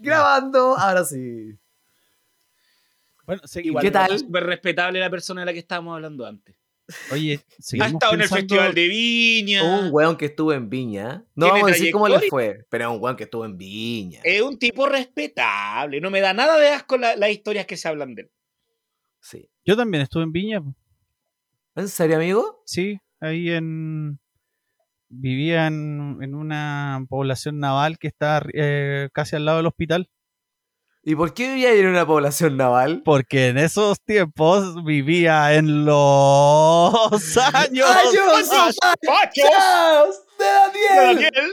Grabando, 0.00 0.76
ahora 0.76 1.04
sí. 1.04 1.58
Bueno, 3.26 3.42
sí, 3.46 3.60
Igual 3.64 3.82
¿Qué 3.82 3.90
tal? 3.90 4.18
Súper 4.18 4.44
respetable 4.44 5.00
la 5.00 5.10
persona 5.10 5.40
de 5.42 5.46
la 5.46 5.52
que 5.52 5.58
estábamos 5.60 5.94
hablando 5.94 6.26
antes. 6.26 6.56
Oye, 7.10 7.40
Ha 7.58 7.62
seguimos 7.62 7.92
estado 7.94 8.14
en 8.14 8.20
el 8.20 8.28
Festival 8.28 8.74
de 8.74 8.88
Viña. 8.88 9.62
Un 9.64 9.88
weón 9.90 10.16
que 10.16 10.26
estuvo 10.26 10.52
en 10.52 10.68
Viña. 10.68 11.24
No 11.34 11.48
vamos 11.48 11.70
a 11.70 11.72
decir 11.72 11.90
cómo 11.90 12.08
le 12.08 12.20
fue, 12.28 12.66
pero 12.68 12.84
es 12.84 12.90
un 12.96 13.02
weón 13.02 13.16
que 13.16 13.24
estuvo 13.24 13.44
en 13.46 13.56
Viña. 13.56 14.20
Es 14.24 14.42
un 14.42 14.58
tipo 14.58 14.86
respetable. 14.86 16.00
No 16.02 16.10
me 16.10 16.20
da 16.20 16.34
nada 16.34 16.58
de 16.58 16.68
asco 16.68 16.98
la- 16.98 17.16
las 17.16 17.30
historias 17.30 17.64
que 17.66 17.78
se 17.78 17.88
hablan 17.88 18.14
de 18.14 18.22
él. 18.22 18.30
Sí. 19.20 19.48
Yo 19.64 19.74
también 19.76 20.02
estuve 20.02 20.24
en 20.24 20.32
Viña. 20.32 20.62
¿En 21.76 21.88
serio, 21.88 22.16
amigo? 22.16 22.62
Sí, 22.66 22.98
ahí 23.20 23.50
en. 23.50 24.20
Vivía 25.16 25.66
en, 25.66 26.18
en 26.22 26.34
una 26.34 27.04
población 27.08 27.58
naval 27.60 27.98
que 27.98 28.08
está 28.08 28.42
eh, 28.52 29.08
casi 29.12 29.36
al 29.36 29.44
lado 29.44 29.58
del 29.58 29.66
hospital. 29.66 30.08
¿Y 31.06 31.14
por 31.16 31.34
qué 31.34 31.48
vivía 31.50 31.70
ahí 31.70 31.80
en 31.80 31.88
una 31.88 32.06
población 32.06 32.56
naval? 32.56 33.02
Porque 33.04 33.48
en 33.48 33.58
esos 33.58 34.00
tiempos 34.02 34.82
vivía 34.84 35.54
en 35.54 35.84
los 35.84 37.36
años. 37.54 37.86
¡Ayos! 37.90 38.48
¡Fachos! 39.06 40.24
¡De 40.38 40.44
Daniel! 40.46 41.16
Daniel 41.16 41.52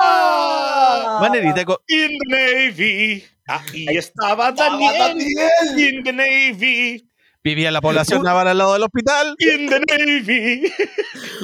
¡Aguilar! 0.00 1.20
Manerita, 1.20 1.64
co- 1.64 1.82
in 1.88 2.10
the 2.30 2.68
Navy. 2.70 3.24
Ahí 3.46 3.86
estaba 3.96 4.48
Estaba 4.50 4.70
Daniel. 4.76 4.98
Daniel. 4.98 5.94
In 5.96 6.02
the 6.04 6.12
Navy. 6.12 7.09
Vivía 7.44 7.68
en 7.68 7.74
la 7.74 7.80
población 7.80 8.22
naval 8.22 8.48
al 8.48 8.58
lado 8.58 8.72
del 8.74 8.82
hospital. 8.82 9.34
In 9.38 9.68
the 9.68 9.80
Navy. 9.80 10.72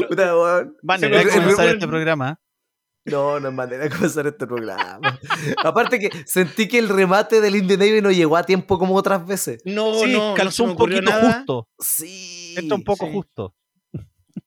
Puta, 0.09 0.37
weón. 0.37 0.77
Manera 0.83 1.19
de 1.19 1.29
comenzar 1.31 1.69
este 1.69 1.87
programa. 1.89 2.39
No, 3.05 3.39
no 3.39 3.49
es 3.49 3.55
manera 3.55 3.85
de 3.85 3.91
comenzar 3.91 4.27
este 4.27 4.47
programa. 4.49 5.19
Aparte 5.63 6.01
que 6.01 6.11
sentí 6.27 6.67
que 6.67 6.79
el 6.79 6.89
remate 6.89 7.41
del 7.41 7.55
Indian 7.55 7.79
Navy 7.79 8.03
no 8.03 8.11
llegó 8.11 8.37
a 8.37 8.43
tiempo 8.43 8.79
como 8.81 8.97
otras 8.97 9.25
veces. 9.25 9.61
No, 9.65 9.95
sí, 10.01 10.13
no, 10.13 10.35
calzó 10.35 10.65
un 10.65 10.77
poquito 10.77 11.03
nada. 11.03 11.35
justo. 11.39 11.69
Sí. 11.79 12.55
Entra 12.59 12.77
un 12.77 12.83
poco 12.85 13.07
sí. 13.07 13.13
justo. 13.13 13.55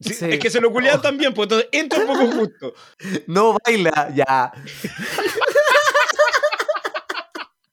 Sí, 0.02 0.14
Sí. 0.14 0.26
Es 0.30 0.40
que 0.40 0.50
se 0.50 0.62
lo 0.62 0.72
culiaron 0.72 1.00
Oh. 1.00 1.02
también, 1.02 1.34
pues 1.34 1.46
entonces 1.46 1.70
entra 1.72 2.00
un 2.00 2.08
poco 2.08 2.28
justo. 2.32 2.74
No 3.28 3.58
baila, 3.66 4.12
ya. 4.14 4.52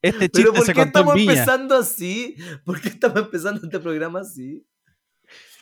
Este 0.08 0.28
Pero 0.28 0.32
chiste 0.32 0.52
¿por 0.58 0.66
se 0.66 0.72
qué 0.72 0.80
contó 0.80 0.98
en 0.98 1.02
estamos 1.04 1.14
Viña. 1.14 1.32
empezando 1.32 1.74
así? 1.76 2.36
¿Por 2.64 2.80
qué 2.80 2.88
estamos 2.88 3.18
empezando 3.18 3.60
este 3.64 3.78
programa 3.80 4.20
así? 4.20 4.66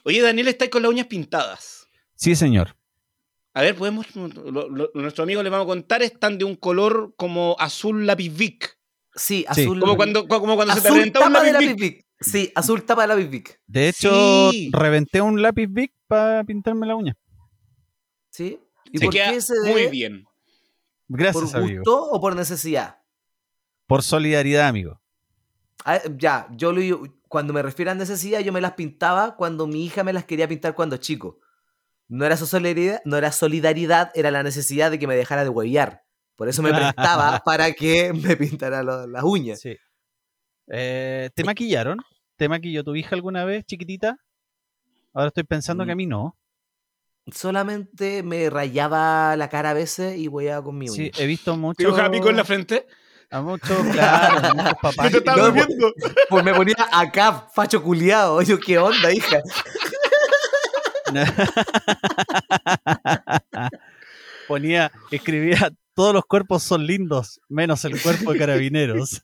Oye, 0.04 0.20
Daniel 0.22 0.48
está 0.48 0.64
ahí 0.64 0.70
con 0.70 0.82
las 0.82 0.90
uñas 0.90 1.06
pintadas. 1.06 1.86
Sí, 2.14 2.34
señor. 2.36 2.76
A 3.54 3.62
ver, 3.62 3.74
podemos. 3.76 4.06
lo- 4.16 4.68
lo- 4.68 4.90
nuestro 4.94 5.22
amigo 5.24 5.42
le 5.42 5.48
vamos 5.50 5.64
a 5.64 5.68
contar, 5.68 6.02
están 6.02 6.38
de 6.38 6.44
un 6.44 6.56
color 6.56 7.14
como 7.16 7.56
azul 7.58 8.06
lápiz 8.06 8.30
Vic. 8.30 8.78
Sí, 9.14 9.44
Sí. 9.54 9.62
azul. 9.62 9.78
Como 9.80 9.96
cuando, 9.96 10.26
como 10.26 10.56
cuando 10.56 10.74
se 10.74 10.80
te 10.80 10.88
azul 10.88 11.00
un 11.02 11.12
tapa 11.12 11.42
de 11.42 11.52
lápiz. 11.52 11.74
Bic. 11.74 12.04
Sí, 12.20 12.50
azul 12.54 12.82
tapa 12.84 13.02
de 13.02 13.08
lápiz 13.08 13.28
Bic. 13.30 13.60
De 13.66 13.88
hecho, 13.88 14.50
Sí. 14.50 14.70
reventé 14.72 15.20
un 15.20 15.40
lápiz 15.40 15.68
Bic 15.70 15.92
para 16.08 16.42
pintarme 16.44 16.86
la 16.86 16.96
uña. 16.96 17.16
¿Sí? 18.30 18.58
¿Y 18.92 18.98
Se 18.98 19.04
por 19.04 19.14
queda 19.14 19.30
qué 19.32 19.40
se 19.40 19.54
muy 19.60 19.68
debe? 19.82 19.88
bien. 19.88 20.24
¿Por 21.08 21.18
Gracias, 21.20 21.54
amigo. 21.54 21.78
gusto 21.84 22.02
o 22.10 22.20
por 22.20 22.34
necesidad? 22.34 22.98
Por 23.86 24.02
solidaridad, 24.02 24.68
amigo. 24.68 25.00
Ah, 25.84 26.00
ya, 26.16 26.48
yo 26.52 26.72
lo, 26.72 27.02
cuando 27.28 27.52
me 27.52 27.62
refiero 27.62 27.90
a 27.90 27.94
necesidad, 27.94 28.40
yo 28.40 28.52
me 28.52 28.60
las 28.60 28.72
pintaba 28.72 29.36
cuando 29.36 29.66
mi 29.66 29.84
hija 29.84 30.02
me 30.02 30.12
las 30.12 30.24
quería 30.24 30.48
pintar 30.48 30.74
cuando 30.74 30.96
chico. 30.96 31.40
No 32.08 32.24
era 32.24 32.36
su 32.36 32.46
solidaridad, 32.46 33.02
no 33.04 33.16
era 33.16 33.32
solidaridad, 33.32 34.10
era 34.14 34.30
la 34.30 34.42
necesidad 34.42 34.90
de 34.90 34.98
que 34.98 35.06
me 35.06 35.16
dejara 35.16 35.42
de 35.42 35.50
huevear. 35.50 36.04
Por 36.36 36.48
eso 36.48 36.62
me 36.62 36.70
prestaba 36.94 37.42
para 37.44 37.72
que 37.72 38.12
me 38.12 38.36
pintara 38.36 38.82
lo- 38.82 39.06
las 39.06 39.22
uñas. 39.24 39.60
Sí. 39.60 39.76
Eh, 40.68 41.30
¿Te 41.34 41.44
maquillaron? 41.44 41.98
¿Te 42.36 42.48
maquilló 42.48 42.82
tu 42.82 42.94
hija 42.96 43.14
alguna 43.14 43.44
vez, 43.44 43.64
chiquitita? 43.66 44.16
Ahora 45.12 45.28
estoy 45.28 45.44
pensando 45.44 45.84
que 45.84 45.92
a 45.92 45.96
mí 45.96 46.06
no. 46.06 46.36
Solamente 47.32 48.22
me 48.22 48.50
rayaba 48.50 49.36
la 49.36 49.48
cara 49.48 49.70
a 49.70 49.74
veces 49.74 50.18
y 50.18 50.28
hueveaba 50.28 50.64
con 50.64 50.76
mi 50.76 50.86
uña. 50.88 50.94
Sí, 50.94 51.10
he 51.16 51.26
visto 51.26 51.56
mucho. 51.56 51.78
Dibujaba 51.78 52.10
pico 52.10 52.28
en 52.28 52.36
la 52.36 52.44
frente. 52.44 52.86
A 53.30 53.40
muchos, 53.40 53.78
claro, 53.92 54.48
a 54.48 54.54
muchos 54.54 54.74
papás. 54.80 55.10
Te 55.10 55.18
estaba 55.18 55.36
No, 55.36 55.44
durmiendo. 55.46 55.92
Pues 56.28 56.44
me 56.44 56.54
ponía 56.54 56.76
acá, 56.92 57.48
facho 57.54 57.82
culiado. 57.82 58.40
Yo, 58.42 58.58
¿qué 58.60 58.78
onda, 58.78 59.12
hija? 59.12 59.40
Ponía, 64.48 64.90
escribía, 65.10 65.70
todos 65.94 66.12
los 66.12 66.24
cuerpos 66.24 66.62
son 66.62 66.86
lindos, 66.86 67.40
menos 67.48 67.84
el 67.84 68.00
cuerpo 68.00 68.32
de 68.32 68.38
carabineros. 68.38 69.20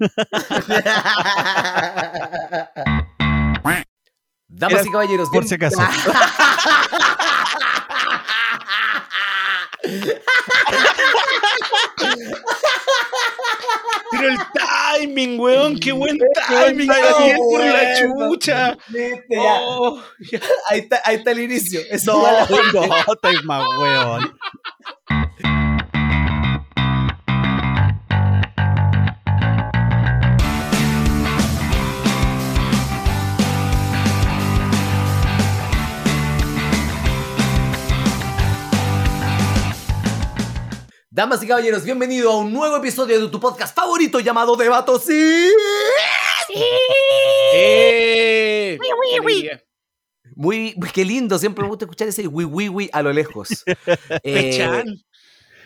Damas 4.49 4.81
Era 4.81 4.89
y 4.89 4.91
caballeros, 4.91 5.29
por 5.31 5.45
si 5.47 5.55
acaso. 5.55 5.81
Pero 14.11 14.29
el 14.29 14.39
timing, 14.99 15.39
weón, 15.39 15.79
qué 15.79 15.93
buen 15.93 16.19
timing, 16.49 16.89
por 17.37 17.61
la 17.61 17.95
chucha. 17.97 18.77
Viste, 18.89 19.25
ya. 19.31 19.59
Oh, 19.63 20.03
ya. 20.31 20.41
Ahí, 20.69 20.81
está, 20.81 21.01
ahí 21.05 21.17
está 21.17 21.31
el 21.31 21.41
inicio. 21.41 21.81
Eso 21.91 22.13
No, 22.15 22.23
la- 22.23 22.47
no, 22.73 23.13
estáis 23.13 23.45
Damas 41.13 41.43
y 41.43 41.47
caballeros, 41.49 41.83
bienvenido 41.83 42.31
a 42.31 42.39
un 42.39 42.53
nuevo 42.53 42.77
episodio 42.77 43.21
de 43.21 43.29
tu 43.31 43.41
podcast 43.41 43.75
favorito 43.75 44.21
llamado 44.21 44.55
Debato 44.55 44.97
Sí. 45.01 45.51
Eh, 47.53 48.79
alegría. 49.19 49.61
Muy, 50.37 50.77
qué 50.95 51.05
lindo, 51.05 51.37
siempre 51.37 51.65
me 51.65 51.69
gusta 51.69 51.85
escuchar 51.87 52.07
ese 52.07 52.29
wi 52.29 52.45
wi 52.45 52.69
wi 52.69 52.91
a 52.93 53.03
lo 53.03 53.13
lejos. 53.13 53.65
Eh, 54.23 54.35
Pechan. 54.53 54.87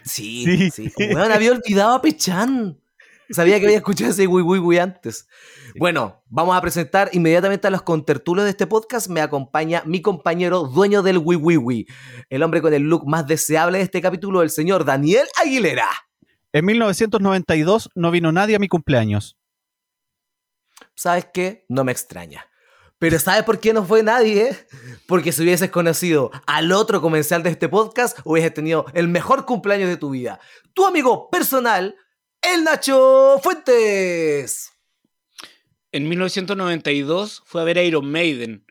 Sí, 0.02 0.70
Sí. 0.70 0.88
sí. 0.88 0.92
Weón, 1.14 1.30
había 1.30 1.52
olvidado 1.52 1.94
a 1.96 2.00
Pechan. 2.00 2.80
Sabía 3.28 3.60
que 3.60 3.66
había 3.66 3.78
escuchado 3.78 4.12
ese 4.12 4.26
wi 4.26 4.40
wi 4.40 4.58
wi 4.60 4.78
antes. 4.78 5.28
Bueno, 5.76 6.22
vamos 6.28 6.56
a 6.56 6.60
presentar 6.60 7.10
inmediatamente 7.12 7.66
a 7.66 7.70
los 7.70 7.82
contertulios 7.82 8.44
de 8.44 8.50
este 8.50 8.66
podcast. 8.66 9.08
Me 9.08 9.20
acompaña 9.20 9.82
mi 9.86 10.02
compañero, 10.02 10.64
dueño 10.64 11.02
del 11.02 11.18
wi 11.18 11.36
wi 11.36 11.56
wi, 11.56 11.86
el 12.30 12.42
hombre 12.42 12.62
con 12.62 12.72
el 12.74 12.82
look 12.82 13.06
más 13.06 13.26
deseable 13.26 13.78
de 13.78 13.84
este 13.84 14.00
capítulo, 14.00 14.42
el 14.42 14.50
señor 14.50 14.84
Daniel 14.84 15.26
Aguilera. 15.42 15.88
En 16.52 16.64
1992 16.66 17.90
no 17.94 18.10
vino 18.10 18.30
nadie 18.30 18.56
a 18.56 18.60
mi 18.60 18.68
cumpleaños. 18.68 19.36
¿Sabes 20.94 21.26
qué? 21.32 21.64
No 21.68 21.82
me 21.82 21.92
extraña. 21.92 22.46
Pero 22.98 23.18
¿sabes 23.18 23.42
por 23.42 23.58
qué 23.58 23.72
no 23.72 23.84
fue 23.84 24.02
nadie? 24.02 24.56
Porque 25.08 25.32
si 25.32 25.42
hubieses 25.42 25.70
conocido 25.70 26.30
al 26.46 26.70
otro 26.72 27.00
comensal 27.00 27.42
de 27.42 27.50
este 27.50 27.68
podcast, 27.68 28.18
hubieses 28.24 28.54
tenido 28.54 28.86
el 28.94 29.08
mejor 29.08 29.44
cumpleaños 29.44 29.88
de 29.88 29.96
tu 29.96 30.10
vida. 30.10 30.40
Tu 30.72 30.86
amigo 30.86 31.28
personal, 31.28 31.96
el 32.40 32.62
Nacho 32.62 33.40
Fuentes. 33.42 34.73
En 35.94 36.08
1992 36.08 37.44
fue 37.46 37.60
a 37.60 37.64
ver 37.64 37.78
a 37.78 37.84
Iron 37.84 38.10
Maiden. 38.10 38.66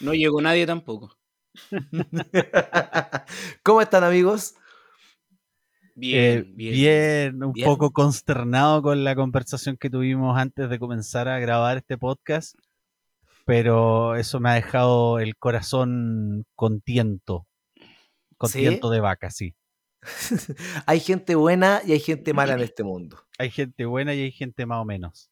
No 0.00 0.12
llegó 0.12 0.42
nadie 0.42 0.66
tampoco. 0.66 1.16
¿Cómo 3.62 3.80
están 3.80 4.02
amigos? 4.02 4.56
Bien, 5.94 6.40
Eh, 6.40 6.52
bien. 6.56 6.74
bien, 6.74 7.44
un 7.44 7.52
Bien. 7.52 7.64
poco 7.64 7.92
consternado 7.92 8.82
con 8.82 9.04
la 9.04 9.14
conversación 9.14 9.76
que 9.76 9.88
tuvimos 9.88 10.36
antes 10.36 10.68
de 10.68 10.80
comenzar 10.80 11.28
a 11.28 11.38
grabar 11.38 11.76
este 11.76 11.96
podcast, 11.96 12.56
pero 13.46 14.16
eso 14.16 14.40
me 14.40 14.50
ha 14.50 14.54
dejado 14.54 15.20
el 15.20 15.36
corazón 15.36 16.44
contiento. 16.56 17.46
Contiento 18.36 18.90
de 18.90 18.98
vaca, 18.98 19.30
sí. 19.30 19.54
Hay 20.86 20.98
gente 20.98 21.36
buena 21.36 21.82
y 21.86 21.92
hay 21.92 22.00
gente 22.00 22.32
mala 22.34 22.54
en 22.54 22.62
este 22.62 22.82
mundo. 22.82 23.20
Hay 23.38 23.50
gente 23.50 23.84
buena 23.84 24.12
y 24.12 24.22
hay 24.22 24.32
gente 24.32 24.66
más 24.66 24.80
o 24.80 24.84
menos. 24.84 25.30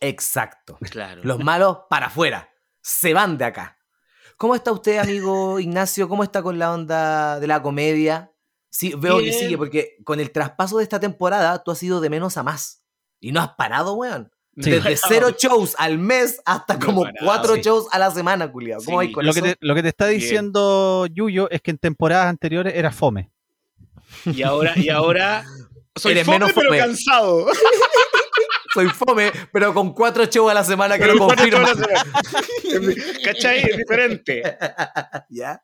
Exacto. 0.00 0.78
Claro. 0.90 1.20
Los 1.24 1.38
malos 1.40 1.78
para 1.90 2.06
afuera. 2.06 2.50
Se 2.80 3.14
van 3.14 3.38
de 3.38 3.44
acá. 3.46 3.78
¿Cómo 4.36 4.54
está 4.54 4.70
usted, 4.72 4.98
amigo 4.98 5.58
Ignacio? 5.58 6.08
¿Cómo 6.08 6.22
está 6.22 6.42
con 6.42 6.58
la 6.58 6.72
onda 6.72 7.40
de 7.40 7.46
la 7.46 7.60
comedia? 7.62 8.32
Sí, 8.70 8.92
veo 8.96 9.18
que 9.18 9.32
sigue, 9.32 9.56
porque 9.58 9.96
con 10.04 10.20
el 10.20 10.30
traspaso 10.30 10.76
de 10.78 10.84
esta 10.84 11.00
temporada 11.00 11.62
tú 11.64 11.70
has 11.72 11.82
ido 11.82 12.00
de 12.00 12.10
menos 12.10 12.36
a 12.36 12.42
más. 12.42 12.84
Y 13.18 13.32
no 13.32 13.40
has 13.40 13.54
parado, 13.56 13.94
weón. 13.94 14.30
Sí. 14.60 14.70
Desde 14.70 14.96
cero 14.96 15.30
shows 15.36 15.74
al 15.78 15.98
mes 15.98 16.40
hasta 16.44 16.74
No 16.74 16.86
como 16.86 17.02
parado, 17.02 17.24
cuatro 17.24 17.54
sí. 17.56 17.62
shows 17.62 17.86
a 17.90 17.98
la 17.98 18.10
semana, 18.10 18.50
culiao. 18.50 18.80
¿Cómo 18.84 19.00
Sí. 19.02 19.12
con 19.12 19.24
Lo 19.24 19.30
eso? 19.32 19.42
que, 19.42 19.54
te, 19.54 19.58
lo 19.60 19.74
que 19.74 19.82
te 19.82 19.88
está 19.88 20.06
Bien. 20.08 20.20
diciendo 20.20 21.06
Yuyo 21.06 21.48
es 21.50 21.60
que 21.62 21.70
en 21.72 21.78
temporadas 21.78 22.26
anteriores 22.26 22.74
era 22.76 22.90
fome. 22.92 23.30
Y 24.26 24.42
ahora, 24.42 24.72
y 24.76 24.88
ahora 24.88 25.44
Soy 25.96 26.12
Eres 26.12 26.26
fome, 26.26 26.38
menos 26.38 26.52
pero 26.54 26.68
fome. 26.68 26.78
cansado. 26.78 27.46
Soy 28.78 28.88
fome, 28.90 29.32
pero 29.52 29.74
con 29.74 29.92
cuatro 29.92 30.24
shows 30.26 30.50
a 30.50 30.54
la 30.54 30.64
semana 30.64 30.96
que 30.96 31.02
Pero 31.02 31.14
lo 31.14 31.26
confirman. 31.26 31.66
¿Cachai? 33.24 33.58
Es 33.60 33.76
diferente. 33.76 34.42
¿Ya? 35.30 35.62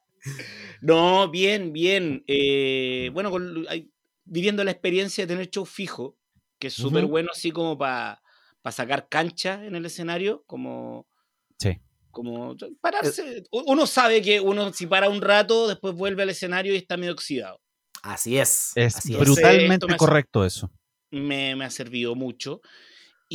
No, 0.81 1.31
bien, 1.31 1.73
bien. 1.73 2.25
Eh, 2.27 3.11
bueno, 3.13 3.31
con- 3.31 3.67
hay- 3.69 3.91
viviendo 4.25 4.65
la 4.65 4.71
experiencia 4.71 5.25
de 5.25 5.29
tener 5.35 5.51
show 5.51 5.65
fijo, 5.67 6.17
que 6.59 6.69
es 6.69 6.75
súper 6.75 7.05
bueno 7.07 7.29
así 7.33 7.51
como 7.51 7.77
para 7.77 8.21
sacar 8.71 9.09
cancha 9.09 9.65
en 9.65 9.75
el 9.77 9.85
escenario, 9.87 10.43
como... 10.47 11.07
Sí. 11.59 11.79
Como 12.11 12.57
pararse. 12.81 13.45
U- 13.51 13.65
Uno 13.67 13.87
sabe 13.87 14.23
que 14.23 14.41
uno 14.41 14.73
si 14.73 14.87
para 14.87 15.09
un 15.09 15.21
rato, 15.21 15.69
después 15.69 15.95
vuelve 15.95 16.23
al 16.23 16.31
escenario 16.31 16.73
y 16.73 16.77
está 16.77 16.97
medio 16.97 17.13
oxidado. 17.13 17.61
Así 18.03 18.39
es. 18.39 18.73
Es 18.77 18.97
así 18.97 19.15
brutalmente 19.17 19.87
correcto 19.97 20.45
eso. 20.45 20.71
Me, 21.11 21.57
me 21.57 21.65
ha 21.65 21.71
servido 21.71 22.15
mucho. 22.15 22.61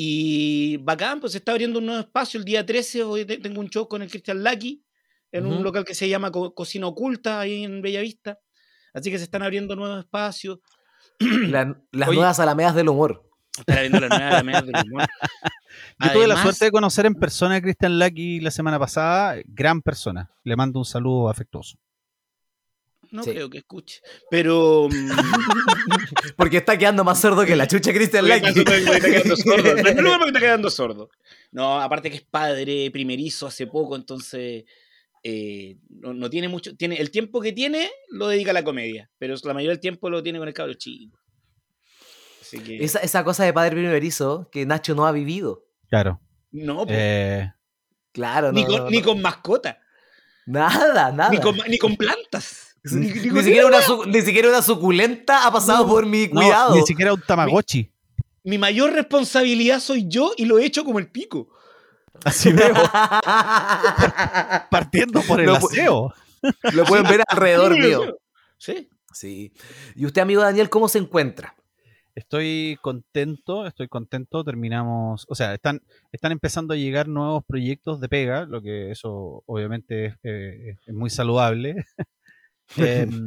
Y 0.02 0.78
bacán, 0.78 1.20
pues 1.20 1.34
se 1.34 1.40
está 1.40 1.52
abriendo 1.52 1.80
un 1.80 1.86
nuevo 1.88 2.00
espacio. 2.00 2.38
El 2.40 2.46
día 2.46 2.66
13 2.66 3.04
hoy 3.04 3.26
te- 3.26 3.38
tengo 3.38 3.60
un 3.60 3.68
show 3.70 3.86
con 3.86 4.02
el 4.02 4.10
Christian 4.10 4.42
Lucky 4.42 4.82
en 5.30 5.46
un 5.46 5.62
local 5.62 5.84
que 5.84 5.94
se 5.94 6.08
llama 6.08 6.32
Co- 6.32 6.54
Cocina 6.56 6.88
Oculta, 6.88 7.42
ahí 7.42 7.66
en 7.66 7.82
Bellavista. 7.82 8.40
Así 8.94 9.12
que 9.12 9.18
se 9.18 9.26
están 9.26 9.44
abriendo 9.44 9.76
nuevos 9.76 10.00
espacios. 10.00 10.60
La- 11.20 11.78
las 11.92 12.08
Oye. 12.08 12.16
nuevas 12.16 12.40
alamedas 12.40 12.76
del 12.76 12.88
humor. 12.88 13.30
Están 13.58 13.76
abriendo 13.76 14.00
la 14.00 14.08
nueva 14.08 14.30
Alameda 14.30 14.62
del 14.62 14.76
Humor. 14.90 15.08
Yo 16.00 16.12
tuve 16.14 16.28
la 16.28 16.42
suerte 16.42 16.64
de 16.66 16.72
conocer 16.72 17.06
en 17.06 17.16
persona 17.16 17.56
a 17.56 17.62
Christian 17.62 18.00
Lucky 18.00 18.40
la 18.40 18.52
semana 18.52 18.80
pasada. 18.80 19.36
Gran 19.48 19.82
persona. 19.82 20.32
Le 20.46 20.56
mando 20.56 20.80
un 20.80 20.86
saludo 20.86 21.28
afectuoso. 21.30 21.78
No 23.12 23.24
Sí. 23.24 23.32
creo 23.32 23.50
que 23.50 23.58
escuche. 23.60 24.02
Pero. 24.30 24.88
mm, 24.92 25.10
Porque 26.38 26.58
está 26.58 26.78
quedando 26.78 27.04
más 27.04 27.20
sordo 27.20 27.46
que 27.46 27.56
la 27.56 27.68
chucha 27.68 27.92
Christian 27.94 28.28
Lucky. 28.28 28.60
está- 28.60 29.00
quedando 29.00 29.36
sordo. 29.36 29.70
En 29.70 29.84
primer 29.84 30.04
lugar, 30.04 30.20
porque 30.20 30.30
está 30.30 30.40
quedando 30.40 30.70
sordo. 30.70 31.10
No, 31.52 31.80
aparte 31.82 32.10
que 32.10 32.18
es 32.18 32.22
padre 32.24 32.90
primerizo 32.92 33.48
hace 33.48 33.66
poco, 33.68 33.96
entonces 33.96 34.66
eh, 35.24 35.78
no, 35.90 36.14
no 36.14 36.30
tiene 36.30 36.48
mucho. 36.48 36.76
Tiene, 36.76 36.98
el 36.98 37.10
tiempo 37.12 37.42
que 37.42 37.52
tiene 37.52 37.90
lo 38.10 38.28
dedica 38.28 38.52
a 38.52 38.54
la 38.54 38.64
comedia, 38.64 39.10
pero 39.18 39.36
la 39.44 39.54
mayoría 39.54 39.72
del 39.72 39.80
tiempo 39.80 40.10
lo 40.10 40.22
tiene 40.24 40.40
con 40.40 40.48
el 40.48 40.54
cabro 40.54 40.74
chico. 40.76 41.18
Así 42.42 42.60
que. 42.60 42.84
Esa, 42.84 43.00
esa 43.00 43.24
cosa 43.24 43.44
de 43.44 43.54
padre 43.54 43.72
primerizo 43.72 44.50
que 44.52 44.66
Nacho 44.66 44.96
no 44.96 45.06
ha 45.06 45.12
vivido. 45.12 45.66
Claro. 45.90 46.22
no, 46.52 46.86
po, 46.86 46.94
Eh, 46.96 47.52
Claro, 48.12 48.52
ni, 48.52 48.64
no, 48.64 48.68
con, 48.70 48.78
no, 48.78 48.90
ni 48.90 48.98
no. 49.00 49.06
con 49.06 49.22
mascota, 49.22 49.80
Nada, 50.48 51.12
nada. 51.12 51.30
ni 51.30 51.38
con, 51.40 51.56
ni 51.68 51.78
con 51.78 51.96
plantas. 51.96 52.69
Ni, 52.84 53.10
siquiera 53.10 53.68
una, 53.68 53.80
ni 54.08 54.22
siquiera 54.22 54.50
una 54.50 54.62
suculenta 54.62 55.46
ha 55.46 55.52
pasado 55.52 55.86
por 55.88 56.06
mi 56.06 56.28
no, 56.28 56.42
cuidado. 56.42 56.76
ni 56.76 56.82
siquiera 56.84 57.14
un 57.14 57.22
Tamagotchi. 57.22 57.92
Mi 58.44 58.58
mayor 58.58 58.94
responsabilidad 58.94 59.80
soy 59.80 60.08
yo 60.08 60.32
y 60.38 60.46
lo 60.46 60.58
he 60.60 60.66
hecho 60.66 60.84
como 60.86 60.98
el 61.00 61.10
pico. 61.10 61.50
Así 62.24 62.52
veo. 62.54 62.74
Partiendo 64.70 65.22
por 65.22 65.42
el 65.42 65.50
pu- 65.50 65.58
aseo. 65.58 66.14
Lo 66.74 66.86
pueden 66.86 67.06
ver 67.08 67.22
alrededor 67.28 67.78
mío. 67.78 68.18
Sí. 68.58 68.90
Sí. 69.14 69.52
¿Y 69.96 70.06
usted, 70.06 70.22
amigo 70.22 70.42
Daniel, 70.42 70.70
cómo 70.70 70.88
se 70.88 71.00
encuentra? 71.00 71.56
Estoy 72.16 72.78
contento, 72.82 73.66
estoy 73.66 73.88
contento. 73.88 74.44
Terminamos, 74.44 75.26
o 75.30 75.36
sea, 75.36 75.54
están, 75.54 75.82
están 76.12 76.32
empezando 76.32 76.74
a 76.74 76.78
llegar 76.78 77.08
nuevos 77.08 77.44
proyectos 77.46 78.00
de 78.02 78.10
pega, 78.10 78.46
lo 78.46 78.62
que 78.62 78.92
eso 78.92 79.44
obviamente 79.46 80.06
es, 80.08 80.14
eh, 80.24 80.76
es 80.86 80.94
muy 80.94 81.10
saludable. 81.10 81.76
Em, 82.78 83.26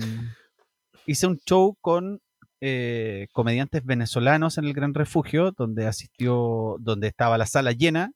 hice 1.07 1.27
un 1.27 1.39
show 1.47 1.77
con 1.81 2.21
eh, 2.61 3.27
comediantes 3.33 3.85
venezolanos 3.85 4.57
en 4.59 4.65
el 4.67 4.73
Gran 4.73 4.95
Refugio, 4.95 5.53
donde 5.57 5.87
asistió, 5.87 6.77
donde 6.81 7.09
estaba 7.09 7.37
la 7.39 7.47
sala 7.47 7.73
llena 7.73 8.13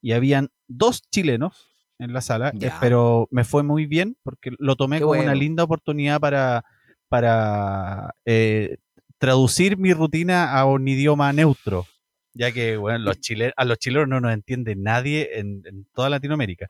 y 0.00 0.12
habían 0.12 0.48
dos 0.66 1.02
chilenos 1.10 1.68
en 1.98 2.12
la 2.12 2.20
sala, 2.22 2.48
eh, 2.48 2.70
pero 2.80 3.28
me 3.30 3.44
fue 3.44 3.62
muy 3.62 3.86
bien 3.86 4.16
porque 4.22 4.50
lo 4.58 4.76
tomé 4.76 4.96
Qué 4.96 5.02
como 5.02 5.12
una 5.20 5.34
linda 5.34 5.62
oportunidad 5.62 6.18
para, 6.20 6.64
para 7.08 8.14
eh, 8.24 8.78
traducir 9.18 9.76
mi 9.76 9.92
rutina 9.92 10.52
a 10.58 10.64
un 10.64 10.88
idioma 10.88 11.32
neutro, 11.32 11.86
ya 12.32 12.50
que 12.50 12.76
bueno, 12.78 12.98
los 13.00 13.20
chile- 13.20 13.52
a 13.56 13.64
los 13.64 13.78
chilenos 13.78 14.08
no 14.08 14.20
nos 14.20 14.32
entiende 14.32 14.74
nadie 14.74 15.38
en, 15.38 15.62
en 15.66 15.84
toda 15.94 16.08
Latinoamérica. 16.08 16.68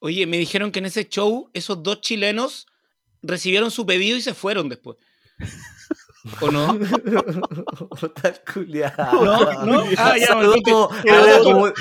Oye, 0.00 0.26
me 0.26 0.38
dijeron 0.38 0.72
que 0.72 0.78
en 0.80 0.86
ese 0.86 1.06
show 1.08 1.50
esos 1.52 1.82
dos 1.82 2.00
chilenos 2.00 2.66
recibieron 3.22 3.70
su 3.70 3.84
pedido 3.86 4.16
y 4.16 4.22
se 4.22 4.34
fueron 4.34 4.68
después. 4.68 4.96
¿O 6.42 6.50
no? 6.50 6.78
Tal 8.22 8.40
culiao. 8.52 8.92
No, 9.24 9.64
no. 9.64 9.84
Ah, 9.96 10.16
ya, 10.18 10.26
Saludos 10.28 10.56
entonces, 10.58 11.10
a 11.12 11.16
la 11.16 11.32
saludos. 11.32 11.46
comu- 11.46 11.74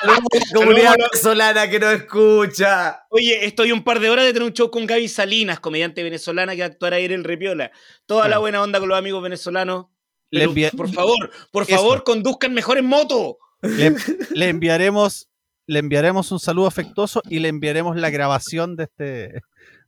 saludos 0.00 0.18
a 0.32 0.36
la 0.36 0.54
comunidad 0.60 0.94
la- 0.98 1.06
venezolana 1.10 1.70
que 1.70 1.80
nos 1.80 1.94
escucha. 1.94 3.00
Oye, 3.10 3.46
estoy 3.46 3.72
un 3.72 3.82
par 3.84 4.00
de 4.00 4.10
horas 4.10 4.24
de 4.26 4.32
tener 4.34 4.46
un 4.46 4.52
show 4.52 4.70
con 4.70 4.86
Gaby 4.86 5.08
Salinas, 5.08 5.60
comediante 5.60 6.02
venezolana 6.02 6.54
que 6.54 6.64
actuará 6.64 6.96
ahí 6.96 7.06
en 7.06 7.12
el 7.12 7.24
Repiola. 7.24 7.70
Toda 8.06 8.22
la 8.24 8.26
Claro. 8.28 8.40
buena 8.42 8.62
onda 8.62 8.78
con 8.78 8.88
los 8.90 8.98
amigos 8.98 9.22
venezolanos. 9.22 9.86
Le 10.30 10.40
Pero, 10.40 10.50
envia- 10.52 10.70
por 10.76 10.92
favor, 10.92 11.30
por 11.50 11.62
Eso. 11.62 11.76
favor, 11.76 12.04
conduzcan 12.04 12.52
mejor 12.52 12.76
en 12.76 12.84
moto. 12.84 13.38
Le, 13.62 13.94
le 14.34 14.48
enviaremos 14.50 15.28
le 15.66 15.80
enviaremos 15.80 16.30
un 16.32 16.40
saludo 16.40 16.66
afectuoso 16.66 17.22
y 17.28 17.40
le 17.40 17.48
enviaremos 17.48 17.96
la 17.96 18.08
grabación 18.10 18.76
de 18.76 18.84
este 18.84 19.04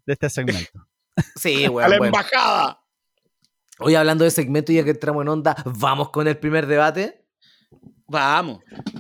de 0.07 0.13
este 0.13 0.29
segmento. 0.31 0.87
Sí, 1.37 1.65
a 1.67 1.71
bueno, 1.71 1.89
la 1.89 1.99
bueno. 1.99 2.17
embajada. 2.17 2.81
Hoy 3.79 3.95
hablando 3.95 4.25
de 4.25 4.31
segmento, 4.31 4.73
ya 4.73 4.85
que 4.85 4.91
entramos 4.91 5.23
en 5.23 5.29
onda, 5.29 5.57
vamos 5.65 6.11
con 6.11 6.29
el 6.29 6.37
primer 6.39 6.67
debate. 6.67 7.25
Vamos. 8.07 8.59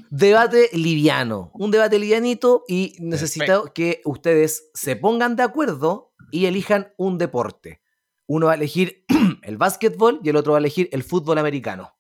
Debate 0.09 0.71
liviano. 0.73 1.51
Un 1.55 1.71
debate 1.71 1.99
livianito 1.99 2.65
y 2.69 2.95
necesito 3.01 3.73
que 3.75 4.01
ustedes 4.05 4.71
se 4.73 4.97
pongan 4.97 5.37
de 5.37 5.43
acuerdo 5.43 6.15
y 6.31 6.47
elijan 6.47 6.93
un 6.97 7.19
deporte. 7.19 7.83
Uno 8.27 8.47
va 8.47 8.53
a 8.53 8.55
elegir 8.55 9.05
el 9.43 9.57
básquetbol 9.57 10.21
y 10.23 10.29
el 10.29 10.37
otro 10.37 10.53
va 10.53 10.59
a 10.59 10.61
elegir 10.61 10.89
el 10.93 11.03
fútbol 11.03 11.39
americano. 11.39 11.93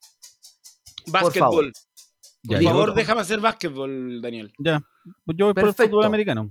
Básquetbol. 1.08 1.72
Ya, 2.44 2.56
Por 2.58 2.64
favor, 2.64 2.94
déjame 2.94 3.20
hacer 3.20 3.40
básquetbol, 3.40 4.22
Daniel. 4.22 4.52
ya. 4.58 4.80
Yo 5.26 5.46
voy 5.46 5.54
por 5.54 5.68
el 5.68 5.74
fútbol 5.74 6.04
americano. 6.04 6.50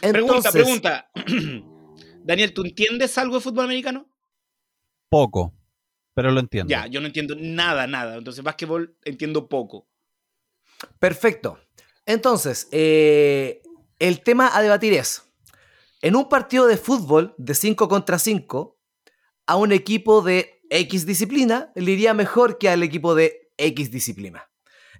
Pregunta, 0.00 0.52
pregunta. 0.52 1.10
Daniel, 2.26 2.52
¿tú 2.52 2.64
entiendes 2.64 3.16
algo 3.18 3.36
de 3.36 3.40
fútbol 3.40 3.66
americano? 3.66 4.10
Poco, 5.08 5.54
pero 6.12 6.32
lo 6.32 6.40
entiendo. 6.40 6.68
Ya, 6.68 6.88
yo 6.88 7.00
no 7.00 7.06
entiendo 7.06 7.36
nada, 7.38 7.86
nada. 7.86 8.16
Entonces, 8.16 8.42
básquetbol 8.42 8.98
entiendo 9.04 9.48
poco. 9.48 9.88
Perfecto. 10.98 11.60
Entonces, 12.04 12.68
eh, 12.72 13.62
el 14.00 14.24
tema 14.24 14.50
a 14.52 14.60
debatir 14.60 14.92
es, 14.94 15.22
en 16.02 16.16
un 16.16 16.28
partido 16.28 16.66
de 16.66 16.76
fútbol 16.76 17.32
de 17.38 17.54
5 17.54 17.88
contra 17.88 18.18
5, 18.18 18.76
a 19.46 19.56
un 19.56 19.70
equipo 19.70 20.20
de 20.20 20.64
X 20.68 21.06
disciplina 21.06 21.70
le 21.76 21.92
iría 21.92 22.12
mejor 22.12 22.58
que 22.58 22.68
al 22.68 22.82
equipo 22.82 23.14
de 23.14 23.52
X 23.56 23.92
disciplina. 23.92 24.50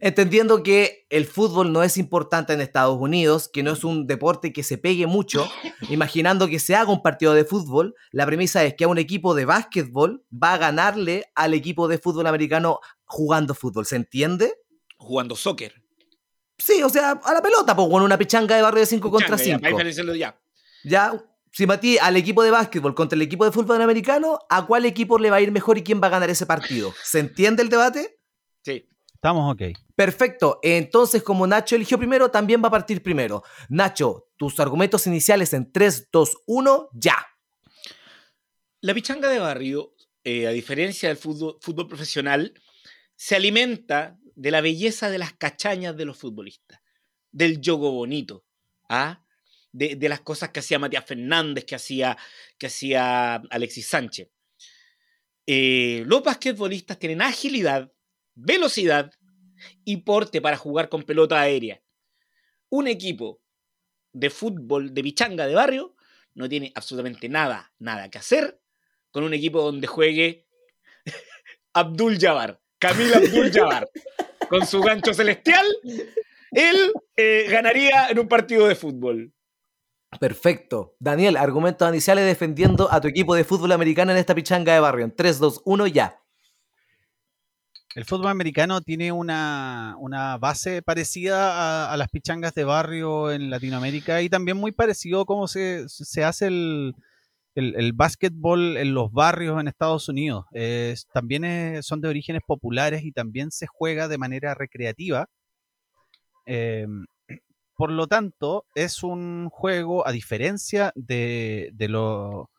Entendiendo 0.00 0.62
que 0.62 1.06
el 1.10 1.26
fútbol 1.26 1.72
no 1.72 1.82
es 1.82 1.96
importante 1.96 2.52
en 2.52 2.60
Estados 2.60 2.98
Unidos, 2.98 3.48
que 3.52 3.62
no 3.62 3.72
es 3.72 3.84
un 3.84 4.06
deporte 4.06 4.52
que 4.52 4.62
se 4.62 4.78
pegue 4.78 5.06
mucho, 5.06 5.48
imaginando 5.88 6.48
que 6.48 6.58
se 6.58 6.74
haga 6.74 6.92
un 6.92 7.02
partido 7.02 7.34
de 7.34 7.44
fútbol, 7.44 7.94
la 8.10 8.26
premisa 8.26 8.64
es 8.64 8.74
que 8.74 8.84
a 8.84 8.88
un 8.88 8.98
equipo 8.98 9.34
de 9.34 9.44
básquetbol 9.44 10.24
va 10.32 10.54
a 10.54 10.58
ganarle 10.58 11.24
al 11.34 11.54
equipo 11.54 11.88
de 11.88 11.98
fútbol 11.98 12.26
americano 12.26 12.80
jugando 13.04 13.54
fútbol. 13.54 13.86
¿Se 13.86 13.96
entiende? 13.96 14.54
Jugando 14.96 15.36
soccer. 15.36 15.74
Sí, 16.58 16.82
o 16.82 16.88
sea, 16.88 17.12
a 17.22 17.34
la 17.34 17.42
pelota, 17.42 17.76
pues, 17.76 17.88
con 17.88 18.02
una 18.02 18.16
pichanga 18.16 18.56
de 18.56 18.62
barrio 18.62 18.80
de 18.80 18.86
5 18.86 19.10
contra 19.10 19.36
Changa, 19.36 19.38
ya, 19.38 19.44
5. 19.44 19.60
para 19.60 19.70
diferenciarlo 19.70 20.14
ya. 20.14 20.40
Ya, 20.84 21.22
si 21.52 21.64
batí 21.66 21.98
al 21.98 22.16
equipo 22.16 22.42
de 22.42 22.50
básquetbol 22.50 22.94
contra 22.94 23.16
el 23.16 23.22
equipo 23.22 23.44
de 23.44 23.52
fútbol 23.52 23.80
americano, 23.80 24.38
¿a 24.48 24.66
cuál 24.66 24.84
equipo 24.84 25.18
le 25.18 25.30
va 25.30 25.36
a 25.36 25.40
ir 25.40 25.52
mejor 25.52 25.78
y 25.78 25.82
quién 25.82 26.02
va 26.02 26.08
a 26.08 26.10
ganar 26.10 26.30
ese 26.30 26.46
partido? 26.46 26.94
¿Se 27.02 27.18
entiende 27.18 27.62
el 27.62 27.68
debate? 27.68 28.18
Sí. 28.62 28.86
Estamos 29.26 29.54
ok. 29.54 29.76
Perfecto. 29.96 30.60
Entonces, 30.62 31.20
como 31.20 31.48
Nacho 31.48 31.74
eligió 31.74 31.98
primero, 31.98 32.30
también 32.30 32.62
va 32.62 32.68
a 32.68 32.70
partir 32.70 33.02
primero. 33.02 33.42
Nacho, 33.68 34.28
tus 34.36 34.60
argumentos 34.60 35.04
iniciales 35.08 35.52
en 35.52 35.72
3, 35.72 36.10
2, 36.12 36.36
1, 36.46 36.90
ya. 36.92 37.26
La 38.82 38.94
pichanga 38.94 39.28
de 39.28 39.40
barrio, 39.40 39.96
eh, 40.22 40.46
a 40.46 40.50
diferencia 40.50 41.08
del 41.08 41.18
fútbol, 41.18 41.58
fútbol 41.60 41.88
profesional, 41.88 42.54
se 43.16 43.34
alimenta 43.34 44.16
de 44.36 44.52
la 44.52 44.60
belleza 44.60 45.10
de 45.10 45.18
las 45.18 45.32
cachañas 45.32 45.96
de 45.96 46.04
los 46.04 46.16
futbolistas, 46.16 46.78
del 47.32 47.60
yogo 47.60 47.90
bonito, 47.90 48.44
¿ah? 48.88 49.24
de, 49.72 49.96
de 49.96 50.08
las 50.08 50.20
cosas 50.20 50.50
que 50.50 50.60
hacía 50.60 50.78
Matías 50.78 51.04
Fernández, 51.04 51.64
que 51.64 51.74
hacía, 51.74 52.16
que 52.56 52.68
hacía 52.68 53.42
Alexis 53.50 53.88
Sánchez. 53.88 54.28
Eh, 55.48 56.04
los 56.06 56.22
basquetbolistas 56.22 56.96
tienen 56.96 57.22
agilidad, 57.22 57.90
velocidad 58.36 59.12
y 59.84 59.98
porte 59.98 60.40
para 60.40 60.56
jugar 60.56 60.88
con 60.88 61.02
pelota 61.02 61.40
aérea. 61.40 61.82
Un 62.68 62.86
equipo 62.86 63.40
de 64.12 64.30
fútbol 64.30 64.94
de 64.94 65.02
pichanga 65.02 65.46
de 65.46 65.54
barrio 65.54 65.96
no 66.34 66.48
tiene 66.48 66.72
absolutamente 66.74 67.28
nada, 67.28 67.72
nada 67.78 68.08
que 68.10 68.18
hacer 68.18 68.60
con 69.10 69.24
un 69.24 69.34
equipo 69.34 69.62
donde 69.62 69.86
juegue 69.86 70.46
Abdul 71.72 72.18
Jabbar. 72.18 72.60
Camil 72.78 73.14
Abdul 73.14 73.50
Jabbar. 73.50 73.88
Con 74.48 74.66
su 74.66 74.80
gancho 74.80 75.14
celestial, 75.14 75.66
él 76.52 76.92
eh, 77.16 77.46
ganaría 77.50 78.08
en 78.10 78.18
un 78.18 78.28
partido 78.28 78.68
de 78.68 78.74
fútbol. 78.74 79.32
Perfecto. 80.20 80.94
Daniel, 81.00 81.36
argumentos 81.36 81.88
iniciales 81.88 82.26
defendiendo 82.26 82.92
a 82.92 83.00
tu 83.00 83.08
equipo 83.08 83.34
de 83.34 83.44
fútbol 83.44 83.72
americano 83.72 84.12
en 84.12 84.18
esta 84.18 84.34
pichanga 84.34 84.74
de 84.74 84.80
barrio. 84.80 85.04
En 85.04 85.14
3, 85.14 85.38
2, 85.38 85.62
1, 85.64 85.86
ya. 85.88 86.22
El 87.96 88.04
fútbol 88.04 88.28
americano 88.28 88.82
tiene 88.82 89.10
una, 89.10 89.96
base 90.38 90.82
parecida 90.82 91.90
a, 91.90 91.96
las 91.96 92.10
pichangas 92.10 92.52
de 92.52 92.64
barrio 92.64 93.32
en 93.32 93.48
Latinoamérica 93.48 94.20
y 94.20 94.28
también 94.28 94.58
muy 94.58 94.70
parecido 94.70 95.22
a 95.22 95.24
cómo 95.24 95.48
se, 95.48 95.86
hace 96.22 96.48
el, 96.48 96.94
el, 97.54 97.92
básquetbol 97.94 98.76
en 98.76 98.92
los 98.92 99.10
barrios 99.12 99.58
en 99.58 99.68
Estados 99.68 100.10
Unidos. 100.10 100.44
también 101.14 101.82
son 101.82 102.02
de 102.02 102.08
orígenes 102.08 102.42
populares 102.46 103.02
y 103.02 103.12
también 103.12 103.50
se 103.50 103.66
juega 103.66 104.08
de 104.08 104.18
manera 104.18 104.52
recreativa. 104.52 105.30
Em, 106.44 107.06
por 107.78 107.90
lo 107.90 108.08
tanto, 108.08 108.66
es 108.74 109.02
un 109.04 109.48
juego, 109.48 110.06
a 110.06 110.12
diferencia 110.12 110.92
de, 110.96 111.70
de, 111.72 111.88
lo, 111.88 112.50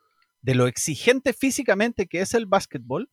de 0.41 0.55
lo 0.55 0.65
exigente 0.65 1.31
físicamente 1.33 2.07
que 2.07 2.21
es 2.21 2.33
el 2.33 2.47
básquetbol, 2.47 3.07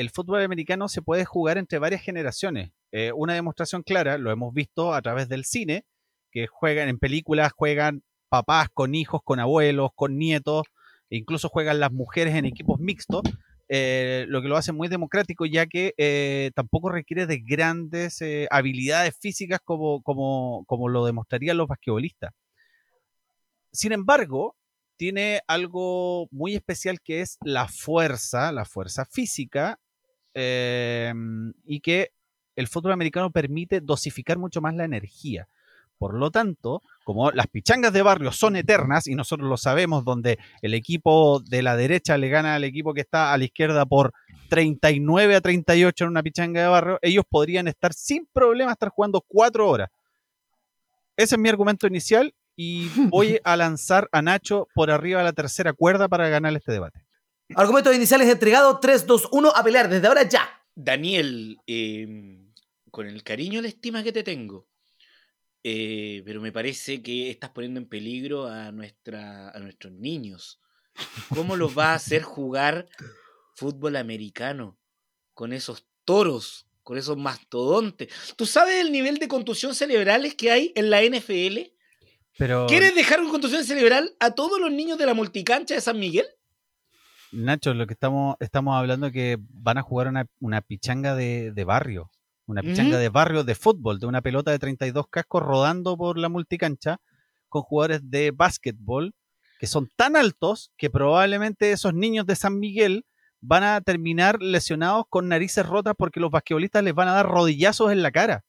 el 0.00 0.08
fútbol 0.08 0.42
americano 0.42 0.88
se 0.88 1.02
puede 1.02 1.26
jugar 1.26 1.58
entre 1.58 1.78
varias 1.78 2.00
generaciones. 2.00 2.70
Eh, 2.90 3.12
una 3.14 3.34
demostración 3.34 3.82
clara, 3.82 4.16
lo 4.16 4.30
hemos 4.30 4.54
visto 4.54 4.94
a 4.94 5.02
través 5.02 5.28
del 5.28 5.44
cine, 5.44 5.84
que 6.30 6.46
juegan 6.46 6.88
en 6.88 6.98
películas, 6.98 7.52
juegan 7.52 8.02
papás 8.30 8.68
con 8.72 8.94
hijos, 8.94 9.20
con 9.22 9.40
abuelos, 9.40 9.90
con 9.94 10.16
nietos, 10.16 10.64
e 11.10 11.18
incluso 11.18 11.50
juegan 11.50 11.80
las 11.80 11.92
mujeres 11.92 12.34
en 12.34 12.46
equipos 12.46 12.80
mixtos, 12.80 13.22
eh, 13.68 14.24
lo 14.28 14.40
que 14.40 14.48
lo 14.48 14.56
hace 14.56 14.72
muy 14.72 14.88
democrático, 14.88 15.44
ya 15.44 15.66
que 15.66 15.92
eh, 15.98 16.50
tampoco 16.54 16.88
requiere 16.88 17.26
de 17.26 17.38
grandes 17.38 18.24
habilidades 18.50 19.14
físicas 19.20 19.60
como, 19.62 20.02
como, 20.02 20.88
lo 20.88 21.04
demostrarían 21.04 21.58
los 21.58 21.68
basquetbolistas. 21.68 22.32
Sin 23.70 23.92
embargo, 23.92 24.56
tiene 24.96 25.42
algo 25.46 26.26
muy 26.30 26.54
especial 26.54 27.00
que 27.02 27.20
es 27.20 27.36
la 27.42 27.68
fuerza, 27.68 28.50
la 28.50 28.64
fuerza 28.64 29.04
física 29.04 29.78
Em, 30.34 31.52
y 31.64 31.80
que 31.80 32.12
el 32.56 32.68
fútbol 32.68 32.92
americano 32.92 33.30
permite 33.30 33.80
dosificar 33.80 34.38
mucho 34.38 34.60
más 34.60 34.74
la 34.74 34.84
energía. 34.84 35.48
Por 35.98 36.14
lo 36.14 36.30
tanto, 36.30 36.82
como 37.04 37.30
las 37.30 37.46
pichangas 37.46 37.92
de 37.92 38.02
barrio 38.02 38.32
son 38.32 38.56
eternas 38.56 39.06
y 39.06 39.14
nosotros 39.14 39.48
lo 39.48 39.56
sabemos, 39.56 40.04
donde 40.04 40.38
el 40.62 40.72
equipo 40.72 41.40
de 41.40 41.62
la 41.62 41.76
derecha 41.76 42.16
le 42.16 42.28
gana 42.28 42.54
al 42.54 42.64
equipo 42.64 42.94
que 42.94 43.02
está 43.02 43.32
a 43.32 43.38
la 43.38 43.44
izquierda 43.44 43.84
por 43.84 44.12
39 44.48 45.36
a 45.36 45.40
38 45.40 46.04
en 46.04 46.10
una 46.10 46.22
pichanga 46.22 46.62
de 46.62 46.68
barrio, 46.68 46.98
ellos 47.02 47.24
podrían 47.28 47.68
estar 47.68 47.92
sin 47.92 48.26
problema 48.32 48.72
estar 48.72 48.88
jugando 48.88 49.20
cuatro 49.20 49.68
horas. 49.68 49.90
Ese 51.16 51.34
es 51.34 51.38
mi 51.38 51.50
argumento 51.50 51.86
inicial 51.86 52.34
y 52.56 52.88
voy 53.10 53.38
a 53.44 53.56
lanzar 53.56 54.08
a 54.12 54.22
Nacho 54.22 54.68
por 54.74 54.90
arriba 54.90 55.18
de 55.18 55.24
la 55.24 55.32
tercera 55.32 55.72
cuerda 55.74 56.08
para 56.08 56.28
ganar 56.30 56.54
este 56.56 56.72
debate. 56.72 57.04
Argumentos 57.56 57.94
iniciales 57.94 58.28
entregado 58.28 58.78
3, 58.78 59.06
2, 59.06 59.28
1 59.32 59.52
a 59.54 59.64
pelear 59.64 59.88
desde 59.88 60.06
ahora 60.06 60.28
ya. 60.28 60.48
Daniel, 60.74 61.58
em, 61.66 62.52
con 62.90 63.06
el 63.06 63.22
cariño 63.22 63.58
y 63.58 63.62
la 63.62 63.68
estima 63.68 64.02
que 64.02 64.12
te 64.12 64.22
tengo, 64.22 64.68
eh, 65.62 66.22
pero 66.24 66.40
me 66.40 66.52
parece 66.52 67.02
que 67.02 67.30
estás 67.30 67.50
poniendo 67.50 67.80
en 67.80 67.88
peligro 67.88 68.46
a, 68.46 68.72
nuestra, 68.72 69.50
a 69.50 69.58
nuestros 69.58 69.92
niños. 69.92 70.60
¿Cómo 71.34 71.56
los 71.56 71.76
va 71.76 71.92
a 71.92 71.94
hacer 71.94 72.22
jugar 72.22 72.88
fútbol 73.54 73.96
americano 73.96 74.78
con 75.34 75.52
esos 75.52 75.86
toros, 76.04 76.66
con 76.82 76.98
esos 76.98 77.16
mastodontes? 77.16 78.08
¿Tú 78.36 78.46
sabes 78.46 78.76
el 78.76 78.92
nivel 78.92 79.18
de 79.18 79.28
contusión 79.28 79.74
cerebrales 79.74 80.34
que 80.34 80.50
hay 80.50 80.72
en 80.76 80.90
la 80.90 81.02
NFL? 81.02 81.72
Pero... 82.38 82.66
¿Quieres 82.68 82.94
dejar 82.94 83.20
con 83.20 83.30
contusión 83.30 83.64
cerebral 83.64 84.16
a 84.18 84.34
todos 84.34 84.60
los 84.60 84.70
niños 84.70 84.98
de 84.98 85.06
la 85.06 85.14
multicancha 85.14 85.74
de 85.74 85.80
San 85.80 85.98
Miguel? 85.98 86.26
Nacho, 87.32 87.74
lo 87.74 87.86
que 87.86 87.94
estamos, 87.94 88.36
estamos 88.40 88.76
hablando 88.76 89.06
es 89.06 89.12
que 89.12 89.38
van 89.40 89.78
a 89.78 89.82
jugar 89.82 90.08
una, 90.40 90.60
pichanga 90.62 91.14
de, 91.14 91.64
barrio, 91.64 92.10
una 92.46 92.62
pichanga 92.62 92.98
de 92.98 93.08
barrio 93.08 93.44
de 93.44 93.54
fútbol, 93.54 94.00
de 94.00 94.06
una 94.06 94.20
pelota 94.20 94.50
de 94.50 94.58
32 94.58 95.06
cascos 95.08 95.42
rodando 95.42 95.96
por 95.96 96.18
la 96.18 96.28
multicancha 96.28 96.98
con 97.48 97.62
jugadores 97.62 98.10
de 98.10 98.30
básquetbol 98.30 99.14
que 99.60 99.66
son 99.66 99.90
tan 99.94 100.16
altos 100.16 100.72
que 100.78 100.88
probablemente 100.88 101.70
esos 101.70 101.92
niños 101.92 102.24
de 102.24 102.34
San 102.34 102.58
Miguel 102.58 103.04
van 103.42 103.62
a 103.62 103.80
terminar 103.82 104.40
lesionados 104.40 105.04
con 105.10 105.28
narices 105.28 105.66
rotas 105.66 105.94
porque 105.98 106.18
los 106.18 106.30
basquetbolistas 106.30 106.82
les 106.82 106.94
van 106.94 107.08
a 107.08 107.12
dar 107.12 107.26
rodillazos 107.26 107.92
en 107.92 108.02
la 108.02 108.10
cara. 108.10 108.44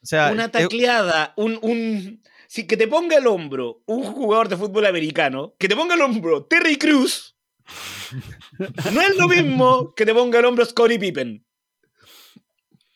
O 0.00 0.06
sea, 0.06 0.30
una 0.30 0.50
tacleada, 0.50 1.34
un, 1.36 1.58
un, 1.62 2.22
si 2.46 2.66
que 2.66 2.76
te 2.76 2.86
ponga 2.86 3.16
el 3.16 3.26
hombro 3.26 3.82
un 3.86 4.04
jugador 4.04 4.48
de 4.48 4.56
fútbol 4.56 4.86
americano, 4.86 5.54
que 5.58 5.68
te 5.68 5.76
ponga 5.76 5.96
el 5.96 6.00
hombro 6.00 6.46
Terry 6.46 6.78
Cruz, 6.78 7.36
no 8.92 9.00
es 9.00 9.16
lo 9.16 9.28
mismo 9.28 9.94
que 9.94 10.06
te 10.06 10.14
ponga 10.14 10.38
el 10.38 10.44
hombro 10.44 10.64
Scottie 10.64 10.98
Pippen. 10.98 11.44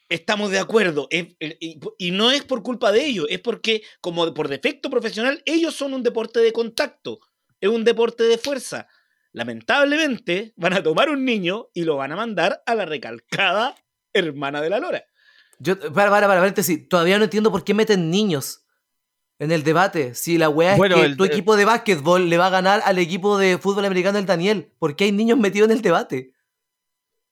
Estamos 0.09 0.50
de 0.50 0.59
acuerdo. 0.59 1.09
y 1.11 2.11
no 2.11 2.31
es 2.31 2.45
por 2.45 2.62
culpa 2.62 2.93
de 2.93 3.05
ellos, 3.05 3.26
es 3.31 3.41
porque, 3.41 3.83
como 4.00 4.33
por 4.35 4.49
defecto 4.49 4.91
profesional, 4.91 5.43
ellos 5.47 5.75
son 5.75 5.95
un 5.95 6.02
deporte 6.02 6.41
de 6.41 6.52
contacto. 6.52 7.21
Es 7.61 7.71
un 7.71 7.85
deporte 7.85 8.25
de 8.25 8.37
fuerza. 8.37 8.88
Lamentablemente, 9.33 10.52
van 10.57 10.75
a 10.75 10.83
tomar 10.83 11.09
un 11.09 11.25
niño 11.25 11.69
y 11.73 11.85
lo 11.85 11.97
van 11.97 12.12
a 12.12 12.17
mandar 12.17 12.62
a 12.67 12.75
la 12.75 12.85
recalcada 12.85 13.75
hermana 14.12 14.61
de 14.61 14.69
la 14.69 14.81
Lora. 14.81 15.05
Yo, 15.59 15.79
para, 15.79 16.11
para, 16.11 16.26
para, 16.26 16.55
todavía 16.88 17.19
no 17.19 17.25
entiendo 17.25 17.50
por 17.50 17.64
qué 17.64 17.73
meten 17.73 18.11
niños 18.11 18.62
en 19.42 19.50
el 19.50 19.64
debate. 19.64 20.14
Si 20.14 20.38
la 20.38 20.49
weá 20.49 20.76
es 20.76 20.80
que 20.80 21.16
tu 21.16 21.25
equipo 21.25 21.56
de 21.56 21.64
básquetbol 21.64 22.30
le 22.30 22.38
va 22.38 22.46
a 22.46 22.50
ganar 22.50 22.80
al 22.84 22.99
equipo 22.99 23.38
de 23.38 23.58
fútbol 23.58 23.84
americano 23.84 24.16
del 24.18 24.26
Daniel, 24.26 24.70
¿por 24.78 24.94
qué 24.94 25.04
hay 25.04 25.12
niños 25.12 25.37
metidos 25.37 25.68
en 25.68 25.76
el 25.76 25.82
debate? 25.82 26.32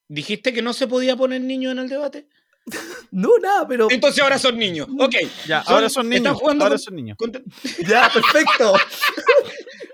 ¿Dijiste 0.09 0.51
que 0.51 0.61
no 0.61 0.73
se 0.73 0.87
podía 0.87 1.15
poner 1.15 1.39
niños 1.39 1.71
en 1.71 1.79
el 1.79 1.87
debate? 1.87 2.27
no, 3.11 3.29
nada, 3.41 3.65
pero. 3.65 3.87
Entonces 3.89 4.21
ahora 4.21 4.37
son 4.37 4.57
niños. 4.57 4.89
Ok. 4.99 5.15
Ya, 5.47 5.59
ahora 5.61 5.87
son 5.87 6.09
niños. 6.09 6.25
Están 6.25 6.35
jugando 6.35 6.65
ahora 6.65 6.77
son 6.77 6.95
niños. 6.95 7.17
Ya, 7.87 8.11
perfecto. 8.13 8.73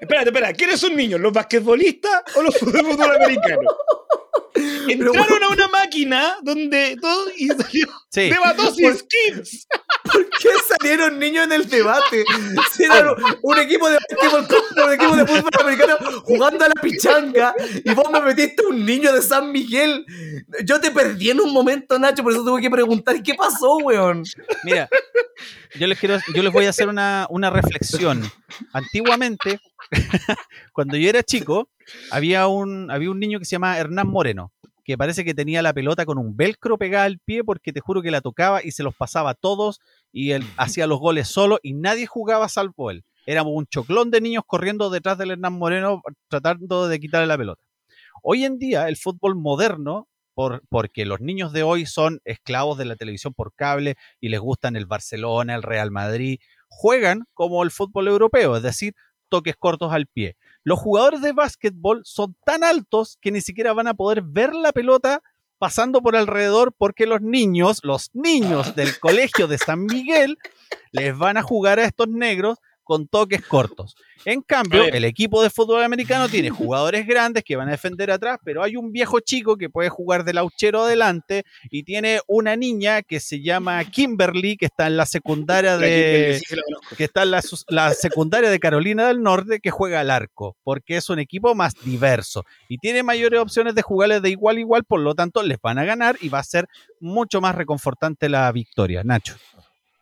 espérate, 0.02 0.30
espera. 0.30 0.54
¿Quiénes 0.54 0.80
son 0.80 0.96
niños? 0.96 1.22
¿Los 1.22 1.32
basquetbolistas 1.32 2.24
o 2.36 2.42
los 2.42 2.58
fútbol 2.58 3.16
americanos? 3.16 3.76
Entraron 4.88 5.44
a 5.44 5.50
una 5.50 5.68
máquina 5.68 6.38
donde 6.42 6.98
todo 7.02 7.28
y 7.36 7.48
salió 7.48 7.88
sí. 8.10 8.30
Debatosis 8.30 9.04
Kids. 9.04 9.68
¿Por 10.04 10.30
qué 10.30 10.50
salieron 10.68 11.20
niños 11.20 11.46
en 11.46 11.52
el 11.54 11.70
debate? 11.70 12.24
Si 12.72 12.84
era 12.84 13.16
un 13.42 13.58
equipo 13.60 13.90
de 13.90 13.98
un 13.98 14.94
equipo 14.94 15.16
de 15.16 15.26
fútbol 15.26 15.52
americano 15.60 15.98
jugando 16.24 16.66
a 16.66 16.68
la 16.68 16.82
pichanga 16.82 17.54
y 17.84 17.94
vos 17.94 18.10
me 18.12 18.22
metiste 18.22 18.66
un 18.66 18.86
niño 18.86 19.14
de 19.14 19.22
San 19.22 19.52
Miguel. 19.52 20.06
Yo 20.64 20.80
te 20.80 20.92
perdí 20.92 21.32
en 21.32 21.40
un 21.40 21.54
momento, 21.54 21.98
Nacho, 21.98 22.24
por 22.24 22.34
eso 22.34 22.44
tuve 22.44 22.62
que 22.62 22.70
preguntar 22.70 23.22
qué 23.24 23.34
pasó, 23.34 23.78
weón. 23.78 24.24
Mira, 24.64 24.90
yo 25.76 25.88
les 25.88 26.00
quiero, 26.00 26.20
yo 26.34 26.44
les 26.44 26.54
voy 26.54 26.66
a 26.66 26.70
hacer 26.70 26.88
una, 26.88 27.26
una 27.30 27.50
reflexión. 27.50 28.30
Antiguamente, 28.74 29.60
cuando 30.74 30.98
yo 30.98 31.10
era 31.10 31.24
chico, 31.24 31.70
había 32.12 32.48
un, 32.48 32.92
había 32.92 33.12
un 33.12 33.20
niño 33.20 33.40
que 33.40 33.46
se 33.46 33.52
llamaba 33.52 33.78
Hernán 33.78 34.08
Moreno, 34.08 34.52
que 34.84 34.98
parece 34.98 35.26
que 35.26 35.34
tenía 35.34 35.62
la 35.62 35.74
pelota 35.74 36.06
con 36.06 36.18
un 36.18 36.38
velcro 36.38 36.78
pegada 36.78 37.06
al 37.06 37.20
pie 37.20 37.44
porque 37.44 37.74
te 37.74 37.82
juro 37.82 38.02
que 38.02 38.12
la 38.12 38.22
tocaba 38.22 38.64
y 38.64 38.72
se 38.72 38.84
los 38.84 38.96
pasaba 38.96 39.32
a 39.32 39.36
todos 39.36 39.80
y 40.12 40.32
él 40.32 40.44
hacía 40.58 40.88
los 40.88 41.00
goles 41.00 41.28
solo 41.28 41.60
y 41.62 41.74
nadie 41.74 42.06
jugaba 42.06 42.48
salvo 42.50 42.92
él. 42.92 43.04
Éramos 43.26 43.54
un 43.56 43.68
choclón 43.68 44.10
de 44.12 44.22
niños 44.22 44.44
corriendo 44.48 44.90
detrás 44.90 45.18
del 45.18 45.32
Hernán 45.32 45.54
Moreno 45.54 46.02
tratando 46.30 46.88
de 46.88 47.00
quitarle 47.00 47.28
la 47.28 47.38
pelota. 47.38 47.62
Hoy 48.24 48.46
en 48.46 48.58
día 48.58 48.88
el 48.88 48.96
fútbol 48.96 49.36
moderno, 49.36 50.08
por, 50.34 50.64
porque 50.70 51.06
los 51.06 51.20
niños 51.20 51.52
de 51.52 51.64
hoy 51.64 51.86
son 51.86 52.22
esclavos 52.24 52.78
de 52.78 52.86
la 52.86 52.96
televisión 52.96 53.34
por 53.34 53.54
cable 53.54 53.96
y 54.22 54.30
les 54.30 54.40
gustan 54.40 54.78
el 54.78 54.86
Barcelona, 54.86 55.56
el 55.56 55.64
Real 55.64 55.92
Madrid, 55.92 56.40
juegan 56.70 57.26
como 57.34 57.64
el 57.64 57.72
fútbol 57.72 58.08
europeo, 58.08 58.56
es 58.56 58.64
decir, 58.64 58.94
toques 59.30 59.56
cortos 59.58 59.92
al 59.94 60.08
pie. 60.08 60.36
Los 60.64 60.80
jugadores 60.80 61.22
de 61.22 61.34
básquetbol 61.34 62.02
son 62.04 62.36
tan 62.46 62.64
altos 62.64 63.18
que 63.22 63.32
ni 63.32 63.42
siquiera 63.42 63.74
van 63.74 63.88
a 63.88 63.94
poder 63.94 64.22
ver 64.22 64.54
la 64.54 64.72
pelota 64.72 65.22
pasando 65.58 66.02
por 66.02 66.16
alrededor 66.16 66.74
porque 66.78 67.08
los 67.08 67.22
niños, 67.22 67.80
los 67.84 68.12
niños 68.14 68.76
del 68.76 69.00
colegio 69.00 69.48
de 69.48 69.58
San 69.58 69.86
Miguel, 69.86 70.38
les 70.92 71.18
van 71.18 71.38
a 71.38 71.42
jugar 71.42 71.80
a 71.80 71.86
estos 71.86 72.08
negros 72.08 72.60
con 72.88 73.06
toques 73.06 73.46
cortos. 73.46 73.98
En 74.24 74.42
cambio, 74.42 74.86
el 74.86 75.04
equipo 75.04 75.44
de 75.44 75.50
fútbol 75.50 75.84
americano 75.84 76.30
tiene 76.30 76.50
jugadores 76.50 77.06
grandes 77.06 77.44
que 77.44 77.58
van 77.58 77.68
a 77.68 77.72
defender 77.72 78.10
atrás, 78.10 78.40
pero 78.46 78.64
hay 78.64 78.78
un 78.78 78.94
viejo 78.94 79.20
chico 79.20 79.58
que 79.58 79.70
puede 79.70 79.90
jugar 79.90 80.24
de 80.24 80.34
lauchero 80.34 80.84
adelante 80.84 81.44
y 81.70 81.84
tiene 81.84 82.22
una 82.28 82.56
niña 82.56 83.02
que 83.02 83.20
se 83.20 83.42
llama 83.42 83.84
Kimberly, 83.84 84.56
que 84.56 84.68
está 84.68 84.88
en 84.88 84.96
la 84.96 85.06
secundaria 85.06 85.78
de, 85.78 86.42
que 86.98 87.04
está 87.04 87.24
en 87.24 87.32
la, 87.32 87.44
la 87.68 87.94
secundaria 87.94 88.50
de 88.50 88.60
Carolina 88.60 89.10
del 89.10 89.22
Norte 89.22 89.60
que 89.60 89.70
juega 89.70 90.00
al 90.00 90.10
arco, 90.10 90.56
porque 90.64 90.96
es 90.96 91.10
un 91.10 91.20
equipo 91.20 91.54
más 91.54 91.74
diverso 91.84 92.46
y 92.70 92.78
tiene 92.78 93.04
mayores 93.04 93.42
opciones 93.42 93.76
de 93.76 93.82
jugarles 93.82 94.22
de 94.22 94.30
igual 94.30 94.56
a 94.56 94.62
igual, 94.62 94.86
por 94.86 95.02
lo 95.02 95.14
tanto 95.14 95.44
les 95.44 95.60
van 95.62 95.78
a 95.78 95.84
ganar 95.84 96.16
y 96.22 96.30
va 96.30 96.40
a 96.40 96.44
ser 96.44 96.68
mucho 97.02 97.42
más 97.42 97.54
reconfortante 97.54 98.30
la 98.30 98.50
victoria. 98.54 99.04
Nacho. 99.04 99.36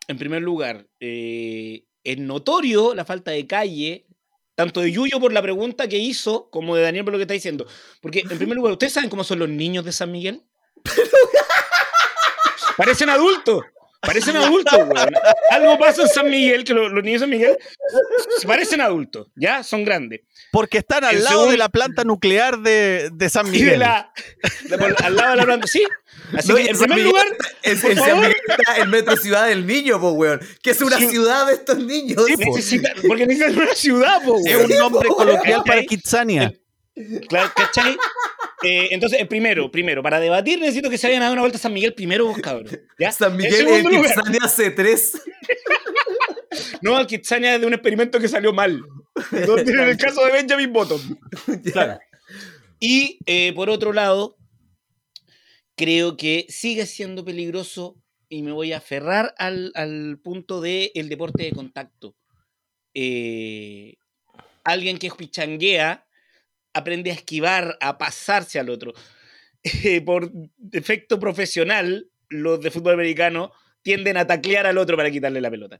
En 0.08 0.18
primer 0.18 0.44
lugar, 0.44 0.86
eh, 1.00 1.84
es 2.05 2.17
notorio 2.17 2.95
la 2.95 3.03
falta 3.03 3.31
de 3.31 3.45
calle, 3.47 4.05
tanto 4.55 4.79
de 4.79 4.91
Yuyo 4.91 5.19
por 5.19 5.33
la 5.33 5.41
pregunta 5.41 5.88
que 5.88 5.97
hizo, 5.97 6.50
como 6.50 6.75
de 6.75 6.83
Daniel 6.83 7.03
por 7.03 7.12
lo 7.13 7.17
que 7.17 7.24
está 7.24 7.33
diciendo. 7.33 7.67
Porque, 8.01 8.21
en 8.21 8.38
primer 8.38 8.55
lugar, 8.55 8.71
¿ustedes 8.71 8.93
saben 8.93 9.09
cómo 9.09 9.24
son 9.24 9.39
los 9.39 9.50
niños 9.50 9.83
de 9.83 9.91
San 9.91 10.12
Miguel? 10.12 10.43
Parecen 12.77 13.09
adultos. 13.09 13.63
Parecen 14.02 14.36
adultos, 14.38 14.74
weón. 14.78 15.14
Algo 15.50 15.80
pasa 15.80 16.04
en 16.04 16.08
San 16.10 16.30
Miguel, 16.30 16.64
que 16.64 16.74
lo- 16.74 16.90
los 16.90 17.04
niños 17.04 17.22
de 17.22 17.25
San 17.25 17.30
Miguel 17.32 17.58
parecen 18.46 18.82
adultos, 18.82 19.28
¿ya? 19.36 19.64
Son 19.64 19.84
grandes. 19.84 20.22
Porque 20.52 20.78
están 20.80 21.04
al 21.04 21.16
El 21.16 21.24
lado 21.24 21.30
segundo- 21.38 21.52
de 21.52 21.58
la 21.58 21.70
planta 21.70 22.04
nuclear 22.04 22.60
de, 22.60 23.10
de 23.12 23.30
San 23.30 23.48
Y 23.48 23.52
de 23.52 23.58
Miguel. 23.64 23.80
la, 23.80 24.12
de 24.70 24.78
por- 24.78 24.96
al 25.04 25.16
lado 25.16 25.32
de 25.32 25.36
la 25.38 25.44
planta, 25.46 25.68
sí. 25.68 25.84
Así 26.38 26.50
No, 26.50 26.56
que, 26.56 26.62
en 26.62 26.75
San 26.75 26.88
primer 26.88 26.98
Miguel 26.98 27.08
lugar, 27.12 27.28
Es, 27.64 27.82
por 27.82 27.92
es- 27.92 28.00
San. 28.00 28.16
Miguel 28.20 28.36
está 28.48 28.78
el 28.78 28.88
metro 28.90 29.18
ciudad 29.18 29.48
del 29.48 29.66
niño, 29.66 30.00
po, 30.00 30.12
weón. 30.12 30.40
Que 30.62 30.70
es 30.72 30.82
una 30.82 30.98
Sí. 30.98 31.08
ciudad 31.10 31.48
de 31.48 31.54
estos 31.54 31.78
niños. 31.80 32.24
Sí, 32.25 32.36
po. 32.38 32.56
necesita, 32.56 32.90
porque 33.08 33.25
necesitan 33.25 33.58
una 33.64 33.74
ciudad, 33.75 34.24
po, 34.24 34.38
Es 34.46 34.56
un 34.56 34.78
nombre 34.78 35.10
coloquial 35.10 35.64
para. 35.66 35.82
Kitsania. 35.84 36.54
Claro, 37.28 37.52
¿cachai? 37.56 37.98
Eh, 38.64 38.88
entonces, 38.92 39.20
eh, 39.22 39.25
primero, 39.28 39.70
primero, 39.70 40.02
para 40.02 40.20
debatir 40.20 40.60
necesito 40.60 40.90
que 40.90 40.98
se 40.98 41.06
vayan 41.06 41.22
a 41.22 41.25
dar 41.25 41.34
una 41.34 41.42
vuelta 41.42 41.58
a 41.58 41.62
San 41.62 41.74
Miguel 41.74 41.94
primero 41.94 42.25
vos, 42.25 42.38
cabrón. 42.40 42.68
¿ya? 42.98 43.12
San 43.12 43.34
En 43.34 43.38
Miguel 43.38 43.66
lugar, 43.66 44.08
Kitsania 44.08 44.40
C3. 44.40 45.22
no, 46.82 46.96
al 46.96 47.06
Kitsania 47.06 47.56
es 47.56 47.62
de 47.62 47.68
un 47.68 47.74
experimento 47.74 48.20
que 48.20 48.28
salió 48.28 48.54
mal. 48.54 48.82
No 49.32 49.56
tienen 49.64 49.90
el 49.90 49.98
caso 49.98 50.25
de 50.25 50.32
Benjamin 50.32 50.74
Button. 50.74 51.20
Claro. 51.72 52.00
Y 52.80 53.20
eh, 53.28 53.54
por 53.54 53.70
otro 53.70 53.94
lado, 53.94 54.38
creo 55.75 56.18
que 56.18 56.48
sigue 56.50 56.88
siendo 56.88 57.24
peligroso 57.24 58.02
y 58.30 58.42
me 58.42 58.52
voy 58.52 58.74
a 58.74 58.78
aferrar 58.78 59.36
al, 59.38 59.72
al 59.75 60.20
punto 60.24 60.62
del 60.62 60.92
el 60.96 61.10
deporte 61.10 61.44
de 61.44 61.52
contacto. 61.52 62.16
Eh, 62.94 63.98
alguien 64.64 64.98
que 64.98 65.12
pichanguea 65.12 66.04
aprende 66.75 67.10
a 67.10 67.15
esquivar, 67.15 67.77
a 67.82 67.98
pasarse 67.98 68.60
al 68.60 68.70
otro. 68.70 68.94
Eh, 69.84 70.00
por 70.00 70.32
defecto 70.58 71.20
profesional, 71.20 72.08
los 72.29 72.62
de 72.62 72.70
fútbol 72.70 72.94
americano 72.94 73.51
tienden 73.82 74.15
a 74.15 74.27
taclear 74.27 74.67
al 74.67 74.77
otro 74.77 74.96
para 74.96 75.10
quitarle 75.10 75.41
la 75.41 75.50
pelota. 75.50 75.79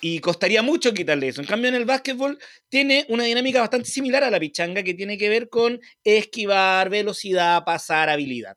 Y 0.00 0.20
costaría 0.20 0.62
mucho 0.62 0.94
quitarle 0.94 1.26
eso. 1.26 1.40
En 1.40 1.48
cambio, 1.48 1.68
en 1.68 1.74
el 1.74 1.84
básquetbol 1.84 2.38
tiene 2.68 3.04
una 3.08 3.24
dinámica 3.24 3.58
bastante 3.58 3.88
similar 3.88 4.22
a 4.22 4.30
la 4.30 4.38
pichanga 4.38 4.84
que 4.84 4.94
tiene 4.94 5.18
que 5.18 5.28
ver 5.28 5.48
con 5.48 5.80
esquivar, 6.04 6.90
velocidad, 6.90 7.64
pasar, 7.64 8.08
habilidad. 8.08 8.56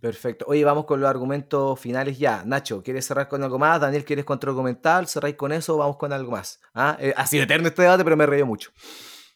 Perfecto. 0.00 0.44
Oye, 0.48 0.64
vamos 0.64 0.84
con 0.84 1.00
los 1.00 1.08
argumentos 1.08 1.78
finales 1.80 2.18
ya. 2.18 2.42
Nacho, 2.44 2.82
¿quieres 2.82 3.06
cerrar 3.06 3.28
con 3.28 3.42
algo 3.42 3.58
más? 3.58 3.80
Daniel, 3.80 4.04
¿quieres 4.04 4.24
contraargumentar? 4.24 5.06
¿Cerráis 5.06 5.36
con 5.36 5.52
eso 5.52 5.76
vamos 5.76 5.96
con 5.96 6.12
algo 6.12 6.32
más? 6.32 6.60
¿Ah? 6.74 6.96
Eh, 7.00 7.12
ha 7.16 7.26
sido 7.26 7.44
eterno 7.44 7.68
este 7.68 7.82
debate, 7.82 8.04
pero 8.04 8.16
me 8.16 8.26
reído 8.26 8.46
mucho. 8.46 8.70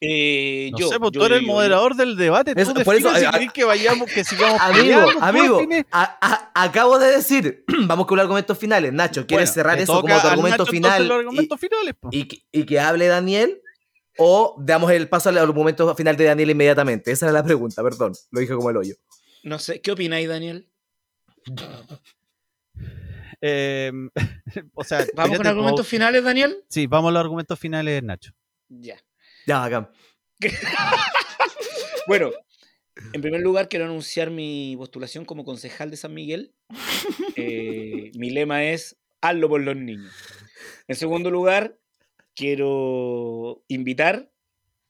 Eh, 0.04 0.70
No 0.72 0.78
yo, 0.78 0.88
sé, 0.88 0.98
pues 0.98 1.12
yo- 1.12 1.20
tú 1.20 1.26
eres 1.26 1.36
yo- 1.36 1.40
el 1.42 1.46
yo- 1.46 1.52
moderador 1.52 1.94
del 1.94 2.16
debate. 2.16 2.54
Eso- 2.56 2.74
tú 2.74 2.82
por 2.82 2.96
eso, 2.96 3.14
si 3.14 3.24
a- 3.24 3.30
querés 3.30 3.52
que 3.52 3.62
vayamos, 3.62 4.10
que 4.10 4.24
sigamos 4.24 4.60
Amigo, 4.60 4.82
peleando, 4.82 5.22
amigo, 5.24 5.56
define. 5.58 5.86
a- 5.92 6.50
a- 6.54 6.64
acabo 6.64 6.98
de 6.98 7.12
decir, 7.12 7.64
vamos 7.86 8.06
con 8.08 8.16
los 8.16 8.24
argumentos 8.24 8.58
finales. 8.58 8.92
Nacho, 8.92 9.24
¿quieres 9.28 9.50
Bueno, 9.50 9.54
cerrar 9.54 9.78
eso 9.78 10.00
como 10.00 10.20
tu 10.20 10.26
argumento 10.26 10.58
Nacho 10.64 10.70
final? 10.72 11.06
los 11.06 11.16
y- 11.16 11.18
argumentos 11.20 11.60
finales, 11.60 11.94
pues. 12.00 12.14
y, 12.14 12.24
que- 12.26 12.42
y 12.50 12.64
que 12.64 12.80
hable 12.80 13.06
Daniel 13.06 13.62
o 14.18 14.56
damos 14.58 14.90
el 14.90 15.08
paso 15.08 15.28
al 15.28 15.38
argumento 15.38 15.94
final 15.94 16.16
de 16.16 16.24
Daniel 16.24 16.50
inmediatamente? 16.50 17.12
Esa 17.12 17.26
era 17.26 17.32
la 17.34 17.44
pregunta, 17.44 17.80
perdón, 17.84 18.12
lo 18.32 18.40
dije 18.40 18.54
como 18.54 18.70
el 18.70 18.76
hoyo. 18.78 18.94
No 19.44 19.58
sé, 19.60 19.80
¿qué 19.80 19.92
opináis, 19.92 20.28
Daniel? 20.28 20.68
Eh, 23.40 23.90
o 24.74 24.84
sea, 24.84 25.04
¿Vamos 25.14 25.36
con 25.36 25.46
argumentos 25.46 25.86
finales, 25.86 26.22
Daniel? 26.22 26.56
Sí, 26.68 26.86
vamos 26.86 27.08
a 27.08 27.12
los 27.12 27.20
argumentos 27.20 27.58
finales, 27.58 28.02
Nacho. 28.02 28.32
Ya. 28.68 28.96
Ya, 29.46 29.64
acá. 29.64 29.92
Bueno, 32.08 32.32
en 33.12 33.20
primer 33.20 33.40
lugar 33.40 33.68
quiero 33.68 33.84
anunciar 33.84 34.30
mi 34.30 34.74
postulación 34.76 35.24
como 35.24 35.44
concejal 35.44 35.90
de 35.90 35.96
San 35.96 36.12
Miguel. 36.14 36.52
Eh, 37.36 38.10
mi 38.16 38.30
lema 38.30 38.64
es 38.64 38.96
hazlo 39.20 39.48
por 39.48 39.60
los 39.60 39.76
niños. 39.76 40.12
En 40.88 40.96
segundo 40.96 41.30
lugar, 41.30 41.78
quiero 42.34 43.62
invitar 43.68 44.32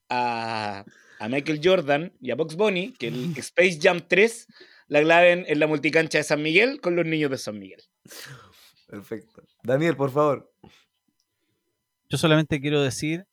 a, 0.09 0.85
a 1.19 1.29
Michael 1.29 1.61
Jordan 1.62 2.12
y 2.21 2.31
a 2.31 2.35
Box 2.35 2.57
Bunny 2.57 2.93
que 2.93 3.09
el 3.09 3.33
Space 3.37 3.79
Jam 3.81 4.01
3 4.09 4.47
la 4.88 5.03
claven 5.03 5.45
en 5.47 5.61
la 5.61 5.67
multicancha 5.67 6.19
de 6.19 6.25
San 6.25 6.43
Miguel 6.43 6.81
con 6.81 6.97
los 6.97 7.07
niños 7.07 7.31
de 7.31 7.38
San 7.38 7.59
Miguel. 7.59 7.83
Perfecto. 8.88 9.43
Daniel, 9.62 9.97
por 9.97 10.11
favor. 10.11 10.53
Yo 12.09 12.19
solamente 12.19 12.61
quiero 12.61 12.83
decir 12.83 13.27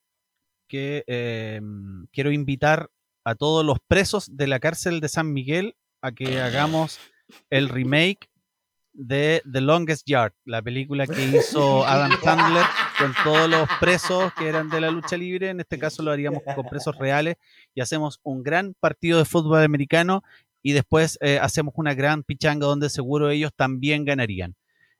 que 0.69 1.03
eh, 1.07 1.59
quiero 2.13 2.31
invitar 2.31 2.89
a 3.25 3.35
todos 3.35 3.65
los 3.65 3.79
presos 3.85 4.37
de 4.37 4.47
la 4.47 4.59
cárcel 4.59 5.01
de 5.01 5.09
San 5.09 5.33
Miguel 5.33 5.75
a 6.01 6.13
que 6.13 6.39
hagamos 6.39 6.99
el 7.49 7.67
remake 7.67 8.29
de 8.93 9.41
The 9.51 9.61
Longest 9.61 10.07
Yard, 10.07 10.33
la 10.45 10.61
película 10.61 11.07
que 11.07 11.25
hizo 11.25 11.85
Adam 11.85 12.11
Sandler 12.23 12.65
con 12.97 13.13
todos 13.23 13.49
los 13.49 13.67
presos 13.79 14.31
que 14.33 14.47
eran 14.47 14.69
de 14.69 14.81
la 14.81 14.91
lucha 14.91 15.17
libre. 15.17 15.49
En 15.49 15.59
este 15.59 15.79
caso 15.79 16.03
lo 16.03 16.11
haríamos 16.11 16.41
con 16.55 16.65
presos 16.67 16.95
reales 16.97 17.35
y 17.73 17.81
hacemos 17.81 18.19
un 18.23 18.43
gran 18.43 18.73
partido 18.79 19.19
de 19.19 19.25
fútbol 19.25 19.63
americano 19.63 20.23
y 20.61 20.73
después 20.73 21.17
eh, 21.21 21.39
hacemos 21.41 21.73
una 21.77 21.93
gran 21.93 22.23
pichanga 22.23 22.67
donde 22.67 22.89
seguro 22.89 23.29
ellos 23.29 23.51
también 23.55 24.05
ganarían. 24.05 24.55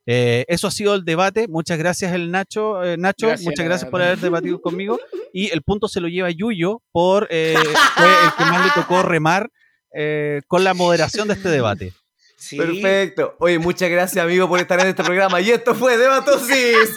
Eh, 0.06 0.44
eso 0.48 0.66
ha 0.66 0.70
sido 0.70 0.94
el 0.94 1.04
debate. 1.04 1.46
Muchas 1.48 1.78
gracias, 1.78 2.12
el 2.12 2.30
Nacho. 2.30 2.82
Eh, 2.82 2.96
Nacho, 2.96 3.28
Gracias. 3.28 3.46
muchas 3.46 3.64
gracias 3.64 3.90
por 3.90 4.02
haber 4.02 4.18
debatido 4.18 4.60
conmigo. 4.60 4.98
Y 5.32 5.50
el 5.50 5.62
punto 5.62 5.88
se 5.88 6.00
lo 6.00 6.08
lleva 6.08 6.30
Yuyo 6.30 6.82
por 6.92 7.28
eh, 7.30 7.54
fue 7.96 8.06
el 8.24 8.32
que 8.36 8.44
más 8.44 8.64
le 8.66 8.72
tocó 8.74 9.02
remar 9.02 9.50
eh, 9.94 10.40
con 10.48 10.64
la 10.64 10.74
moderación 10.74 11.28
de 11.28 11.34
este 11.34 11.48
debate. 11.50 11.92
Sí. 12.36 12.56
Perfecto. 12.56 13.36
Oye, 13.38 13.58
muchas 13.58 13.90
gracias, 13.90 14.24
amigo, 14.24 14.48
por 14.48 14.58
estar 14.60 14.80
en 14.80 14.86
este 14.88 15.04
programa. 15.04 15.40
Y 15.42 15.50
esto 15.50 15.74
fue 15.74 15.98
Debatosis. 15.98 16.96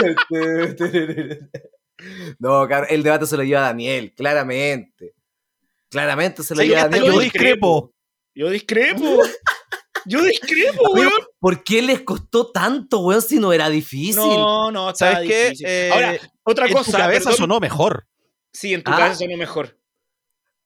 no, 2.38 2.66
el 2.88 3.02
debate 3.02 3.26
se 3.26 3.36
lo 3.36 3.42
lleva 3.44 3.60
Daniel, 3.62 4.12
claramente. 4.16 5.12
Claramente 5.90 6.42
se 6.42 6.54
lo 6.54 6.62
Sí, 6.62 6.68
lleva 6.68 6.88
Daniel. 6.88 7.12
yo 7.12 7.20
discrepo. 7.20 7.92
Yo 8.34 8.48
discrepo. 8.48 9.22
Yo 10.06 10.22
discrepo, 10.22 10.90
weón. 10.92 11.10
¿Por 11.38 11.62
qué 11.64 11.82
les 11.82 12.00
costó 12.02 12.50
tanto, 12.50 13.00
weón, 13.00 13.22
si 13.22 13.38
no 13.38 13.52
era 13.52 13.68
difícil? 13.68 14.16
No, 14.16 14.70
no, 14.70 14.90
estaba 14.90 15.12
¿Sabes 15.14 15.28
qué? 15.28 15.42
difícil. 15.44 15.66
Eh, 15.68 15.90
Ahora, 15.92 16.18
otra 16.42 16.66
En 16.66 16.72
cosa. 16.72 16.90
tu 16.92 16.98
cabeza 16.98 17.24
perdón. 17.30 17.36
sonó 17.38 17.60
mejor. 17.60 18.06
Sí, 18.52 18.74
en 18.74 18.82
tu 18.82 18.90
Ah. 18.90 18.96
cabeza 18.96 19.14
sonó 19.20 19.36
mejor. 19.36 19.78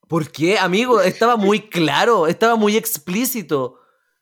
¿Por 0.09 0.31
qué, 0.31 0.59
amigo? 0.59 1.01
Estaba 1.01 1.37
muy 1.37 1.69
claro, 1.69 2.27
estaba 2.27 2.57
muy 2.57 2.77
explícito. 2.77 3.79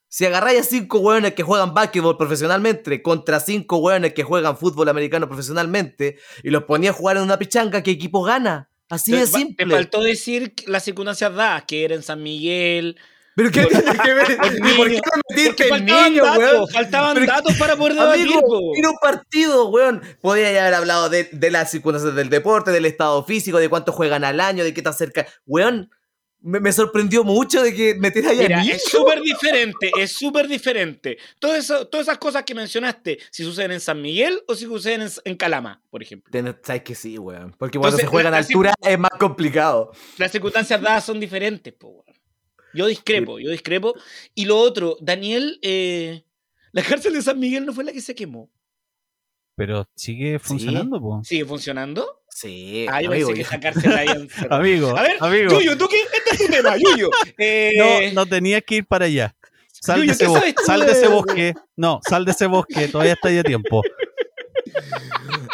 Si 0.08 0.26
agarráis 0.26 0.60
a 0.60 0.64
cinco 0.64 0.98
hueones 0.98 1.32
que 1.34 1.42
juegan 1.42 1.72
básquetbol 1.74 2.18
profesionalmente 2.18 3.02
contra 3.02 3.40
cinco 3.40 3.78
hueones 3.78 4.12
que 4.12 4.22
juegan 4.22 4.56
fútbol 4.58 4.88
americano 4.90 5.26
profesionalmente 5.26 6.18
y 6.42 6.50
los 6.50 6.64
ponía 6.64 6.90
a 6.90 6.92
jugar 6.92 7.16
en 7.16 7.22
una 7.22 7.38
pichanga, 7.38 7.82
¿qué 7.82 7.92
equipo 7.92 8.22
gana? 8.22 8.68
Así 8.90 9.10
de 9.12 9.26
fa- 9.26 9.38
te 9.38 9.44
simple. 9.44 9.74
faltó 9.74 10.02
decir 10.02 10.52
las 10.66 10.84
circunstancias 10.84 11.34
dadas, 11.34 11.64
que 11.66 11.84
era 11.84 11.94
en 11.94 12.02
San 12.02 12.22
Miguel. 12.22 12.98
¿Pero 13.34 13.50
qué 13.50 13.64
tiene 13.66 13.98
que 13.98 14.14
ver? 14.14 14.36
por 14.36 14.68
¿Y 14.68 14.74
por 14.74 14.88
qué 14.88 14.96
no 14.96 15.22
metiste 15.36 15.68
el 15.68 15.84
niño, 15.84 16.24
datos, 16.24 16.38
weón? 16.38 16.68
faltaban 16.68 17.14
Pero- 17.14 17.26
datos 17.26 17.54
para 17.56 17.76
poder 17.76 17.94
debatir. 17.94 18.22
Amigo, 18.24 18.72
era 18.76 18.90
un 18.90 18.98
partido, 19.00 19.68
weón. 19.68 20.02
Podía 20.20 20.48
haber 20.48 20.74
hablado 20.74 21.08
de, 21.08 21.24
de 21.32 21.50
las 21.50 21.70
circunstancias 21.70 22.14
del 22.14 22.28
deporte, 22.28 22.70
del 22.70 22.84
estado 22.86 23.24
físico, 23.24 23.58
de 23.58 23.68
cuánto 23.68 23.92
juegan 23.92 24.24
al 24.24 24.40
año, 24.40 24.64
de 24.64 24.74
qué 24.74 24.82
tan 24.82 24.92
cerca. 24.94 25.26
Weón, 25.46 25.90
me, 26.44 26.58
me 26.60 26.72
sorprendió 26.72 27.22
mucho 27.24 27.62
de 27.62 27.72
que 27.72 27.94
metieras 27.94 28.32
ahí 28.32 28.40
a 28.40 28.42
Mira, 28.58 28.62
es 28.64 28.84
súper 28.84 29.20
diferente, 29.22 29.92
es 29.96 30.12
súper 30.12 30.48
diferente. 30.48 31.16
Todas 31.38 31.58
esas, 31.64 31.88
todas 31.88 32.08
esas 32.08 32.18
cosas 32.18 32.42
que 32.42 32.52
mencionaste, 32.54 33.18
si 33.30 33.44
suceden 33.44 33.70
en 33.72 33.80
San 33.80 34.02
Miguel 34.02 34.42
o 34.48 34.54
si 34.56 34.64
suceden 34.64 35.02
en, 35.02 35.08
en 35.24 35.36
Calama, 35.36 35.80
por 35.88 36.02
ejemplo. 36.02 36.30
Sabes 36.64 36.82
que 36.82 36.94
sí, 36.96 37.16
weón. 37.16 37.54
Porque 37.56 37.78
cuando 37.78 37.96
Entonces, 37.96 38.00
se 38.00 38.10
juega 38.10 38.28
en 38.28 38.32
la- 38.32 38.38
altura 38.38 38.74
es 38.82 38.98
más 38.98 39.12
complicado. 39.20 39.92
Las 40.18 40.32
circunstancias 40.32 40.82
dadas 40.82 41.04
son 41.04 41.18
diferentes, 41.20 41.72
po, 41.74 41.88
weón. 41.88 42.11
Yo 42.74 42.86
discrepo, 42.86 43.38
yo 43.38 43.50
discrepo. 43.50 43.94
Y 44.34 44.44
lo 44.46 44.58
otro, 44.58 44.96
Daniel, 45.00 45.58
eh, 45.62 46.24
la 46.72 46.82
cárcel 46.82 47.12
de 47.14 47.22
San 47.22 47.38
Miguel 47.38 47.66
no 47.66 47.72
fue 47.72 47.84
la 47.84 47.92
que 47.92 48.00
se 48.00 48.14
quemó. 48.14 48.50
Pero 49.56 49.86
sigue 49.94 50.38
funcionando, 50.38 51.00
po. 51.00 51.20
¿Sigue 51.24 51.44
funcionando? 51.44 52.20
Sí, 52.30 52.86
Ah, 52.88 53.02
yo 53.02 53.10
amigo, 53.10 53.28
pensé 53.28 53.34
que 53.42 53.46
esa 53.46 53.60
cárcel 53.60 53.82
cerrado. 53.82 54.28
Amigo, 54.54 54.96
A 54.96 55.02
ver, 55.02 55.16
amigo. 55.20 55.52
Yuyo, 55.52 55.76
¿tú 55.76 55.86
qué? 55.88 56.00
Este 56.00 56.30
es 56.32 56.38
tu 56.38 56.46
tema, 56.52 56.76
Yuyo. 56.78 57.10
Eh, 57.38 57.72
No, 58.14 58.22
no 58.22 58.26
tenías 58.26 58.62
que 58.66 58.76
ir 58.76 58.86
para 58.86 59.04
allá. 59.04 59.36
Sal, 59.70 59.98
Yuyo, 60.00 60.06
de 60.08 60.12
ese, 60.14 60.24
¿qué 60.24 60.30
bosque, 60.30 60.54
sal 60.64 60.80
de 60.80 60.86
de- 60.86 60.92
ese 60.92 61.08
bosque. 61.08 61.54
No, 61.76 62.00
sal 62.08 62.24
de 62.24 62.30
ese 62.30 62.46
bosque. 62.46 62.88
Todavía 62.88 63.12
está 63.12 63.30
ya 63.30 63.42
tiempo. 63.42 63.82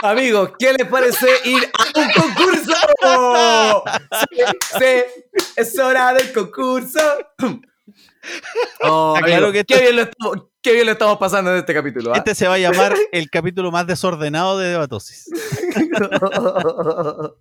Amigos, 0.03 0.53
¿qué 0.59 0.73
les 0.73 0.87
parece 0.87 1.29
ir 1.45 1.71
a 1.73 1.99
un 1.99 2.09
concurso? 2.13 3.85
Sí, 4.31 4.43
sí, 4.79 5.33
es 5.57 5.79
hora 5.79 6.13
del 6.15 6.33
concurso. 6.33 7.01
Oh, 8.83 9.17
claro 9.23 9.53
qué, 9.53 9.65
bien 9.69 9.97
lo 9.97 10.03
estamos, 10.03 10.49
qué 10.63 10.73
bien 10.73 10.87
lo 10.87 10.93
estamos 10.93 11.19
pasando 11.19 11.53
en 11.53 11.59
este 11.59 11.75
capítulo. 11.75 12.13
¿ah? 12.13 12.19
Este 12.19 12.35
se 12.35 12.47
va 12.47 12.55
a 12.55 12.59
llamar 12.59 12.95
el 13.13 13.31
capítulo 13.31 13.71
más 13.71 13.87
desordenado 13.87 14.59
de 14.59 14.69
Debatosis. 14.69 15.31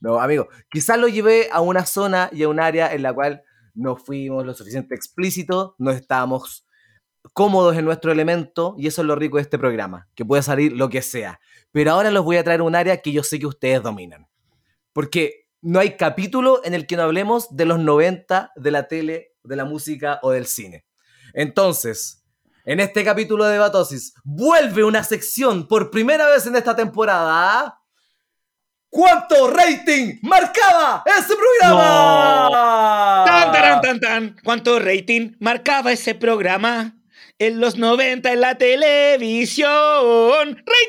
no, 0.00 0.20
amigo, 0.20 0.48
quizás 0.70 0.98
lo 0.98 1.08
llevé 1.08 1.48
a 1.52 1.60
una 1.60 1.84
zona 1.86 2.30
y 2.32 2.42
a 2.44 2.48
un 2.48 2.60
área 2.60 2.92
en 2.92 3.02
la 3.02 3.12
cual 3.12 3.42
no 3.74 3.96
fuimos 3.96 4.46
lo 4.46 4.54
suficiente 4.54 4.94
explícitos, 4.94 5.74
no 5.78 5.90
estábamos 5.90 6.63
cómodos 7.32 7.76
en 7.76 7.84
nuestro 7.84 8.12
elemento 8.12 8.74
y 8.78 8.86
eso 8.86 9.02
es 9.02 9.06
lo 9.06 9.16
rico 9.16 9.36
de 9.36 9.42
este 9.42 9.58
programa, 9.58 10.08
que 10.14 10.24
puede 10.24 10.42
salir 10.42 10.72
lo 10.72 10.88
que 10.88 11.02
sea. 11.02 11.40
Pero 11.72 11.92
ahora 11.92 12.10
los 12.10 12.24
voy 12.24 12.36
a 12.36 12.44
traer 12.44 12.62
un 12.62 12.74
área 12.74 13.00
que 13.00 13.12
yo 13.12 13.22
sé 13.22 13.38
que 13.38 13.46
ustedes 13.46 13.82
dominan. 13.82 14.28
Porque 14.92 15.48
no 15.62 15.80
hay 15.80 15.96
capítulo 15.96 16.60
en 16.64 16.74
el 16.74 16.86
que 16.86 16.96
no 16.96 17.02
hablemos 17.02 17.56
de 17.56 17.64
los 17.64 17.78
90, 17.78 18.52
de 18.54 18.70
la 18.70 18.86
tele, 18.86 19.32
de 19.42 19.56
la 19.56 19.64
música 19.64 20.20
o 20.22 20.30
del 20.30 20.46
cine. 20.46 20.84
Entonces, 21.32 22.24
en 22.64 22.80
este 22.80 23.04
capítulo 23.04 23.44
de 23.44 23.58
Batosis, 23.58 24.14
vuelve 24.24 24.84
una 24.84 25.02
sección 25.02 25.66
por 25.66 25.90
primera 25.90 26.28
vez 26.28 26.46
en 26.46 26.56
esta 26.56 26.76
temporada. 26.76 27.80
¿Cuánto 28.88 29.50
rating 29.50 30.18
marcaba 30.22 31.02
ese 31.04 31.34
programa? 31.34 33.24
Tan, 33.26 33.52
taran, 33.52 33.80
tan, 33.80 34.00
tan. 34.00 34.36
¿Cuánto 34.44 34.78
rating 34.78 35.32
marcaba 35.40 35.90
ese 35.90 36.14
programa 36.14 36.94
en 37.38 37.60
los 37.60 37.76
90 37.76 38.32
en 38.32 38.40
la 38.40 38.56
televisión? 38.56 39.68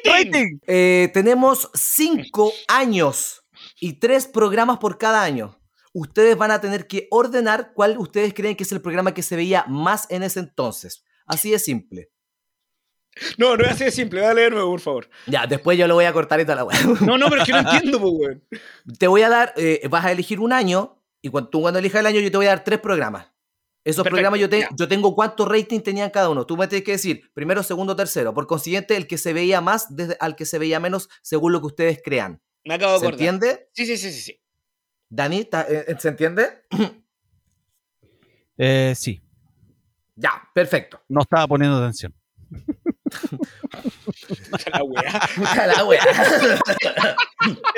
¡Rating! 0.06 0.60
Eh, 0.68 1.10
tenemos 1.14 1.70
cinco 1.74 2.54
años 2.68 3.44
y 3.80 4.00
tres 4.00 4.28
programas 4.28 4.78
por 4.78 4.98
cada 4.98 5.24
año. 5.24 5.60
Ustedes 5.94 6.38
van 6.38 6.52
a 6.52 6.60
tener 6.60 6.88
que 6.88 7.08
ordenar 7.10 7.72
cuál 7.74 7.98
ustedes 7.98 8.34
creen 8.34 8.56
que 8.56 8.64
es 8.64 8.72
el 8.72 8.82
programa 8.82 9.14
que 9.14 9.24
se 9.24 9.36
veía 9.36 9.66
más 9.68 10.08
en 10.10 10.24
ese 10.24 10.42
entonces. 10.42 11.04
Así 11.26 11.52
de 11.52 11.60
simple. 11.60 12.12
No, 13.38 13.56
no 13.56 13.64
es 13.64 13.72
así 13.72 13.86
de 13.86 13.92
simple. 13.92 14.20
Dale 14.20 14.42
de 14.42 14.50
nuevo, 14.50 14.72
por 14.72 14.82
favor. 14.82 15.10
Ya, 15.26 15.48
después 15.48 15.78
yo 15.78 15.88
lo 15.88 15.96
voy 15.96 16.06
a 16.06 16.14
cortar 16.14 16.40
y 16.42 16.44
toda 16.44 16.58
la 16.58 16.64
weá. 16.66 16.78
No, 17.02 17.18
no, 17.18 17.30
pero 17.30 17.42
es 17.42 17.48
que 17.48 17.54
no 17.54 17.60
entiendo, 17.60 18.00
pues, 18.00 18.14
weón. 18.14 18.44
Te 19.00 19.08
voy 19.08 19.22
a 19.22 19.30
dar, 19.30 19.54
eh, 19.56 19.88
vas 19.90 20.04
a 20.06 20.12
elegir 20.12 20.40
un 20.40 20.52
año 20.52 21.02
y 21.22 21.30
cuando 21.30 21.50
tú 21.50 21.62
cuando 21.62 21.80
elijas 21.80 22.02
el 22.02 22.08
año 22.08 22.20
yo 22.20 22.30
te 22.30 22.38
voy 22.38 22.46
a 22.48 22.50
dar 22.50 22.64
tres 22.64 22.80
programas. 22.80 23.28
Esos 23.86 24.04
Perfecto, 24.04 24.16
programas 24.16 24.40
yo, 24.40 24.50
te- 24.50 24.60
ya. 24.62 24.70
yo 24.76 24.88
tengo 24.88 25.14
cuánto 25.16 25.46
rating 25.46 25.80
tenían 25.80 26.10
cada 26.10 26.30
uno. 26.30 26.46
Tú 26.46 26.58
me 26.58 26.68
tienes 26.68 26.84
que 26.84 26.94
decir 26.94 27.30
primero, 27.34 27.62
segundo, 27.64 27.96
tercero. 27.96 28.34
Por 28.34 28.48
consiguiente, 28.48 28.98
el 28.98 29.06
que 29.08 29.18
se 29.20 29.32
veía 29.32 29.62
más 29.62 29.96
desde 29.96 30.18
al 30.20 30.36
que 30.36 30.46
se 30.46 30.58
veía 30.60 30.80
menos 30.80 31.08
según 31.22 31.54
lo 31.54 31.62
que 31.62 31.68
ustedes 31.68 32.02
crean. 32.04 32.42
Me 32.66 32.74
acabo 32.74 32.94
de 32.94 33.00
¿Se 33.00 33.06
acordar. 33.06 33.28
entiende? 33.28 33.70
Sí, 33.74 33.86
sí, 33.86 33.96
sí, 33.98 34.12
sí, 34.12 34.20
sí. 34.22 34.42
Dani, 35.08 35.46
¿ta- 35.46 35.68
eh, 35.70 35.96
¿se 36.00 36.10
entiende? 36.10 36.64
Eh, 38.58 38.94
sí, 38.96 39.22
Ya, 40.16 40.32
perfecto. 40.54 41.02
no 41.10 41.22
estaba 41.22 41.48
poniendo 41.48 41.78
atención. 41.78 42.14
La 44.72 44.84
weá. 44.84 45.30
La 45.68 45.84
wea. 45.86 46.02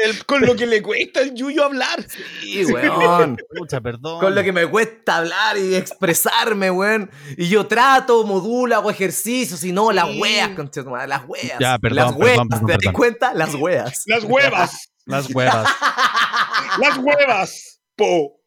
El- 0.04 0.26
con 0.26 0.42
lo 0.46 0.56
que 0.56 0.66
le 0.66 0.82
cuesta 0.82 1.20
al 1.22 1.34
Yuyo 1.34 1.66
hablar. 1.66 2.06
Sí, 2.42 2.66
weón. 2.66 3.38
Pucha, 3.58 3.82
perdón. 3.82 4.20
Con 4.20 4.36
lo 4.36 4.44
que 4.44 4.52
me 4.54 4.66
cuesta 4.68 5.18
hablar 5.18 5.58
y 5.58 5.76
expresarme, 5.76 6.72
weón. 6.72 7.10
Y 7.38 7.50
yo 7.50 7.68
trato, 7.68 8.24
modulo, 8.26 8.76
hago 8.76 8.90
ejercicios 8.90 9.64
y 9.64 9.72
no, 9.72 9.92
las 9.92 10.08
Sí. 10.08 10.20
weas, 10.22 10.50
concha 10.56 10.84
tu 10.84 10.90
madre, 10.90 11.08
las 11.08 11.24
weas. 11.28 11.60
Ya, 11.60 11.78
perdón, 11.80 11.96
las 11.98 12.06
perdón, 12.14 12.24
weas, 12.24 12.38
perdón, 12.38 12.66
¿te 12.66 12.72
das 12.74 12.78
perdón. 12.80 12.94
cuenta? 12.94 13.34
Las 13.34 13.56
weas. 13.56 14.04
Las 14.06 14.24
huevas. 14.24 14.90
Las 15.06 15.30
huevas. 15.34 15.68
Las 16.80 16.98
huevas. 16.98 17.80
Po. 17.96 18.40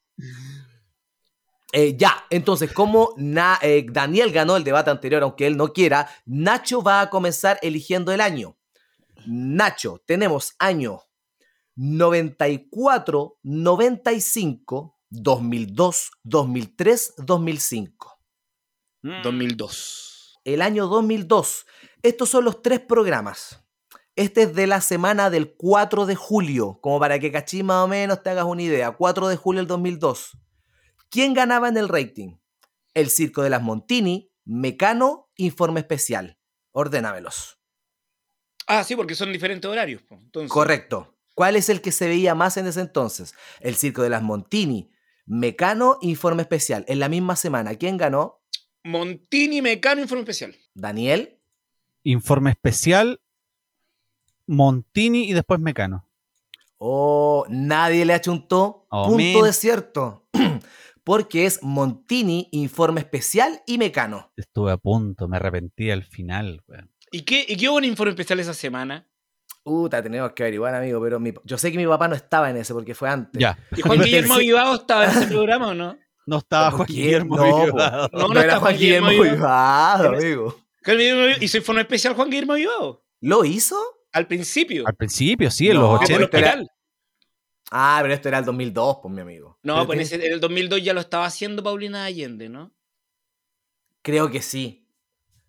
Eh, 1.72 1.96
ya, 1.96 2.24
entonces, 2.30 2.72
como 2.72 3.14
Na- 3.16 3.58
eh, 3.62 3.86
Daniel 3.88 4.32
ganó 4.32 4.56
el 4.56 4.64
debate 4.64 4.90
anterior, 4.90 5.22
aunque 5.22 5.46
él 5.46 5.56
no 5.56 5.72
quiera, 5.72 6.08
Nacho 6.26 6.82
va 6.82 7.00
a 7.00 7.10
comenzar 7.10 7.58
eligiendo 7.62 8.12
el 8.12 8.20
año. 8.20 8.56
Nacho, 9.26 10.02
tenemos 10.06 10.54
año 10.58 11.02
94, 11.76 13.38
95, 13.42 14.98
2002, 15.10 16.10
2003, 16.24 17.14
2005. 17.18 18.18
2002. 19.22 20.40
El 20.44 20.62
año 20.62 20.86
2002. 20.88 21.66
Estos 22.02 22.28
son 22.28 22.44
los 22.44 22.62
tres 22.62 22.80
programas. 22.80 23.64
Este 24.16 24.42
es 24.42 24.54
de 24.54 24.66
la 24.66 24.80
semana 24.80 25.30
del 25.30 25.54
4 25.56 26.04
de 26.06 26.14
julio, 26.16 26.78
como 26.82 26.98
para 27.00 27.18
que 27.18 27.30
cachí 27.32 27.62
más 27.62 27.84
o 27.84 27.88
menos 27.88 28.22
te 28.22 28.30
hagas 28.30 28.44
una 28.44 28.62
idea. 28.62 28.90
4 28.90 29.28
de 29.28 29.36
julio 29.36 29.60
del 29.60 29.66
2002. 29.68 30.32
¿Quién 31.10 31.34
ganaba 31.34 31.68
en 31.68 31.76
el 31.76 31.88
rating? 31.88 32.36
El 32.94 33.10
Circo 33.10 33.42
de 33.42 33.50
las 33.50 33.62
Montini, 33.62 34.30
Mecano, 34.44 35.28
Informe 35.36 35.80
Especial. 35.80 36.38
Ordénamelos. 36.72 37.58
Ah, 38.66 38.84
sí, 38.84 38.94
porque 38.96 39.14
son 39.14 39.32
diferentes 39.32 39.68
horarios. 39.68 40.02
Entonces, 40.10 40.50
Correcto. 40.50 41.16
¿Cuál 41.34 41.56
es 41.56 41.68
el 41.68 41.80
que 41.80 41.90
se 41.92 42.06
veía 42.06 42.34
más 42.34 42.56
en 42.56 42.66
ese 42.66 42.80
entonces? 42.80 43.34
El 43.60 43.74
Circo 43.76 44.02
de 44.02 44.10
las 44.10 44.22
Montini, 44.22 44.90
Mecano, 45.26 45.98
Informe 46.00 46.42
Especial. 46.42 46.84
En 46.88 46.98
la 47.00 47.08
misma 47.08 47.34
semana. 47.36 47.74
¿Quién 47.74 47.96
ganó? 47.96 48.40
Montini 48.84 49.60
Mecano 49.62 50.00
Informe 50.00 50.22
Especial. 50.22 50.56
Daniel. 50.74 51.36
Informe 52.02 52.50
especial, 52.52 53.20
Montini 54.46 55.28
y 55.28 55.34
después 55.34 55.60
Mecano. 55.60 56.06
Oh, 56.78 57.44
nadie 57.50 58.06
le 58.06 58.14
achuntó. 58.14 58.86
Oh, 58.90 59.08
Punto 59.08 59.38
man. 59.40 59.44
desierto. 59.44 60.26
Porque 61.10 61.44
es 61.44 61.58
Montini, 61.64 62.48
Informe 62.52 63.00
Especial 63.00 63.62
y 63.66 63.78
Mecano. 63.78 64.30
Estuve 64.36 64.70
a 64.70 64.76
punto, 64.76 65.26
me 65.26 65.38
arrepentí 65.38 65.90
al 65.90 66.04
final. 66.04 66.62
weón. 66.68 66.88
¿Y 67.10 67.22
qué, 67.22 67.44
¿Y 67.48 67.56
qué 67.56 67.68
hubo 67.68 67.78
un 67.78 67.84
informe 67.84 68.10
especial 68.12 68.38
esa 68.38 68.54
semana? 68.54 69.08
Puta, 69.64 70.00
tenemos 70.00 70.30
que 70.34 70.44
averiguar, 70.44 70.72
amigo, 70.72 71.00
pero 71.02 71.18
mi- 71.18 71.34
yo 71.42 71.58
sé 71.58 71.72
que 71.72 71.78
mi 71.78 71.86
papá 71.88 72.06
no 72.06 72.14
estaba 72.14 72.48
en 72.48 72.58
ese 72.58 72.72
porque 72.72 72.94
fue 72.94 73.10
antes. 73.10 73.40
Ya. 73.40 73.58
¿Y 73.76 73.80
Juan 73.82 73.98
Guillermo. 74.04 74.36
Vivado 74.36 74.76
estaba 74.76 75.06
en 75.06 75.10
ese 75.10 75.26
programa 75.34 75.66
o 75.70 75.74
no? 75.74 75.98
No 76.26 76.38
estaba 76.38 76.70
¿Por 76.70 76.76
Juan? 76.76 76.86
Guillermo 76.86 77.36
No. 77.38 77.64
Vivado. 77.66 78.08
No, 78.12 78.18
No, 78.20 78.28
no 78.28 78.32
era 78.34 78.42
está 78.42 78.60
Juan 78.60 78.76
Guillermo 78.78 79.08
Guillermo 79.08 79.34
Vivado, 79.34 80.08
amigo. 80.10 80.56
Guillermo 80.86 81.22
Vivado- 81.24 81.42
¿Hizo 81.44 81.56
informe 81.56 81.80
especial 81.80 82.14
Juan 82.14 82.30
Guillermo 82.30 82.54
Vivado? 82.54 83.04
¿Lo 83.20 83.44
hizo? 83.44 83.76
Al 84.12 84.28
principio. 84.28 84.86
Al 84.86 84.94
principio, 84.94 85.50
sí, 85.50 85.70
en 85.70 85.74
No, 85.74 85.90
los 85.94 86.00
Que 86.02 86.06
fue 86.06 86.16
el 86.18 86.22
80. 86.22 86.64
Ah, 87.70 88.00
pero 88.02 88.12
esto 88.12 88.28
era 88.28 88.38
el 88.38 88.44
2002, 88.44 88.98
pues, 89.00 89.14
mi 89.14 89.20
amigo. 89.20 89.58
No, 89.62 89.74
Pero 89.74 89.86
pues 89.86 90.12
en, 90.12 90.22
el 90.22 90.40
2002 90.40 90.82
ya 90.82 90.92
lo 90.92 91.00
estaba 91.00 91.24
haciendo 91.24 91.62
Paulina 91.62 92.04
Allende, 92.04 92.48
¿no? 92.48 92.72
Creo 94.02 94.30
que 94.30 94.42
sí. 94.42 94.88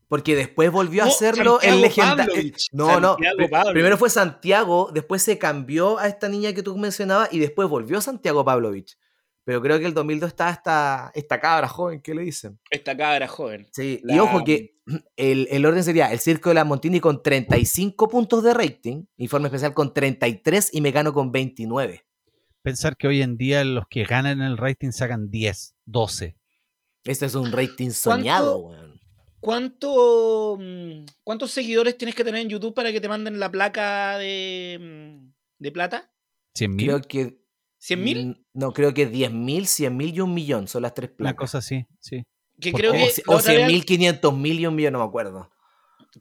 Porque 0.07 0.35
después 0.35 0.69
volvió 0.71 1.03
a 1.03 1.07
hacerlo 1.07 1.59
el 1.61 1.81
legendario. 1.81 2.33
No, 2.73 2.99
no. 2.99 3.15
Santiago. 3.17 3.71
Primero 3.71 3.97
fue 3.97 4.09
Santiago, 4.09 4.91
después 4.93 5.23
se 5.23 5.37
cambió 5.37 5.97
a 5.97 6.07
esta 6.07 6.27
niña 6.27 6.53
que 6.53 6.61
tú 6.61 6.77
mencionabas 6.77 7.31
y 7.31 7.39
después 7.39 7.69
volvió 7.69 8.01
Santiago 8.01 8.43
Pavlovich. 8.43 8.97
Pero 9.43 9.61
creo 9.61 9.79
que 9.79 9.85
el 9.85 9.93
2002 9.93 10.27
está 10.27 10.49
esta, 10.51 11.11
esta 11.15 11.39
cabra 11.39 11.67
joven, 11.67 12.01
¿qué 12.01 12.13
le 12.13 12.23
dicen? 12.23 12.59
Esta 12.69 12.95
cabra 12.95 13.27
joven. 13.27 13.67
Sí, 13.71 14.01
La- 14.03 14.15
y 14.15 14.19
ojo 14.19 14.43
que 14.43 14.75
el, 15.15 15.47
el 15.49 15.65
orden 15.65 15.83
sería 15.83 16.11
el 16.11 16.19
Circo 16.19 16.49
de 16.49 16.55
la 16.55 16.65
Montini 16.65 16.99
con 16.99 17.23
35 17.23 18.07
puntos 18.07 18.43
de 18.43 18.53
rating, 18.53 19.05
Informe 19.17 19.47
Especial 19.47 19.73
con 19.73 19.93
33 19.93 20.69
y 20.73 20.81
Mecano 20.81 21.13
con 21.13 21.31
29. 21.31 22.05
Pensar 22.63 22.95
que 22.97 23.07
hoy 23.07 23.21
en 23.21 23.37
día 23.37 23.63
los 23.63 23.85
que 23.89 24.03
ganan 24.03 24.41
el 24.41 24.57
rating 24.57 24.91
sacan 24.91 25.29
10, 25.31 25.75
12. 25.85 26.37
Este 27.05 27.25
es 27.25 27.35
un 27.35 27.51
rating 27.51 27.89
soñado, 27.89 28.57
weón. 28.59 29.01
¿Cuánto, 29.39 30.57
mm, 30.59 31.05
¿Cuántos 31.23 31.49
seguidores 31.51 31.97
tienes 31.97 32.13
que 32.13 32.23
tener 32.23 32.41
en 32.41 32.49
YouTube 32.49 32.75
para 32.75 32.91
que 32.91 33.01
te 33.01 33.09
manden 33.09 33.39
la 33.39 33.49
placa 33.51 34.17
de, 34.19 34.77
mm, 34.79 35.31
de 35.57 35.71
plata? 35.71 36.11
100 36.53 36.75
mil. 36.75 36.85
Creo 36.85 37.01
que. 37.01 37.41
¿100 37.79 38.03
mil? 38.03 38.45
No, 38.53 38.71
creo 38.73 38.93
que 38.93 39.07
10.000, 39.09 39.65
100.000 39.65 40.13
y 40.13 40.19
un 40.21 40.33
millón 40.35 40.67
son 40.67 40.83
las 40.83 40.93
tres 40.93 41.09
Una 41.11 41.17
placas. 41.17 41.37
cosa 41.39 41.57
así, 41.57 41.87
sí. 41.99 42.21
Que 42.59 42.71
creo 42.71 42.91
O, 42.91 42.93
que, 42.93 42.99
la 42.99 43.33
o 43.33 43.37
otra 43.37 43.53
vez- 43.53 43.67
100.000, 43.67 43.85
500.000 43.85 44.59
y 44.59 44.67
un 44.67 44.75
millón, 44.75 44.93
no 44.93 44.99
me 44.99 45.05
acuerdo. 45.05 45.50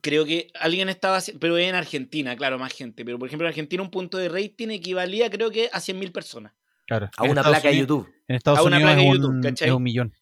Creo 0.00 0.24
que 0.24 0.50
alguien 0.58 0.88
estaba 0.88 1.16
haciendo, 1.16 1.40
pero 1.40 1.58
en 1.58 1.74
Argentina, 1.74 2.36
claro, 2.36 2.58
más 2.58 2.72
gente. 2.72 3.04
Pero 3.04 3.18
por 3.18 3.28
ejemplo, 3.28 3.46
en 3.46 3.50
Argentina 3.50 3.82
un 3.82 3.90
punto 3.90 4.18
de 4.18 4.28
rating 4.28 4.68
equivalía 4.68 5.30
creo 5.30 5.50
que 5.50 5.68
a 5.72 5.80
100 5.80 5.98
mil 5.98 6.12
personas. 6.12 6.52
Claro. 6.86 7.10
A 7.16 7.24
En 7.24 7.30
una 7.30 7.40
Estados 7.40 7.60
placa 7.60 7.68
de 7.68 7.78
YouTube. 7.78 8.08
En 8.28 8.36
Estados 8.36 8.58
A 8.60 8.62
una 8.62 8.76
Unidos 8.76 8.92
placa 8.92 9.00
de 9.00 9.08
es, 9.08 9.14
YouTube, 9.14 9.30
un, 9.30 9.42
¿cachai? 9.42 9.68
es 9.68 9.74
un 9.74 9.82
millón. 9.82 10.14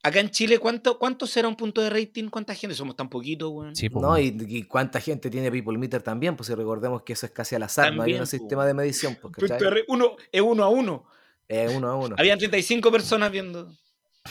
Acá 0.00 0.20
en 0.20 0.30
Chile, 0.30 0.58
¿cuánto, 0.60 0.96
¿cuánto 0.98 1.26
será 1.26 1.48
un 1.48 1.56
punto 1.56 1.82
de 1.82 1.90
rating? 1.90 2.28
¿Cuánta 2.28 2.54
gente? 2.54 2.76
Somos 2.76 2.94
tan 2.94 3.08
poquitos, 3.08 3.50
weón. 3.50 3.74
Sí, 3.74 3.90
po, 3.90 4.00
No, 4.00 4.16
y, 4.16 4.36
y 4.46 4.62
cuánta 4.62 5.00
gente 5.00 5.28
tiene 5.28 5.50
People 5.50 5.76
Meter 5.76 6.02
también, 6.02 6.36
pues 6.36 6.46
si 6.46 6.54
recordemos 6.54 7.02
que 7.02 7.14
eso 7.14 7.26
es 7.26 7.32
casi 7.32 7.56
al 7.56 7.64
azar, 7.64 7.92
no 7.92 8.04
hay 8.04 8.14
un 8.14 8.20
po. 8.20 8.26
sistema 8.26 8.64
de 8.64 8.74
medición, 8.74 9.18
pues, 9.20 9.34
de 9.34 9.84
uno, 9.88 10.16
es 10.30 10.40
uno 10.40 10.62
a 10.62 10.68
uno. 10.68 11.06
Es 11.48 11.74
uno 11.74 11.88
a 11.88 11.96
uno. 11.96 12.14
Habían 12.16 12.38
35 12.38 12.92
personas 12.92 13.32
viendo. 13.32 13.72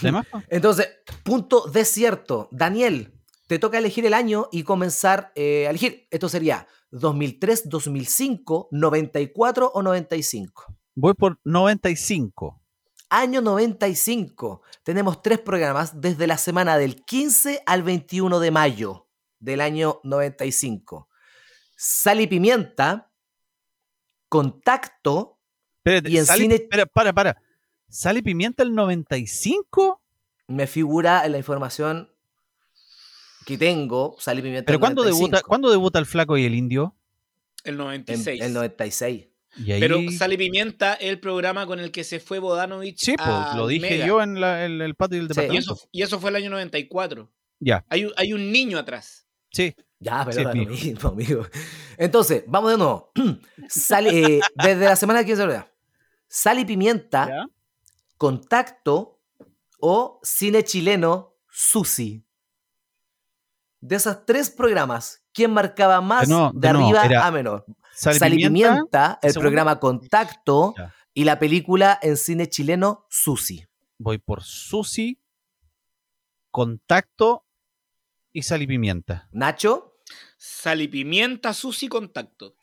¿De 0.01 0.11
más? 0.11 0.25
Entonces, 0.47 0.99
punto 1.23 1.67
desierto. 1.67 2.47
Daniel, 2.51 3.16
te 3.47 3.59
toca 3.59 3.77
elegir 3.77 4.05
el 4.05 4.13
año 4.13 4.47
y 4.51 4.63
comenzar 4.63 5.31
eh, 5.35 5.67
a 5.67 5.69
elegir. 5.71 6.07
Esto 6.11 6.29
sería 6.29 6.67
2003, 6.91 7.69
2005, 7.69 8.69
94 8.71 9.71
o 9.73 9.81
95. 9.81 10.75
Voy 10.95 11.13
por 11.13 11.39
95. 11.43 12.61
Año 13.09 13.41
95. 13.41 14.61
Tenemos 14.83 15.21
tres 15.21 15.39
programas 15.39 16.01
desde 16.01 16.27
la 16.27 16.37
semana 16.37 16.77
del 16.77 17.03
15 17.05 17.63
al 17.65 17.83
21 17.83 18.39
de 18.39 18.51
mayo 18.51 19.07
del 19.39 19.61
año 19.61 19.99
95. 20.03 21.07
Sal 21.75 22.19
y 22.21 22.27
pimienta, 22.27 23.11
contacto, 24.29 25.39
Espérate, 25.77 26.09
Y 26.09 26.17
en 26.17 26.25
cine- 26.25 26.55
espera, 26.55 26.85
para, 26.85 27.13
para. 27.13 27.41
¿Sale 27.89 28.21
Pimienta 28.21 28.63
el 28.63 28.75
95? 28.75 30.01
me 30.49 30.67
figura 30.67 31.25
en 31.25 31.31
la 31.33 31.37
información 31.37 32.09
que 33.47 33.57
tengo, 33.57 34.15
sal 34.19 34.37
y 34.39 34.41
pimienta. 34.41 34.65
¿Pero 34.67 34.79
cuándo 34.79 35.03
debuta, 35.03 35.37
95, 35.37 35.47
¿cuándo 35.47 35.71
debuta 35.71 35.99
el 35.99 36.05
flaco 36.05 36.37
y 36.37 36.43
el 36.43 36.53
indio? 36.53 36.95
El 37.63 37.73
en- 37.75 37.77
96. 37.77 38.41
El 38.41 38.53
96. 38.53 39.25
Y 39.65 39.71
ahí... 39.71 39.79
Pero 39.79 39.99
Sal 40.11 40.33
y 40.33 40.37
Pimienta 40.37 40.93
es 40.95 41.07
el 41.09 41.19
programa 41.19 41.65
con 41.65 41.79
el 41.79 41.89
que 41.91 42.03
se 42.03 42.19
fue 42.19 42.37
Bodanovich. 42.37 42.99
Sí, 42.99 43.15
pues, 43.17 43.27
a 43.27 43.55
lo 43.57 43.65
dije 43.67 43.89
Mega. 43.89 44.05
yo 44.05 44.21
en, 44.21 44.39
la- 44.39 44.65
en 44.65 44.81
el 44.81 44.93
patio 44.93 45.17
del 45.17 45.27
Sí. 45.27 45.31
Y 45.31 45.35
departamento. 45.35 45.73
eso, 45.73 45.89
y 45.91 46.01
eso 46.03 46.19
fue 46.19 46.29
el 46.29 46.35
año 46.35 46.49
94. 46.51 47.31
Ya, 47.59 47.83
Hay, 47.89 48.05
un- 48.05 48.13
hay 48.17 48.33
un 48.33 48.51
niño 48.51 48.77
atrás. 48.77 49.25
sí. 49.51 49.73
Ya, 49.99 50.23
pero 50.25 50.37
Sí, 50.37 50.43
da 50.43 50.53
lo 50.53 50.65
mismo, 50.69 51.09
amigo. 51.09 51.47
Entonces, 51.97 52.43
vamos 52.45 52.69
de 52.71 52.77
nuevo. 52.77 53.11
Sale, 53.67 54.35
eh, 54.37 54.39
desde 54.53 54.85
la 54.85 54.95
semana 54.95 55.23
que 55.25 55.35
se 55.35 55.63
Sal 56.27 56.59
y 56.59 56.65
pimienta, 56.65 57.27
¿Ya? 57.27 57.47
contacto 58.17 59.19
o 59.79 60.19
cine 60.21 60.63
chileno, 60.63 61.33
Susi. 61.49 62.26
De 63.79 63.95
esos 63.95 64.25
tres 64.25 64.49
programas, 64.49 65.23
¿quién 65.33 65.51
marcaba 65.51 66.01
más 66.01 66.27
De 66.53 66.67
arriba 66.67 67.05
era 67.05 67.27
a 67.27 67.31
menor? 67.31 67.65
Sal 67.93 68.15
y 68.15 68.19
Pimienta. 68.37 68.49
pimienta, 68.69 69.19
el 69.21 69.31
segundo. 69.31 69.41
programa 69.49 69.79
Contacto 69.79 70.73
Ya. 70.77 70.93
y 71.13 71.23
la 71.23 71.39
película 71.39 71.97
en 72.01 72.17
cine 72.17 72.47
chileno, 72.47 73.05
Susi. 73.09 73.65
Voy 73.97 74.17
por 74.19 74.43
Susi, 74.43 75.19
Contacto 76.51 77.45
y 78.33 78.43
Sal 78.43 78.61
y 78.61 78.67
Pimienta. 78.67 79.27
Nacho, 79.31 79.95
Sal 80.37 80.81
y 80.81 80.87
Pimienta, 80.87 81.53
Susi, 81.53 81.87
Contacto. 81.87 82.55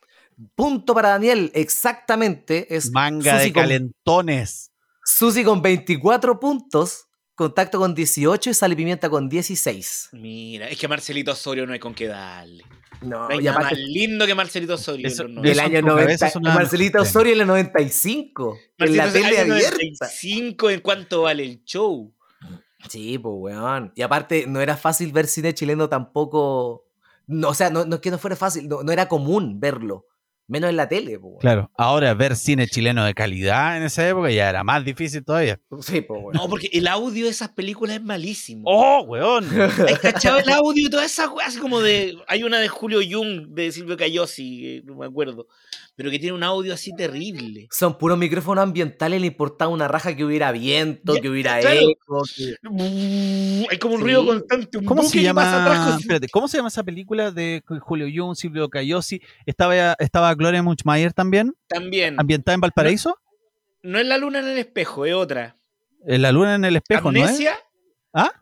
punto 0.56 0.94
para 0.94 1.10
Daniel, 1.10 1.52
exactamente. 1.54 2.74
Es 2.74 2.90
Manga 2.90 3.34
Susi 3.34 3.44
de 3.46 3.52
con- 3.52 3.62
calentones. 3.62 4.72
Susi 5.04 5.44
con 5.44 5.62
24 5.62 6.40
puntos, 6.40 7.06
Contacto 7.34 7.78
con 7.78 7.94
18 7.94 8.50
y 8.50 8.54
Sal 8.54 8.72
y 8.72 8.76
Pimienta 8.76 9.10
con 9.10 9.28
16. 9.28 10.10
Mira, 10.12 10.68
es 10.68 10.78
que 10.78 10.86
Marcelito 10.86 11.32
Osorio 11.32 11.66
no 11.66 11.72
hay 11.72 11.80
con 11.80 11.94
qué 11.94 12.06
darle. 12.06 12.64
No, 13.02 13.28
No 13.28 13.28
hay 13.28 13.40
y 13.40 13.42
nada 13.42 13.58
aparte 13.58 13.74
más 13.74 13.88
lindo 13.88 14.24
que 14.26 14.34
Marcelito 14.34 14.74
Osorio. 14.74 15.06
Eso- 15.08 15.24
del 15.24 15.58
en 15.58 15.60
año 15.60 15.80
tu 15.80 15.86
cabeza 15.88 16.26
90. 16.26 16.30
sonaba 16.30 16.54
Marcelito. 16.54 17.02
Osorio 17.02 17.32
en 17.34 17.40
el 17.40 17.46
95. 17.46 18.56
En 18.78 18.96
la 18.96 19.02
Marcelito 19.04 19.28
tele 19.28 19.40
año 19.42 19.52
abierta. 19.54 19.76
95 19.76 20.70
en 20.70 20.80
cuánto 20.80 21.22
vale 21.22 21.42
el 21.44 21.64
show. 21.64 22.14
Sí, 22.88 23.18
pues, 23.18 23.34
weón. 23.36 23.92
Y 23.96 24.02
aparte, 24.02 24.44
no 24.46 24.60
era 24.60 24.76
fácil 24.76 25.10
ver 25.12 25.26
cine 25.26 25.54
chileno 25.54 25.88
tampoco. 25.88 26.86
No, 27.26 27.48
o 27.48 27.54
sea, 27.54 27.70
no, 27.70 27.84
no 27.84 27.96
es 27.96 28.00
que 28.00 28.10
no 28.10 28.18
fuera 28.18 28.36
fácil, 28.36 28.68
no, 28.68 28.82
no 28.82 28.92
era 28.92 29.08
común 29.08 29.58
verlo. 29.58 30.06
Menos 30.46 30.70
en 30.70 30.76
la 30.76 30.88
tele, 30.88 31.16
weón. 31.16 31.38
Claro, 31.38 31.70
ahora 31.76 32.12
ver 32.12 32.36
cine 32.36 32.66
chileno 32.66 33.04
de 33.04 33.14
calidad 33.14 33.78
en 33.78 33.84
esa 33.84 34.06
época 34.06 34.30
ya 34.30 34.50
era 34.50 34.62
más 34.62 34.84
difícil 34.84 35.24
todavía. 35.24 35.58
Sí, 35.80 36.02
pues, 36.02 36.20
weón. 36.22 36.34
No, 36.34 36.48
porque 36.48 36.68
el 36.72 36.86
audio 36.86 37.24
de 37.24 37.30
esas 37.30 37.48
películas 37.50 37.96
es 37.96 38.02
malísimo. 38.02 38.62
¡Oh, 38.66 39.02
weón! 39.04 39.46
¿Has 39.60 39.98
cachado 40.00 40.38
el 40.38 40.50
audio 40.50 40.86
y 40.86 40.90
todas 40.90 41.06
esas 41.10 41.30
weas? 41.30 41.48
Así 41.48 41.58
como 41.58 41.80
de. 41.80 42.18
Hay 42.28 42.42
una 42.42 42.58
de 42.58 42.68
Julio 42.68 43.00
Jung, 43.08 43.54
de 43.54 43.72
Silvio 43.72 43.96
Cayosi, 43.96 44.82
no 44.84 44.96
me 44.96 45.06
acuerdo. 45.06 45.46
Pero 45.96 46.10
que 46.10 46.18
tiene 46.18 46.34
un 46.36 46.42
audio 46.42 46.74
así 46.74 46.92
terrible. 46.96 47.68
Son 47.70 47.96
puros 47.96 48.18
micrófonos 48.18 48.62
ambientales, 48.64 49.20
le 49.20 49.28
importaba 49.28 49.70
una 49.70 49.86
raja 49.86 50.16
que 50.16 50.24
hubiera 50.24 50.50
viento, 50.50 51.14
Ya, 51.14 51.20
que 51.20 51.28
hubiera 51.28 51.60
claro. 51.60 51.76
eco. 51.88 52.22
que- 52.34 52.56
Hay 53.70 53.78
como 53.78 53.94
un 53.94 54.00
Sí. 54.00 54.04
ruido 54.04 54.26
constante. 54.26 54.78
Un 54.78 54.84
¿Cómo 54.84 55.02
se 55.04 55.20
que 55.22 55.32
pasa 55.34 55.62
atrás 55.62 55.78
llama? 55.78 55.90
con- 55.92 56.00
Espérate, 56.00 56.28
¿cómo 56.30 56.48
se 56.48 56.56
llama 56.56 56.68
esa 56.68 56.82
película 56.82 57.30
de 57.30 57.62
Julio 57.80 58.06
Jung, 58.12 58.34
Silvio 58.36 58.68
Cayosi? 58.68 59.22
Estaba, 59.46 59.92
estaba 59.98 60.34
Gloria 60.34 60.62
Muchmayer 60.62 61.12
también, 61.12 61.54
También. 61.68 62.18
ambientada 62.18 62.54
en 62.54 62.60
Valparaíso. 62.60 63.18
No 63.82 63.98
es 63.98 64.06
la 64.06 64.18
luna 64.18 64.40
en 64.40 64.48
el 64.48 64.58
espejo, 64.58 65.06
es 65.06 65.14
otra. 65.14 65.56
En 66.06 66.22
La 66.22 66.32
luna 66.32 66.54
en 66.56 66.64
el 66.64 66.76
espejo, 66.76 67.12
¿no 67.12 67.18
es? 67.18 67.24
¿Amnesia? 67.26 67.54
¿Ah? 68.12 68.32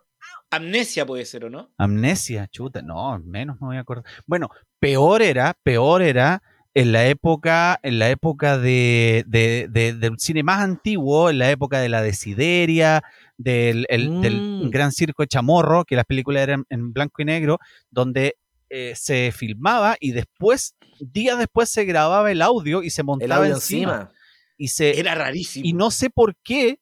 Amnesia 0.50 1.06
puede 1.06 1.24
ser, 1.24 1.44
¿o 1.46 1.50
no? 1.50 1.70
Amnesia, 1.78 2.46
chuta, 2.48 2.82
no, 2.82 3.18
menos 3.20 3.60
me 3.60 3.68
voy 3.68 3.76
a 3.76 3.80
acordar. 3.80 4.04
Bueno, 4.26 4.50
peor 4.78 5.22
era, 5.22 5.54
peor 5.62 6.02
era 6.02 6.42
en 6.74 6.92
la 6.92 7.06
época, 7.06 7.78
en 7.82 7.98
la 7.98 8.08
época 8.10 8.56
de, 8.58 9.24
de- 9.26 10.10
cine 10.18 10.42
más 10.42 10.60
antiguo, 10.60 11.28
en 11.28 11.38
la 11.38 11.50
época 11.50 11.80
de 11.80 11.88
la 11.90 12.00
desideria, 12.02 13.02
del, 13.36 13.84
el- 13.90 14.20
del 14.22 14.40
Mm. 14.40 14.70
gran 14.70 14.92
circo 14.92 15.22
de 15.22 15.26
Chamorro, 15.28 15.84
que 15.84 15.96
las 15.96 16.06
películas 16.06 16.42
eran 16.44 16.64
en 16.70 16.92
blanco 16.92 17.20
y 17.22 17.24
negro, 17.26 17.58
donde 17.90 18.36
eh, 18.70 18.94
se 18.96 19.32
filmaba 19.32 19.96
y 20.00 20.12
después, 20.12 20.74
días 20.98 21.36
después 21.38 21.68
se 21.68 21.84
grababa 21.84 22.30
el 22.32 22.40
audio 22.40 22.82
y 22.82 22.88
se 22.88 23.02
El 23.02 23.06
montaba 23.06 23.36
audio 23.36 23.54
encima. 23.56 23.92
encima. 23.92 24.12
Y 24.56 24.68
se, 24.68 24.98
Era 24.98 25.14
rarísimo. 25.14 25.66
y 25.66 25.74
no 25.74 25.90
sé 25.90 26.08
por 26.08 26.36
qué 26.42 26.78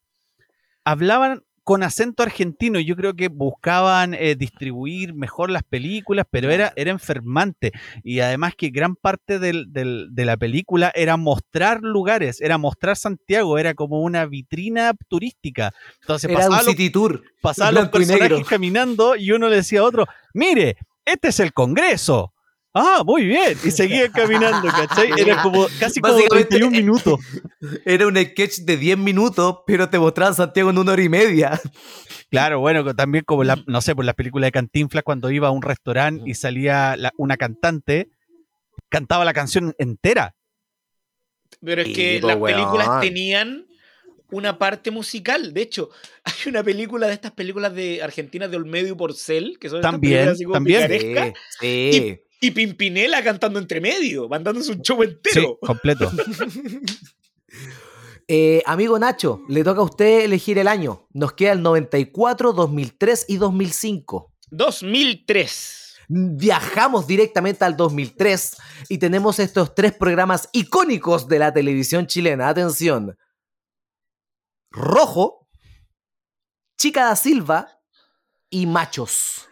hablaban 0.84 1.42
con 1.70 1.84
acento 1.84 2.24
argentino. 2.24 2.80
Yo 2.80 2.96
creo 2.96 3.14
que 3.14 3.28
buscaban 3.28 4.12
eh, 4.14 4.34
distribuir 4.34 5.14
mejor 5.14 5.50
las 5.50 5.62
películas, 5.62 6.26
pero 6.28 6.50
era, 6.50 6.72
era 6.74 6.90
enfermante. 6.90 7.70
Y 8.02 8.18
además 8.18 8.54
que 8.56 8.70
gran 8.70 8.96
parte 8.96 9.38
del- 9.38 9.72
del- 9.72 10.08
de 10.10 10.24
la 10.24 10.36
película 10.36 10.90
era 10.96 11.16
mostrar 11.16 11.80
lugares, 11.82 12.40
era 12.40 12.58
mostrar 12.58 12.96
Santiago, 12.96 13.56
era 13.56 13.74
como 13.74 14.00
una 14.00 14.26
vitrina 14.26 14.94
turística. 15.06 15.72
Entonces 16.00 16.28
Era 16.28 16.38
un 16.40 16.44
pasaban 16.46 16.66
los, 16.66 16.74
city 16.74 16.90
tour. 16.90 17.22
pasaban 17.40 17.74
los 17.76 17.84
y 17.84 17.88
personajes 17.90 18.30
negro. 18.30 18.44
caminando 18.48 19.14
y 19.14 19.30
uno 19.30 19.48
le 19.48 19.54
decía 19.54 19.78
a 19.78 19.84
otro, 19.84 20.08
mire, 20.34 20.76
este 21.04 21.28
es 21.28 21.38
el 21.38 21.52
Congreso. 21.52 22.32
Ah, 22.72 23.02
muy 23.04 23.24
bien. 23.24 23.58
Y 23.64 23.70
seguían 23.70 24.12
caminando, 24.12 24.68
¿cachai? 24.68 25.10
Era 25.18 25.42
como 25.42 25.66
casi 25.80 26.00
como 26.00 26.14
Básicamente, 26.14 26.48
31 26.50 26.70
minutos. 26.76 27.18
Era 27.84 28.06
un 28.06 28.16
sketch 28.16 28.58
de 28.60 28.76
10 28.76 28.96
minutos, 28.98 29.58
pero 29.66 29.90
te 29.90 29.98
mostraban 29.98 30.34
Santiago 30.34 30.70
en 30.70 30.78
una 30.78 30.92
hora 30.92 31.02
y 31.02 31.08
media. 31.08 31.60
Claro, 32.30 32.60
bueno, 32.60 32.94
también 32.94 33.24
como 33.24 33.42
la, 33.42 33.60
no 33.66 33.80
sé, 33.80 33.96
por 33.96 34.04
la 34.04 34.14
película 34.14 34.46
de 34.46 34.52
Cantinflas 34.52 35.02
cuando 35.02 35.30
iba 35.32 35.48
a 35.48 35.50
un 35.50 35.62
restaurante 35.62 36.22
y 36.30 36.34
salía 36.34 36.96
la- 36.96 37.12
una 37.16 37.36
cantante, 37.36 38.08
cantaba 38.88 39.24
la 39.24 39.32
canción 39.32 39.74
entera. 39.78 40.36
Pero 41.60 41.82
es 41.82 41.88
que 41.88 42.18
po, 42.20 42.28
las 42.28 42.36
weón. 42.36 42.56
películas 42.56 43.00
tenían 43.00 43.66
una 44.30 44.58
parte 44.58 44.92
musical. 44.92 45.52
De 45.52 45.62
hecho, 45.62 45.90
hay 46.24 46.48
una 46.50 46.62
película 46.62 47.08
de 47.08 47.14
estas 47.14 47.32
películas 47.32 47.74
de 47.74 48.00
argentinas 48.00 48.48
de 48.48 48.56
Olmedo 48.58 48.86
y 48.88 48.94
Porcel, 48.94 49.58
que 49.58 49.68
son 49.68 49.78
estas 49.78 49.90
También, 49.90 50.12
películas 50.12 50.34
así 50.34 50.44
como 50.44 50.54
también. 50.54 50.82
picarescas, 50.82 51.32
Sí, 51.58 51.90
sí. 51.92 51.98
y 51.98 52.29
Pimpinela 52.50 53.22
cantando 53.22 53.58
entre 53.58 53.80
medio, 53.80 54.28
mandándose 54.28 54.72
un 54.72 54.80
show 54.80 55.02
Sí, 55.02 55.08
entero. 55.10 55.58
completo. 55.60 56.10
Eh, 58.32 58.62
amigo 58.64 58.96
Nacho, 58.96 59.42
le 59.48 59.64
toca 59.64 59.80
a 59.80 59.84
usted 59.84 60.20
elegir 60.24 60.56
el 60.58 60.68
año. 60.68 61.08
Nos 61.12 61.32
queda 61.32 61.50
el 61.50 61.62
94, 61.62 62.52
2003 62.52 63.24
y 63.26 63.38
2005. 63.38 64.32
2003. 64.52 65.96
Viajamos 66.06 67.08
directamente 67.08 67.64
al 67.64 67.76
2003 67.76 68.56
y 68.88 68.98
tenemos 68.98 69.40
estos 69.40 69.74
tres 69.74 69.92
programas 69.94 70.48
icónicos 70.52 71.26
de 71.26 71.40
la 71.40 71.52
televisión 71.52 72.06
chilena. 72.06 72.48
Atención. 72.48 73.16
Rojo, 74.70 75.48
Chica 76.78 77.06
da 77.06 77.16
Silva 77.16 77.80
y 78.48 78.66
Machos. 78.66 79.48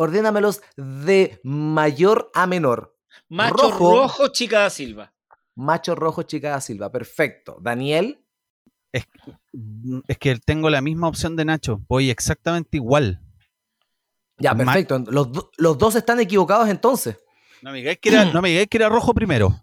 Ordénamelos 0.00 0.62
de 0.76 1.40
mayor 1.44 2.30
a 2.34 2.46
menor. 2.46 2.96
Macho 3.28 3.70
Rojo. 3.70 3.96
rojo, 4.02 4.28
chica 4.28 4.60
da 4.60 4.70
Silva. 4.70 5.12
Macho 5.56 5.94
rojo, 5.94 6.22
Chica 6.22 6.50
da 6.50 6.60
Silva. 6.62 6.90
Perfecto. 6.90 7.58
Daniel. 7.60 8.24
Mm, 9.52 10.00
Es 10.08 10.16
que 10.16 10.36
tengo 10.38 10.70
la 10.70 10.80
misma 10.80 11.06
opción 11.08 11.36
de 11.36 11.44
Nacho. 11.44 11.82
Voy 11.86 12.08
exactamente 12.08 12.78
igual. 12.78 13.20
Ya, 14.38 14.54
Ma- 14.54 14.64
perfecto. 14.64 14.98
Los, 15.10 15.28
los 15.58 15.76
dos 15.76 15.94
están 15.96 16.18
equivocados 16.18 16.68
entonces. 16.70 17.18
No 17.60 17.70
me 17.72 17.78
digáis 17.78 17.98
que 18.00 18.08
era, 18.08 18.24
no 18.32 18.40
me 18.40 18.48
digáis 18.48 18.68
que 18.68 18.78
era 18.78 18.88
rojo 18.88 19.12
primero. 19.12 19.54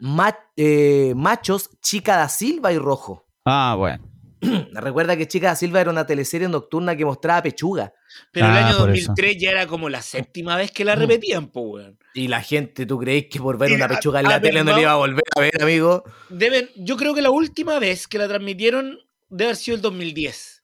Ma- 0.00 0.36
eh, 0.56 1.14
machos, 1.16 1.70
Chica 1.80 2.16
da 2.16 2.28
Silva 2.28 2.72
y 2.72 2.78
Rojo. 2.78 3.24
Ah, 3.46 3.74
bueno. 3.78 4.04
Recuerda 4.72 5.16
que 5.16 5.26
Chica 5.28 5.48
da 5.48 5.56
Silva 5.56 5.80
era 5.80 5.90
una 5.90 6.06
teleserie 6.06 6.48
nocturna 6.48 6.96
que 6.96 7.04
mostraba 7.04 7.42
pechuga. 7.42 7.92
Pero 8.32 8.46
el 8.46 8.52
Ah, 8.52 8.66
año 8.68 8.78
por 8.78 8.90
eso. 8.96 9.08
2003 9.08 9.36
ya 9.38 9.50
era 9.50 9.66
como 9.66 9.88
la 9.88 10.02
séptima 10.02 10.56
vez 10.56 10.70
que 10.70 10.84
la 10.84 10.96
Mm. 10.96 10.98
repetían, 11.00 11.48
po, 11.48 11.60
weón. 11.62 11.98
Y 12.14 12.28
la 12.28 12.40
gente, 12.42 12.86
¿tú 12.86 12.98
creéis 12.98 13.26
que 13.30 13.38
por 13.40 13.58
ver 13.58 13.70
Y 13.70 13.74
una 13.74 13.84
a- 13.86 13.88
pechuga 13.88 14.20
en 14.20 14.28
la 14.28 14.40
tele 14.40 14.64
no 14.64 14.74
le 14.74 14.82
iba 14.82 14.92
a 14.92 14.96
volver 14.96 15.24
a 15.36 15.40
ver, 15.40 15.62
amigo? 15.62 16.04
Deben, 16.30 16.70
yo 16.76 16.96
creo 16.96 17.14
que 17.14 17.22
la 17.22 17.30
última 17.30 17.78
vez 17.78 18.06
que 18.08 18.18
la 18.18 18.28
transmitieron 18.28 18.98
debe 19.28 19.50
haber 19.50 19.56
sido 19.56 19.74
el 19.76 19.82
2010. 19.82 20.62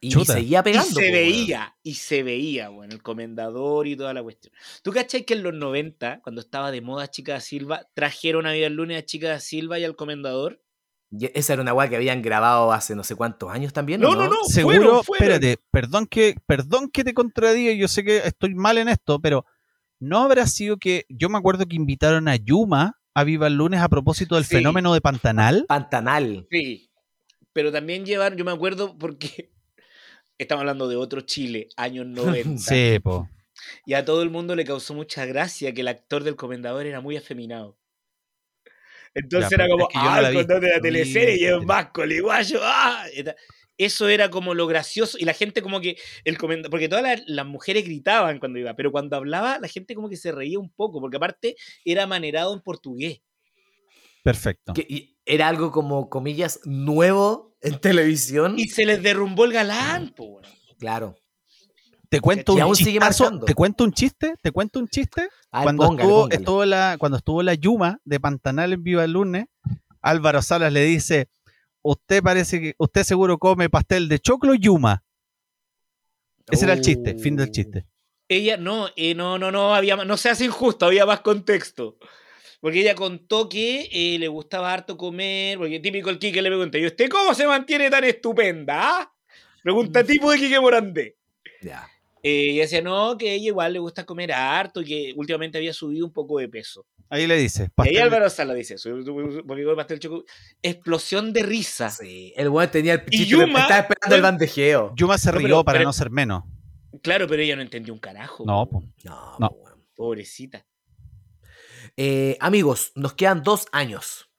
Y 0.00 0.10
Chuta. 0.10 0.34
seguía 0.34 0.58
Y 0.60 0.62
pegando. 0.64 0.86
se 0.88 0.94
po, 0.94 1.00
weón. 1.00 1.12
veía, 1.12 1.76
y 1.82 1.94
se 1.94 2.22
veía, 2.22 2.70
weón, 2.70 2.92
el 2.92 3.02
comendador 3.02 3.86
y 3.86 3.96
toda 3.96 4.12
la 4.12 4.22
cuestión. 4.22 4.52
¿Tú 4.82 4.92
cachai 4.92 5.24
que 5.24 5.32
en 5.34 5.42
los 5.42 5.54
90, 5.54 6.20
cuando 6.22 6.42
estaba 6.42 6.70
de 6.70 6.82
moda 6.82 7.08
Chica 7.10 7.32
da 7.34 7.40
Silva, 7.40 7.88
trajeron 7.94 8.44
a 8.46 8.52
Vida 8.52 8.68
Lunes 8.68 8.98
a 8.98 9.06
Chica 9.06 9.28
da 9.28 9.40
Silva 9.40 9.78
y 9.78 9.84
al 9.84 9.96
comendador? 9.96 10.60
Esa 11.34 11.52
era 11.54 11.62
una 11.62 11.72
weá 11.74 11.88
que 11.88 11.96
habían 11.96 12.22
grabado 12.22 12.72
hace 12.72 12.94
no 12.96 13.04
sé 13.04 13.14
cuántos 13.14 13.50
años 13.50 13.72
también. 13.72 14.04
¿o 14.04 14.08
No, 14.10 14.14
no, 14.16 14.28
no. 14.28 14.44
Seguro, 14.44 14.76
fueron, 14.76 15.04
fueron. 15.04 15.32
espérate, 15.34 15.62
perdón 15.70 16.06
que, 16.06 16.34
perdón 16.46 16.90
que 16.90 17.04
te 17.04 17.14
contradiga, 17.14 17.72
yo 17.72 17.88
sé 17.88 18.04
que 18.04 18.18
estoy 18.18 18.54
mal 18.54 18.78
en 18.78 18.88
esto, 18.88 19.20
pero 19.20 19.44
no 20.00 20.22
habrá 20.22 20.46
sido 20.46 20.76
que, 20.76 21.06
yo 21.08 21.28
me 21.28 21.38
acuerdo 21.38 21.66
que 21.66 21.76
invitaron 21.76 22.26
a 22.28 22.36
Yuma 22.36 22.98
a 23.14 23.22
Viva 23.24 23.46
el 23.46 23.54
Lunes 23.54 23.80
a 23.80 23.88
propósito 23.88 24.34
del 24.34 24.44
Sí. 24.44 24.56
fenómeno 24.56 24.92
de 24.92 25.00
Pantanal. 25.00 25.64
Pantanal. 25.68 26.46
Sí. 26.50 26.90
Pero 27.52 27.70
también 27.70 28.04
llevaron, 28.04 28.36
yo 28.36 28.44
me 28.44 28.50
acuerdo 28.50 28.98
porque 28.98 29.52
estamos 30.38 30.60
hablando 30.62 30.88
de 30.88 30.96
otro 30.96 31.20
Chile, 31.20 31.68
años 31.76 32.06
90. 32.08 32.58
Sí, 32.58 32.98
po. 32.98 33.28
Y 33.86 33.94
a 33.94 34.04
todo 34.04 34.22
el 34.22 34.30
mundo 34.30 34.56
le 34.56 34.64
causó 34.64 34.94
mucha 34.94 35.24
gracia 35.26 35.72
que 35.72 35.82
el 35.82 35.88
actor 35.88 36.24
del 36.24 36.34
comendador 36.34 36.86
era 36.86 37.00
muy 37.00 37.16
afeminado. 37.16 37.78
Entonces 39.14 39.50
Ya, 39.50 39.56
era 39.56 39.68
como, 39.68 39.88
es 39.88 39.92
que 39.92 39.98
yo 39.98 40.04
no 40.04 40.10
ah, 40.10 40.28
el 40.28 40.46
de 40.46 40.68
la 40.68 40.80
teleserie 40.80 41.36
y 41.40 41.44
es 41.44 41.64
más 41.64 41.86
coliguayo, 41.90 42.58
ah. 42.62 43.06
Eta- 43.14 43.36
Eso 43.76 44.08
era 44.08 44.30
como 44.30 44.54
lo 44.54 44.66
gracioso. 44.66 45.18
Y 45.18 45.24
la 45.24 45.34
gente 45.34 45.62
como 45.62 45.80
que, 45.80 45.96
el 46.24 46.36
porque 46.36 46.88
todas 46.88 47.02
las, 47.02 47.22
las 47.26 47.46
mujeres 47.46 47.84
gritaban 47.84 48.38
cuando 48.38 48.58
iba, 48.58 48.74
pero 48.74 48.92
cuando 48.92 49.16
hablaba 49.16 49.58
la 49.58 49.68
gente 49.68 49.94
como 49.94 50.08
que 50.08 50.16
se 50.16 50.32
reía 50.32 50.58
un 50.58 50.70
poco, 50.70 51.00
porque 51.00 51.16
aparte 51.16 51.56
era 51.84 52.06
manerado 52.06 52.54
en 52.54 52.60
portugués. 52.60 53.20
Perfecto. 54.22 54.72
Que 54.72 54.86
y 54.88 55.18
era 55.26 55.48
algo 55.48 55.70
como, 55.70 56.08
comillas, 56.08 56.60
nuevo 56.64 57.56
en 57.60 57.78
televisión. 57.78 58.58
Y 58.58 58.68
se 58.68 58.84
les 58.84 59.02
derrumbó 59.02 59.44
el 59.44 59.52
galán, 59.52 60.14
po, 60.14 60.24
weón. 60.24 60.44
Claro. 60.78 61.16
Te 62.14 62.20
cuento 62.20 62.52
Y 62.52 62.56
un 62.56 62.62
aún 62.62 62.76
sigue 62.76 63.00
te 63.44 63.54
cuento 63.54 63.82
un 63.82 63.92
chiste, 63.92 64.36
te 64.40 64.52
cuento 64.52 64.78
un 64.78 64.86
chiste. 64.86 65.28
Cuando, 65.50 65.84
póngale, 65.84 66.02
estuvo, 66.02 66.20
póngale. 66.20 66.36
estuvo 66.36 66.64
la, 66.64 66.96
cuando 66.96 67.18
estuvo 67.18 67.42
la 67.42 67.54
Yuma 67.54 67.98
de 68.04 68.20
Pantanal 68.20 68.72
en 68.72 68.84
Viva 68.84 69.02
el 69.02 69.10
Lunes, 69.10 69.46
Álvaro 70.00 70.40
Salas 70.40 70.72
le 70.72 70.84
dice, 70.84 71.28
usted 71.82 72.22
parece 72.22 72.60
que, 72.60 72.74
usted 72.78 73.02
seguro 73.02 73.38
come 73.38 73.68
pastel 73.68 74.08
de 74.08 74.20
choclo 74.20 74.54
Yuma. 74.54 75.02
Ese 76.48 76.66
era 76.66 76.74
el 76.74 76.82
chiste, 76.82 77.18
fin 77.18 77.34
del 77.34 77.48
Uh. 77.48 77.50
chiste. 77.50 77.86
Ella, 78.28 78.58
no, 78.58 78.90
eh, 78.94 79.16
no, 79.16 79.36
no, 79.36 79.50
no, 79.50 79.74
había, 79.74 79.96
no 79.96 80.16
se 80.16 80.30
hace 80.30 80.44
injusto, 80.44 80.86
había 80.86 81.06
más 81.06 81.18
contexto. 81.18 81.98
Porque 82.60 82.82
ella 82.82 82.94
contó 82.94 83.48
que 83.48 83.88
eh, 83.90 84.20
le 84.20 84.28
gustaba 84.28 84.72
harto 84.72 84.96
comer, 84.96 85.58
porque 85.58 85.80
típico 85.80 86.10
el 86.10 86.20
Quique 86.20 86.40
le 86.40 86.48
pregunta, 86.48 86.78
¿y 86.78 86.86
usted 86.86 87.08
cómo 87.08 87.34
se 87.34 87.44
mantiene 87.44 87.90
tan 87.90 88.04
estupenda? 88.04 89.00
ah?" 89.00 89.12
Pregunta 89.64 90.04
tipo 90.04 90.30
de 90.30 90.38
Quique 90.38 90.60
Morandé. 90.60 91.16
Ya. 91.60 91.88
Eh, 92.26 92.52
y 92.52 92.56
decía, 92.56 92.80
no, 92.80 93.18
que 93.18 93.28
a 93.28 93.32
ella 93.34 93.48
igual 93.48 93.74
le 93.74 93.78
gusta 93.78 94.04
comer 94.06 94.32
harto 94.32 94.80
y 94.80 94.84
que 94.86 95.12
últimamente 95.14 95.58
había 95.58 95.74
subido 95.74 96.06
un 96.06 96.12
poco 96.12 96.38
de 96.38 96.48
peso. 96.48 96.86
Ahí 97.10 97.26
le 97.26 97.36
dice, 97.36 97.60
Y 97.60 97.64
ahí 97.64 97.68
pastel, 97.74 98.02
Álvaro 98.02 98.30
Sala 98.30 98.54
dice 98.54 98.76
come 98.82 99.76
pastel 99.76 99.98
choco. 100.00 100.24
Explosión 100.62 101.34
de 101.34 101.42
risa. 101.42 101.90
Sí, 101.90 102.32
el 102.34 102.48
weón 102.48 102.70
tenía 102.70 102.94
el 102.94 103.00
Y 103.00 103.04
pichito, 103.04 103.42
Yuma- 103.42 103.60
estaba 103.60 103.80
esperando 103.80 104.16
el 104.16 104.22
bandejeo. 104.22 104.94
Yuma 104.96 105.18
se 105.18 105.30
No, 105.32 105.38
rió 105.38 105.46
pero- 105.48 105.64
para 105.64 105.78
pero- 105.80 105.88
no 105.88 105.92
ser 105.92 106.10
menos. 106.10 106.44
Claro, 107.02 107.26
pero 107.28 107.42
ella 107.42 107.56
no 107.56 107.62
entendió 107.62 107.92
un 107.92 108.00
carajo. 108.00 108.44
No, 108.46 108.66
po. 108.70 108.82
No, 109.04 109.36
No. 109.38 109.48
po, 109.50 109.56
weón. 109.56 109.84
Pobrecita. 109.94 110.64
Eh, 111.96 112.36
amigos, 112.40 112.92
nos 112.94 113.12
quedan 113.12 113.42
dos 113.42 113.66
años. 113.70 114.30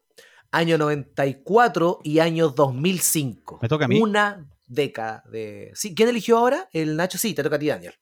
Año 0.51 0.77
94 0.77 1.99
y 2.03 2.19
año 2.19 2.49
2005. 2.49 3.59
¿Me 3.61 3.67
toca 3.69 3.85
a 3.85 3.87
mí? 3.87 3.99
Una 4.01 4.49
década 4.67 5.23
de... 5.31 5.71
Sí, 5.73 5.93
¿Quién 5.95 6.09
eligió 6.09 6.37
ahora? 6.37 6.69
El 6.71 6.95
Nacho, 6.95 7.17
sí, 7.17 7.33
te 7.33 7.43
toca 7.43 7.55
a 7.57 7.59
ti, 7.59 7.67
Daniel. 7.67 7.93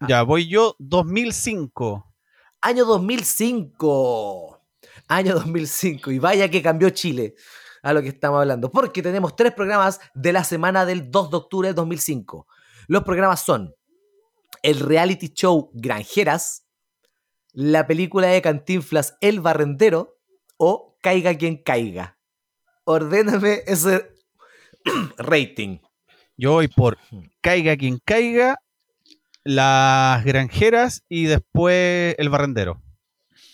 Ah. 0.00 0.06
Ya, 0.08 0.22
voy 0.22 0.48
yo, 0.48 0.76
2005. 0.78 2.06
Año 2.62 2.84
2005. 2.84 4.60
Año 5.08 5.34
2005. 5.34 6.10
Y 6.10 6.18
vaya 6.18 6.50
que 6.50 6.62
cambió 6.62 6.90
Chile 6.90 7.34
a 7.82 7.92
lo 7.92 8.02
que 8.02 8.08
estamos 8.08 8.40
hablando. 8.40 8.70
Porque 8.70 9.02
tenemos 9.02 9.36
tres 9.36 9.52
programas 9.52 10.00
de 10.14 10.32
la 10.32 10.44
semana 10.44 10.84
del 10.84 11.10
2 11.10 11.30
de 11.30 11.36
octubre 11.36 11.68
del 11.68 11.74
2005. 11.74 12.46
Los 12.88 13.04
programas 13.04 13.42
son 13.44 13.74
el 14.62 14.80
reality 14.80 15.28
show 15.28 15.70
Granjeras, 15.74 16.66
la 17.52 17.86
película 17.86 18.28
de 18.28 18.42
Cantinflas 18.42 19.16
El 19.20 19.40
Barrendero 19.40 20.18
o 20.56 20.96
Caiga 21.00 21.36
quien 21.36 21.62
caiga. 21.62 22.18
Ordéname 22.84 23.62
ese 23.66 24.10
rating. 25.18 25.78
Yo 26.40 26.52
voy 26.52 26.68
por 26.68 26.96
caiga 27.42 27.76
quien 27.76 27.98
caiga, 27.98 28.62
las 29.44 30.24
granjeras 30.24 31.04
y 31.06 31.24
después 31.24 32.14
el 32.16 32.30
barrendero. 32.30 32.80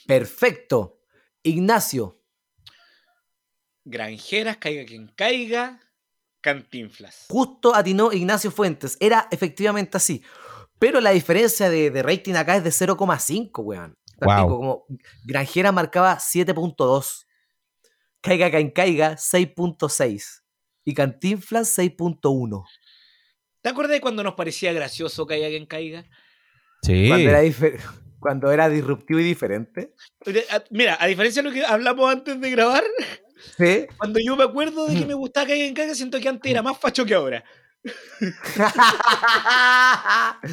Perfecto. 0.06 1.00
Ignacio. 1.42 2.22
Granjeras, 3.84 4.58
caiga 4.58 4.84
quien 4.84 5.08
caiga, 5.08 5.80
cantinflas. 6.40 7.26
Justo 7.28 7.74
atinó 7.74 8.12
Ignacio 8.12 8.52
Fuentes. 8.52 8.96
Era 9.00 9.26
efectivamente 9.32 9.96
así. 9.96 10.22
Pero 10.78 11.00
la 11.00 11.10
diferencia 11.10 11.68
de, 11.68 11.90
de 11.90 12.02
rating 12.04 12.34
acá 12.34 12.54
es 12.54 12.62
de 12.62 12.70
0,5, 12.70 13.64
weón. 13.64 13.98
Wow. 14.20 14.48
Como 14.48 14.86
Granjera 15.24 15.72
marcaba 15.72 16.18
7.2. 16.18 17.26
Caiga 18.20 18.48
quien 18.48 18.70
caiga 18.70 19.16
6.6. 19.16 20.45
Y 20.88 20.94
Cantinflas 20.94 21.76
6.1. 21.76 22.64
¿Te 23.60 23.68
acuerdas 23.68 23.94
de 23.94 24.00
cuando 24.00 24.22
nos 24.22 24.34
parecía 24.34 24.72
gracioso 24.72 25.26
caiga 25.26 25.48
quien 25.48 25.66
caiga? 25.66 26.04
Sí. 26.82 27.08
Cuando, 27.08 27.28
era 27.28 27.42
difer- 27.42 27.80
cuando 28.20 28.52
era 28.52 28.68
disruptivo 28.68 29.18
y 29.18 29.24
diferente. 29.24 29.92
Mira, 30.70 30.96
a 31.00 31.06
diferencia 31.08 31.42
de 31.42 31.48
lo 31.48 31.52
que 31.54 31.66
hablamos 31.66 32.08
antes 32.10 32.40
de 32.40 32.50
grabar, 32.50 32.84
¿Sí? 33.58 33.86
cuando 33.98 34.20
yo 34.24 34.36
me 34.36 34.44
acuerdo 34.44 34.86
de 34.86 34.96
que 35.00 35.06
me 35.06 35.14
gustaba 35.14 35.48
caiga 35.48 35.64
quien 35.64 35.74
caiga, 35.74 35.94
siento 35.96 36.20
que 36.20 36.28
antes 36.28 36.48
era 36.50 36.62
más 36.62 36.78
facho 36.78 37.04
que 37.04 37.14
ahora. 37.14 37.42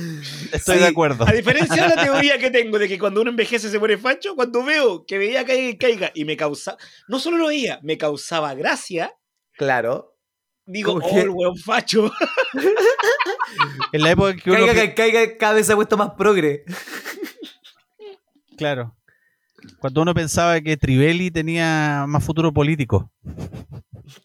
Estoy 0.51 0.75
Sí. 0.77 0.81
de 0.81 0.87
acuerdo. 0.87 1.27
A 1.27 1.31
diferencia 1.31 1.87
de 1.87 1.95
la 1.95 2.03
teoría 2.03 2.37
que 2.39 2.49
tengo 2.51 2.77
de 2.79 2.87
que 2.87 2.97
cuando 2.99 3.21
uno 3.21 3.29
envejece 3.29 3.69
se 3.69 3.79
pone 3.79 3.97
facho, 3.97 4.35
cuando 4.35 4.63
veo 4.63 5.05
que 5.05 5.17
veía 5.19 5.45
caiga 5.45 5.61
quien 5.63 5.77
caiga 5.77 6.11
y 6.15 6.25
me 6.25 6.35
causaba, 6.37 6.77
no 7.07 7.19
solo 7.19 7.37
lo 7.37 7.47
veía, 7.47 7.79
me 7.83 7.97
causaba 7.97 8.53
gracia, 8.55 9.13
Claro. 9.55 10.12
Digo, 10.65 10.99
¿Cómo 10.99 11.07
oh, 11.07 11.19
el 11.19 11.29
weón 11.29 11.57
facho. 11.57 12.11
En 13.91 14.01
la 14.01 14.11
época 14.11 14.35
que 14.35 14.49
uno... 14.49 14.65
Caiga 14.95 15.37
cada 15.37 15.53
vez 15.53 15.67
se 15.67 15.73
ha 15.73 15.75
puesto 15.75 15.95
más 15.95 16.11
progre. 16.17 16.63
Claro. 18.57 18.95
Cuando 19.79 20.01
uno 20.01 20.13
pensaba 20.13 20.59
que 20.61 20.75
Trivelli 20.77 21.31
tenía 21.31 22.05
más 22.07 22.23
futuro 22.23 22.51
político. 22.51 23.11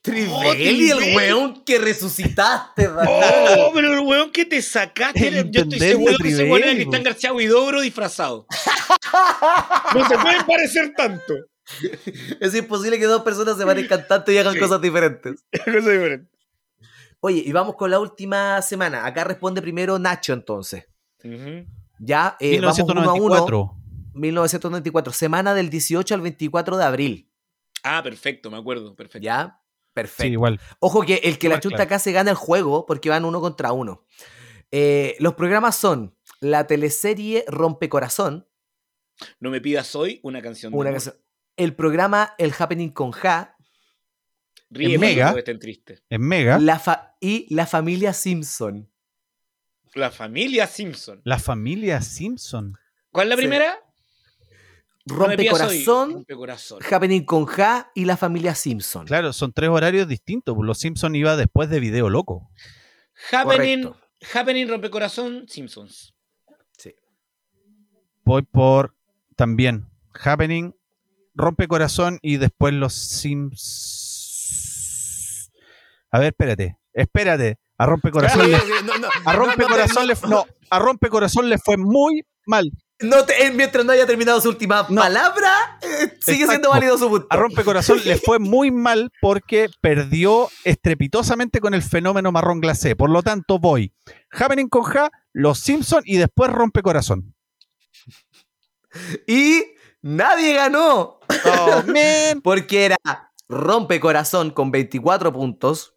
Trivelli, 0.03 0.91
el 0.91 1.17
weón 1.17 1.65
que 1.65 1.79
resucitaste, 1.79 2.89
Daniel. 2.89 3.19
Oh, 3.59 3.71
pero 3.75 3.93
el 3.93 4.01
weón 4.01 4.31
que 4.31 4.45
te 4.45 4.61
sacaste, 4.63 5.29
El 5.29 5.51
yo 5.51 5.63
estoy 5.63 5.79
seguro 5.79 6.17
que 6.19 6.29
ese 6.29 6.45
weón 6.45 6.63
era 6.63 6.73
Cristian 6.73 7.03
po. 7.03 7.09
García 7.09 7.33
Huidobro 7.33 7.81
disfrazado. 7.81 8.47
No 9.95 10.07
se 10.07 10.19
pueden 10.19 10.45
parecer 10.47 10.93
tanto. 10.95 11.35
Es 12.41 12.55
imposible 12.55 12.99
que 12.99 13.05
dos 13.07 13.23
personas 13.23 13.57
se 13.59 13.65
parezcan 13.67 14.07
tanto 14.09 14.33
y 14.33 14.39
hagan 14.39 14.55
Sí. 14.55 14.61
cosas 14.61 14.81
diferentes. 14.81 15.45
Cosa 15.65 15.91
diferente. 15.91 16.31
Oye, 17.21 17.43
y 17.45 17.53
vamos 17.53 17.75
con 17.77 17.91
la 17.91 17.99
última 17.99 18.63
semana. 18.63 19.05
Acá 19.05 19.25
responde 19.25 19.61
primero 19.61 19.99
Nacho, 19.99 20.33
entonces. 20.33 20.87
Ya, 21.99 22.37
eh, 22.41 22.61
vamos 22.61 22.79
uno 22.79 23.01
a 23.11 23.15
uno. 23.15 23.35
1994. 23.45 23.75
1994, 24.15 25.13
semana 25.13 25.55
del 25.55 25.69
18 25.71 26.15
al 26.15 26.21
24 26.21 26.77
de 26.77 26.85
abril. 26.85 27.31
Ah, 27.83 28.03
perfecto, 28.03 28.51
me 28.51 28.57
acuerdo, 28.57 28.95
perfecto. 28.95 29.25
¿Ya? 29.25 29.61
Sí, 29.61 29.91
Perfecto. 29.95 30.33
igual. 30.33 30.61
Ojo 30.79 31.03
que 31.03 31.17
el 31.25 31.39
que 31.39 31.49
la 31.49 31.59
chunta 31.59 31.79
claro. 31.79 31.89
acá 31.89 31.99
se 31.99 32.13
gana 32.13 32.31
el 32.31 32.37
juego 32.37 32.87
porque 32.87 33.11
van 33.11 33.25
uno 33.25 33.41
contra 33.41 33.73
uno. 33.73 34.05
Eh, 34.71 35.17
los 35.19 35.35
programas 35.35 35.75
son 35.77 36.15
la 36.41 36.67
teleserie 36.69 37.45
Rompecorazón, 37.49 38.47
No 39.41 39.51
me 39.51 39.61
pidas 39.61 39.97
hoy 39.97 40.21
una 40.23 40.41
canción 40.41 40.71
de 40.73 40.79
una 40.79 40.91
canción- 40.93 41.17
el 41.59 41.75
programa 41.75 42.35
El 42.39 42.55
Happening 42.59 42.91
con 42.91 43.11
Ja 43.13 43.55
Ríe 44.71 44.95
En 44.95 45.01
Mega. 45.01 45.35
En 46.11 46.21
Mega, 46.23 46.59
la 46.59 46.79
fa- 46.79 47.17
y 47.21 47.53
La 47.55 47.67
Familia 47.67 48.13
Simpson. 48.13 48.91
La 49.95 50.11
familia 50.11 50.67
Simpson. 50.67 51.21
la 51.25 51.39
familia 51.39 52.01
Simpson. 52.03 52.77
¿Cuál 53.11 53.27
es 53.27 53.31
la 53.31 53.37
Sí. 53.37 53.43
primera? 53.43 53.79
Rompecorazón, 55.07 56.13
Rompecorazón. 56.13 56.81
Happening 56.91 57.25
con 57.25 57.47
Ja 57.47 57.91
y 57.95 58.05
la 58.05 58.17
familia 58.19 58.55
Simpson. 58.55 59.07
Claro, 59.07 59.33
son 59.33 59.53
tres 59.55 59.71
horarios 59.71 60.07
distintos. 60.07 60.55
Los 60.61 60.79
Simpsons 60.79 61.17
iba 61.17 61.35
después 61.37 61.71
de 61.71 61.81
Video 61.81 62.11
Loco. 62.11 62.51
Happening, 63.33 63.85
Correcto. 63.85 64.07
Happening 64.35 64.69
Rompecorazón 64.69 65.49
Simpsons. 65.49 66.15
Sí. 66.77 66.95
Voy 68.25 68.43
por 68.43 68.95
también 69.35 69.87
Happening, 70.13 70.75
Rompe 71.39 71.69
Corazón 71.69 72.19
y 72.21 72.37
después 72.37 72.75
los 72.75 72.93
Sims. 74.29 75.51
A 76.11 76.19
ver, 76.19 76.29
espérate, 76.29 76.77
espérate. 76.93 77.59
A 77.79 77.87
Rompe 77.87 78.11
Corazón 78.11 78.51
le, 78.51 78.57
a 79.25 79.33
Rompe 79.35 79.63
Corazón 79.65 80.09
le, 80.09 80.15
no, 80.29 80.45
a 80.69 80.79
Rompe 80.81 81.09
Corazón 81.09 81.49
le 81.49 81.59
fue 81.59 81.77
muy 81.77 82.27
mal. 82.45 82.73
no 83.01 83.25
te- 83.25 83.47
eh, 83.47 83.53
mientras 83.53 83.85
no 83.85 83.93
haya 83.93 84.05
terminado 84.05 84.41
su 84.41 84.49
última 84.49 84.85
No. 84.91 85.01
palabra, 85.03 85.79
eh, 85.83 86.19
sigue 86.21 86.49
siendo 86.49 86.71
válido 86.71 86.99
su 86.99 87.09
punto. 87.09 87.29
A 87.31 87.37
Rompe 87.37 87.63
Corazón 87.63 88.01
le 88.05 88.17
fue 88.17 88.41
muy 88.41 88.73
mal 88.73 89.13
porque 89.21 89.69
perdió 89.81 90.49
estrepitosamente 90.65 91.61
con 91.61 91.73
el 91.73 91.83
fenómeno 91.85 92.33
marrón 92.33 92.61
glacé. 92.61 92.97
Por 92.97 93.11
lo 93.11 93.23
tanto, 93.23 93.61
voy 93.61 93.93
Happening 94.33 94.69
con 94.69 94.83
Ja, 94.83 95.13
Los 95.33 95.61
Simpson 95.61 96.03
y 96.05 96.17
después 96.17 96.51
Rompe 96.51 96.83
Corazón. 96.83 97.33
Y 99.29 99.63
nadie 100.03 100.55
ganó. 100.55 101.21
Oh, 101.45 101.83
man. 101.87 102.41
Porque 102.43 102.85
era 102.87 102.97
Rompecorazón 103.49 104.51
con 104.51 104.71
24 104.71 105.33
puntos, 105.33 105.95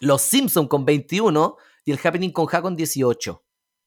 Los 0.00 0.22
Simpson 0.22 0.66
con 0.68 0.84
21 0.84 1.56
y 1.84 1.92
el 1.92 2.00
Happening 2.02 2.30
con 2.30 2.46
Ja 2.46 2.62
con 2.62 2.76
18. 2.76 3.44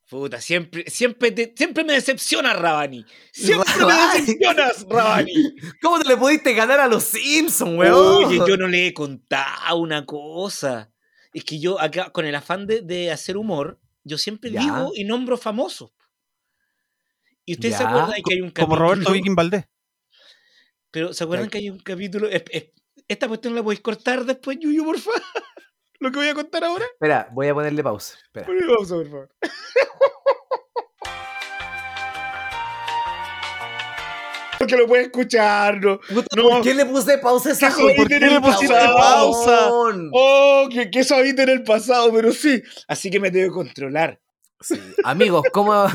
Puta, 0.07 0.39
siempre, 0.39 0.83
siempre, 0.87 1.31
te- 1.31 1.53
siempre 1.57 1.83
me 1.83 1.93
decepciona 1.93 2.53
Rabani. 2.53 3.03
Siempre 3.33 3.73
me 3.85 3.93
decepcionas, 4.19 4.85
Rabani. 4.87 5.33
¿Cómo 5.81 5.99
te 5.99 6.07
le 6.09 6.15
pudiste 6.17 6.53
ganar 6.53 6.79
a 6.79 6.87
Los 6.87 7.05
Simpson, 7.05 7.75
weón? 7.77 8.25
Oye, 8.25 8.37
yo 8.47 8.55
no 8.55 8.67
le 8.67 8.87
he 8.87 8.93
contado 8.93 9.77
una 9.77 10.05
cosa. 10.05 10.91
Es 11.33 11.43
que 11.43 11.59
yo 11.59 11.81
acá, 11.81 12.11
con 12.11 12.25
el 12.25 12.35
afán 12.35 12.67
de, 12.67 12.81
de 12.81 13.11
hacer 13.11 13.35
humor, 13.35 13.79
yo 14.03 14.19
siempre 14.19 14.51
Ya. 14.51 14.61
digo 14.61 14.91
y 14.93 15.05
nombro 15.05 15.37
famosos. 15.37 15.91
¿Y 17.45 17.53
ustedes 17.53 17.75
se 17.77 17.83
Ya. 17.83 17.89
acuerdan 17.89 18.21
que 18.23 18.33
hay 18.33 18.41
un 18.41 18.49
capítulo? 18.51 18.67
Como 18.67 18.75
Roberto 18.89 19.11
Viking 19.11 19.35
Valdés. 19.35 19.65
Pero 20.91 21.13
¿se 21.13 21.23
acuerdan 21.23 21.49
que 21.49 21.57
hay 21.59 21.69
un 21.69 21.79
capítulo? 21.79 22.27
Es- 22.29 22.43
es- 22.49 22.71
esta 23.07 23.27
cuestión 23.27 23.53
la 23.53 23.61
podéis 23.63 23.81
cortar 23.81 24.25
después, 24.25 24.57
Yuyu, 24.59 24.83
por 24.85 24.97
favor. 24.99 25.21
Lo 25.99 26.11
que 26.11 26.17
voy 26.17 26.27
a 26.27 26.33
contar 26.33 26.63
ahora. 26.63 26.85
Espera, 26.85 27.29
voy 27.31 27.47
a 27.47 27.53
ponerle 27.53 27.83
pausa. 27.83 28.17
Espera. 28.23 28.45
Ponle 28.47 28.65
pausa, 28.67 28.95
por 28.95 29.05
favor. 29.09 29.29
Porque 34.57 34.77
lo 34.77 34.87
puede 34.87 35.03
escuchar, 35.03 35.81
¿no? 35.81 35.99
Puta, 35.99 36.27
No. 36.35 36.49
¿Por 36.49 36.61
qué 36.63 36.73
le 36.73 36.85
puse 36.85 37.17
pausa 37.17 37.49
a 37.49 37.51
esa 37.51 37.67
¿Qué 37.67 37.73
jodiste 37.73 38.03
jodida, 38.03 38.17
en 38.17 38.23
el 38.23 38.29
weón? 38.29 38.41
pasado? 38.41 40.09
Oh, 40.13 40.67
que, 40.71 40.89
que 40.89 40.99
eso 40.99 41.15
habita 41.15 41.43
en 41.43 41.49
el 41.49 41.63
pasado, 41.63 42.11
pero 42.13 42.31
sí. 42.31 42.63
Así 42.87 43.11
que 43.11 43.19
me 43.19 43.31
tengo 43.31 43.47
que 43.47 43.53
controlar. 43.53 44.19
Sí. 44.61 44.79
Amigos, 45.03 45.43
¿cómo, 45.51 45.85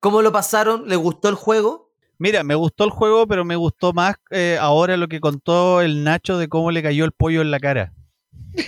¿cómo 0.00 0.22
lo 0.22 0.32
pasaron? 0.32 0.88
¿Les 0.88 0.98
gustó 0.98 1.28
el 1.28 1.34
juego? 1.34 1.92
Mira, 2.18 2.44
me 2.44 2.54
gustó 2.54 2.84
el 2.84 2.90
juego, 2.90 3.26
pero 3.26 3.44
me 3.44 3.56
gustó 3.56 3.92
más 3.92 4.14
eh, 4.30 4.56
ahora 4.60 4.96
lo 4.96 5.08
que 5.08 5.20
contó 5.20 5.80
el 5.80 6.04
Nacho 6.04 6.38
de 6.38 6.48
cómo 6.48 6.70
le 6.70 6.82
cayó 6.82 7.04
el 7.04 7.12
pollo 7.12 7.42
en 7.42 7.50
la 7.50 7.58
cara. 7.58 7.92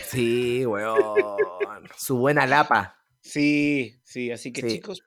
Sí, 0.07 0.67
weón. 0.67 0.99
Su 1.97 2.17
buena 2.19 2.47
lapa. 2.47 2.97
Sí, 3.21 4.01
sí. 4.03 4.33
Así 4.33 4.53
que, 4.53 4.63
Sí. 4.63 4.69
chicos, 4.69 5.03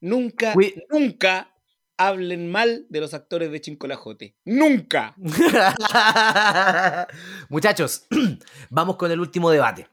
nunca, 0.00 0.54
nunca 0.90 1.54
hablen 1.96 2.50
mal 2.50 2.86
de 2.88 3.00
los 3.00 3.14
actores 3.14 3.52
de 3.52 3.60
Chincolajote. 3.60 4.34
¡Nunca! 4.44 5.14
Muchachos, 7.48 8.06
vamos 8.70 8.96
con 8.96 9.10
el 9.12 9.20
último 9.20 9.50
debate. 9.50 9.88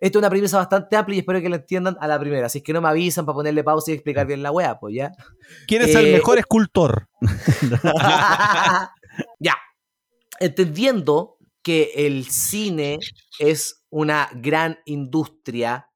Esta 0.00 0.18
es 0.18 0.20
una 0.20 0.30
premisa 0.30 0.58
bastante 0.58 0.96
amplia 0.96 1.16
y 1.16 1.18
espero 1.20 1.40
que 1.40 1.48
la 1.48 1.56
entiendan 1.56 1.96
a 2.00 2.08
la 2.08 2.18
primera. 2.18 2.46
Así 2.46 2.58
es 2.58 2.64
que 2.64 2.72
no 2.72 2.80
me 2.80 2.88
avisan 2.88 3.24
para 3.24 3.36
ponerle 3.36 3.64
pausa 3.64 3.90
y 3.90 3.94
explicar 3.94 4.26
bien 4.26 4.42
la 4.42 4.50
wea, 4.50 4.78
pues 4.78 4.94
ya. 4.94 5.12
¿Quién 5.66 5.82
es 5.82 5.94
el 5.94 6.06
Eh, 6.06 6.12
mejor 6.12 6.38
escultor? 6.38 7.08
ya. 9.38 9.56
Entendiendo 10.40 11.38
que 11.62 11.92
el 11.94 12.26
cine 12.26 12.98
es 13.38 13.84
una 13.88 14.28
gran 14.34 14.78
industria 14.84 15.90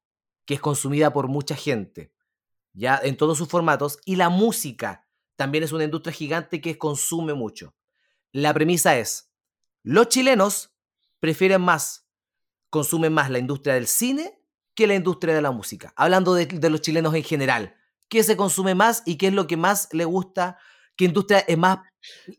que 0.45 0.55
es 0.55 0.59
consumida 0.59 1.13
por 1.13 1.27
mucha 1.27 1.55
gente, 1.55 2.11
ya 2.73 2.99
en 3.03 3.17
todos 3.17 3.37
sus 3.37 3.47
formatos, 3.47 3.99
y 4.05 4.15
la 4.15 4.29
música 4.29 5.05
también 5.35 5.63
es 5.63 5.71
una 5.71 5.83
industria 5.83 6.13
gigante 6.13 6.61
que 6.61 6.77
consume 6.77 7.33
mucho. 7.33 7.75
La 8.31 8.53
premisa 8.53 8.97
es, 8.97 9.31
los 9.83 10.09
chilenos 10.09 10.73
prefieren 11.19 11.61
más, 11.61 12.07
consumen 12.69 13.13
más 13.13 13.29
la 13.29 13.39
industria 13.39 13.73
del 13.75 13.87
cine 13.87 14.39
que 14.75 14.87
la 14.87 14.95
industria 14.95 15.33
de 15.35 15.41
la 15.41 15.51
música. 15.51 15.93
Hablando 15.95 16.33
de, 16.33 16.45
de 16.45 16.69
los 16.69 16.81
chilenos 16.81 17.13
en 17.15 17.23
general, 17.23 17.75
¿qué 18.07 18.23
se 18.23 18.37
consume 18.37 18.75
más 18.75 19.03
y 19.05 19.17
qué 19.17 19.27
es 19.27 19.33
lo 19.33 19.47
que 19.47 19.57
más 19.57 19.89
le 19.91 20.05
gusta? 20.05 20.57
¿Qué 20.95 21.05
industria 21.05 21.39
es 21.39 21.57
más, 21.57 21.79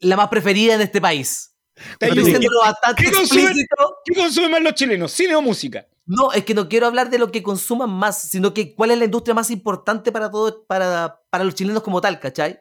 la 0.01 0.16
más 0.16 0.28
preferida 0.28 0.74
en 0.74 0.81
este 0.81 1.01
país? 1.01 1.55
Te 1.74 1.83
Estoy 2.07 2.11
ayudo. 2.11 2.24
diciéndolo 2.26 2.61
bastante 2.61 3.05
¿Qué 3.05 3.11
consumen? 3.12 3.45
explícito. 3.45 3.97
¿Qué 4.05 4.14
consumen 4.20 4.51
más 4.51 4.62
los 4.62 4.74
chilenos? 4.74 5.12
¿Cine 5.12 5.35
o 5.37 5.43
música? 5.43 5.87
No, 6.07 6.33
es 6.33 6.45
que 6.45 6.55
no 6.55 6.68
quiero 6.68 6.87
hablar 6.87 7.09
de 7.09 7.18
lo 7.18 7.31
que 7.31 7.43
consuman 7.43 7.89
más, 7.91 8.20
sino 8.31 8.53
que 8.53 8.74
cuál 8.74 8.91
es 8.91 8.99
la 8.99 9.05
industria 9.05 9.35
más 9.35 9.51
importante 9.51 10.11
para 10.12 10.31
todo, 10.31 10.64
para, 10.66 11.20
para 11.31 11.45
los 11.45 11.55
chilenos 11.55 11.83
como 11.83 12.01
tal, 12.01 12.18
¿cachai? 12.20 12.61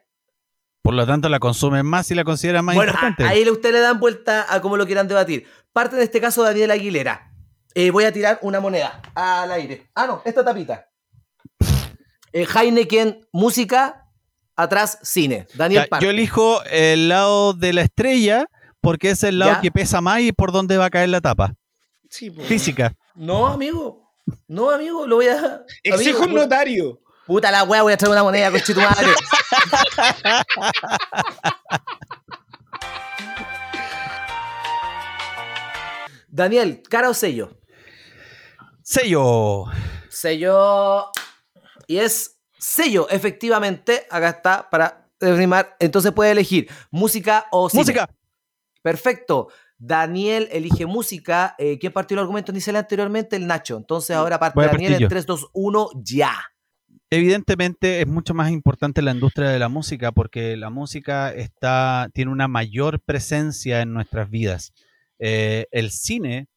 Por 0.82 0.94
lo 0.94 1.06
tanto, 1.06 1.28
la 1.28 1.38
consumen 1.40 1.84
más 1.84 2.10
y 2.10 2.14
la 2.14 2.24
consideran 2.24 2.64
más 2.64 2.74
bueno, 2.76 2.92
importante. 2.92 3.24
a- 3.24 3.28
ahí 3.30 3.48
ustedes 3.50 3.74
le 3.74 3.80
dan 3.80 3.98
vuelta 4.00 4.46
a 4.48 4.60
cómo 4.62 4.76
lo 4.76 4.86
quieran 4.86 5.08
debatir. 5.08 5.46
Parte 5.72 5.96
de 5.96 6.04
este 6.04 6.20
caso 6.20 6.42
Daniel 6.42 6.70
Aguilera. 6.70 7.29
Eh, 7.74 7.90
voy 7.90 8.04
a 8.04 8.12
tirar 8.12 8.38
una 8.42 8.60
moneda 8.60 9.00
al 9.14 9.52
aire. 9.52 9.88
Ah, 9.94 10.06
no, 10.06 10.22
esta 10.24 10.44
tapita. 10.44 10.86
Eh, 12.32 12.46
Heineken, 12.52 13.26
música, 13.32 14.06
atrás, 14.56 14.98
cine. 15.02 15.46
Daniel 15.54 15.86
Ya, 15.90 15.98
yo 16.00 16.10
elijo 16.10 16.62
el 16.64 17.08
lado 17.08 17.52
de 17.54 17.72
la 17.72 17.82
estrella 17.82 18.46
porque 18.80 19.10
es 19.10 19.22
el 19.24 19.38
lado 19.38 19.52
Ya. 19.52 19.60
que 19.60 19.70
pesa 19.70 20.00
más 20.00 20.20
y 20.20 20.32
por 20.32 20.52
donde 20.52 20.78
va 20.78 20.86
a 20.86 20.90
caer 20.90 21.08
la 21.10 21.20
tapa. 21.20 21.54
Sí, 22.08 22.30
po. 22.30 22.42
Física. 22.42 22.94
No, 23.14 23.46
amigo. 23.46 24.10
No, 24.48 24.70
amigo, 24.70 25.06
lo 25.06 25.16
voy 25.16 25.26
a. 25.28 25.62
Exijo 25.82 26.18
amigo, 26.22 26.34
un 26.34 26.34
notario. 26.42 27.00
Puta 27.26 27.50
la 27.50 27.62
wea, 27.64 27.82
voy 27.82 27.92
a 27.92 27.96
traer 27.96 28.12
una 28.12 28.22
moneda, 28.24 28.50
con 28.50 28.60
tu 28.60 28.74
madre. 28.80 29.08
Daniel, 36.28 36.82
¿cara 36.88 37.10
o 37.10 37.14
sello? 37.14 37.59
Sello. 38.90 39.66
Sello. 40.08 41.12
Y 41.86 41.98
es 41.98 42.40
sello, 42.58 43.08
efectivamente. 43.08 44.02
Acá 44.10 44.30
está 44.30 44.68
para 44.68 45.08
rimar. 45.20 45.76
Entonces 45.78 46.10
puede 46.10 46.32
elegir 46.32 46.68
música 46.90 47.46
o 47.52 47.70
cine. 47.70 47.82
Música. 47.82 48.10
Perfecto. 48.82 49.46
Daniel 49.78 50.48
elige 50.50 50.86
música. 50.86 51.54
Eh, 51.56 51.78
¿Quién 51.78 51.92
partió 51.92 52.16
el 52.16 52.22
argumento 52.22 52.50
inicial 52.50 52.74
anteriormente? 52.74 53.36
El 53.36 53.46
Nacho. 53.46 53.76
Entonces 53.76 54.16
ahora 54.16 54.40
parte 54.40 54.60
Daniel 54.60 55.00
en 55.00 55.08
3, 55.08 55.24
2, 55.24 55.50
1, 55.52 55.90
ya. 56.02 56.34
Evidentemente 57.10 58.00
es 58.00 58.08
mucho 58.08 58.34
más 58.34 58.50
importante 58.50 59.02
la 59.02 59.12
industria 59.12 59.50
de 59.50 59.60
la 59.60 59.68
música 59.68 60.10
porque 60.10 60.56
la 60.56 60.68
música 60.70 61.32
está, 61.32 62.10
tiene 62.12 62.32
una 62.32 62.48
mayor 62.48 62.98
presencia 62.98 63.82
en 63.82 63.92
nuestras 63.94 64.28
vidas. 64.30 64.72
Eh, 65.20 65.68
el 65.70 65.92
cine 65.92 66.48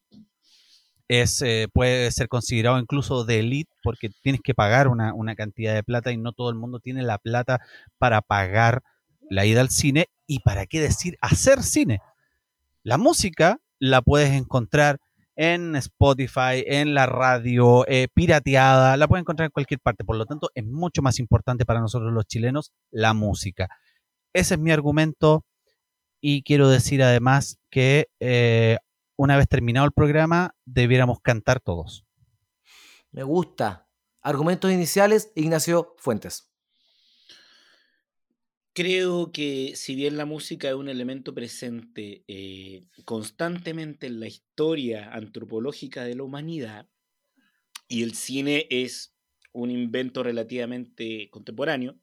es, 1.08 1.42
eh, 1.42 1.68
puede 1.72 2.10
ser 2.10 2.28
considerado 2.28 2.78
incluso 2.78 3.24
de 3.24 3.40
elite 3.40 3.70
porque 3.82 4.10
tienes 4.22 4.40
que 4.42 4.54
pagar 4.54 4.88
una, 4.88 5.14
una 5.14 5.34
cantidad 5.34 5.74
de 5.74 5.82
plata 5.82 6.12
y 6.12 6.16
no 6.16 6.32
todo 6.32 6.50
el 6.50 6.56
mundo 6.56 6.80
tiene 6.80 7.02
la 7.02 7.18
plata 7.18 7.60
para 7.98 8.22
pagar 8.22 8.82
la 9.30 9.44
ida 9.46 9.60
al 9.60 9.70
cine 9.70 10.08
y 10.26 10.40
para 10.40 10.66
qué 10.66 10.80
decir 10.80 11.16
hacer 11.20 11.62
cine. 11.62 12.00
La 12.82 12.98
música 12.98 13.58
la 13.78 14.02
puedes 14.02 14.32
encontrar 14.32 14.98
en 15.36 15.74
Spotify, 15.76 16.62
en 16.66 16.94
la 16.94 17.06
radio, 17.06 17.84
eh, 17.88 18.08
pirateada, 18.12 18.96
la 18.96 19.08
puedes 19.08 19.22
encontrar 19.22 19.46
en 19.46 19.52
cualquier 19.52 19.80
parte. 19.80 20.04
Por 20.04 20.16
lo 20.16 20.26
tanto, 20.26 20.50
es 20.54 20.64
mucho 20.64 21.02
más 21.02 21.18
importante 21.18 21.64
para 21.64 21.80
nosotros 21.80 22.12
los 22.12 22.26
chilenos 22.26 22.72
la 22.90 23.14
música. 23.14 23.68
Ese 24.32 24.54
es 24.54 24.60
mi 24.60 24.70
argumento 24.70 25.44
y 26.20 26.42
quiero 26.42 26.68
decir 26.68 27.02
además 27.02 27.58
que 27.70 28.08
eh, 28.20 28.78
una 29.16 29.36
vez 29.36 29.48
terminado 29.48 29.86
el 29.86 29.92
programa 29.92 30.54
debiéramos 30.64 31.20
cantar 31.20 31.60
todos. 31.60 32.04
Me 33.10 33.22
gusta. 33.22 33.88
Argumentos 34.20 34.72
iniciales, 34.72 35.30
Ignacio 35.34 35.94
Fuentes. 35.98 36.50
Creo 38.72 39.30
que 39.30 39.76
si 39.76 39.94
bien 39.94 40.16
la 40.16 40.24
música 40.24 40.68
es 40.68 40.74
un 40.74 40.88
elemento 40.88 41.32
presente 41.32 42.24
eh, 42.26 42.86
constantemente 43.04 44.08
en 44.08 44.18
la 44.18 44.26
historia 44.26 45.12
antropológica 45.12 46.02
de 46.02 46.16
la 46.16 46.24
humanidad 46.24 46.88
y 47.86 48.02
el 48.02 48.14
cine 48.14 48.66
es 48.70 49.14
un 49.52 49.70
invento 49.70 50.24
relativamente 50.24 51.30
contemporáneo, 51.30 51.96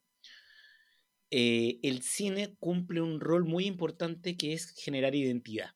eh, 1.30 1.78
el 1.82 2.00
cine 2.00 2.56
cumple 2.58 3.02
un 3.02 3.20
rol 3.20 3.44
muy 3.44 3.66
importante 3.66 4.38
que 4.38 4.54
es 4.54 4.72
generar 4.74 5.14
identidad. 5.14 5.74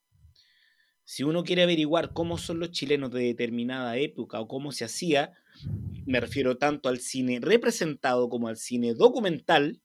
Si 1.07 1.23
uno 1.23 1.45
quiere 1.45 1.63
averiguar 1.63 2.13
cómo 2.13 2.37
son 2.37 2.59
los 2.59 2.73
chilenos 2.73 3.13
de 3.13 3.23
determinada 3.23 3.97
época 3.97 4.41
o 4.41 4.49
cómo 4.49 4.73
se 4.73 4.85
hacía, 4.85 5.35
me 6.05 6.19
refiero 6.19 6.59
tanto 6.59 6.89
al 6.89 6.99
cine 6.99 7.39
representado 7.41 8.29
como 8.29 8.49
al 8.49 8.57
cine 8.57 8.93
documental, 8.93 9.81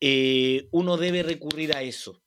eh, 0.00 0.68
uno 0.70 0.96
debe 0.96 1.24
recurrir 1.24 1.74
a 1.74 1.82
eso, 1.82 2.22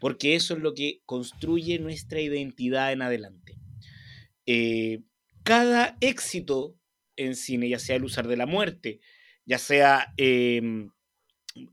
porque 0.00 0.34
eso 0.34 0.52
es 0.52 0.60
lo 0.60 0.74
que 0.74 1.00
construye 1.06 1.78
nuestra 1.78 2.20
identidad 2.20 2.92
en 2.92 3.00
adelante. 3.00 3.56
Eh, 4.44 5.00
cada 5.42 5.96
éxito 6.02 6.76
en 7.16 7.36
cine, 7.36 7.70
ya 7.70 7.78
sea 7.78 7.96
el 7.96 8.04
usar 8.04 8.28
de 8.28 8.36
la 8.36 8.44
muerte, 8.44 9.00
ya 9.46 9.56
sea, 9.56 10.12
em, 10.18 10.90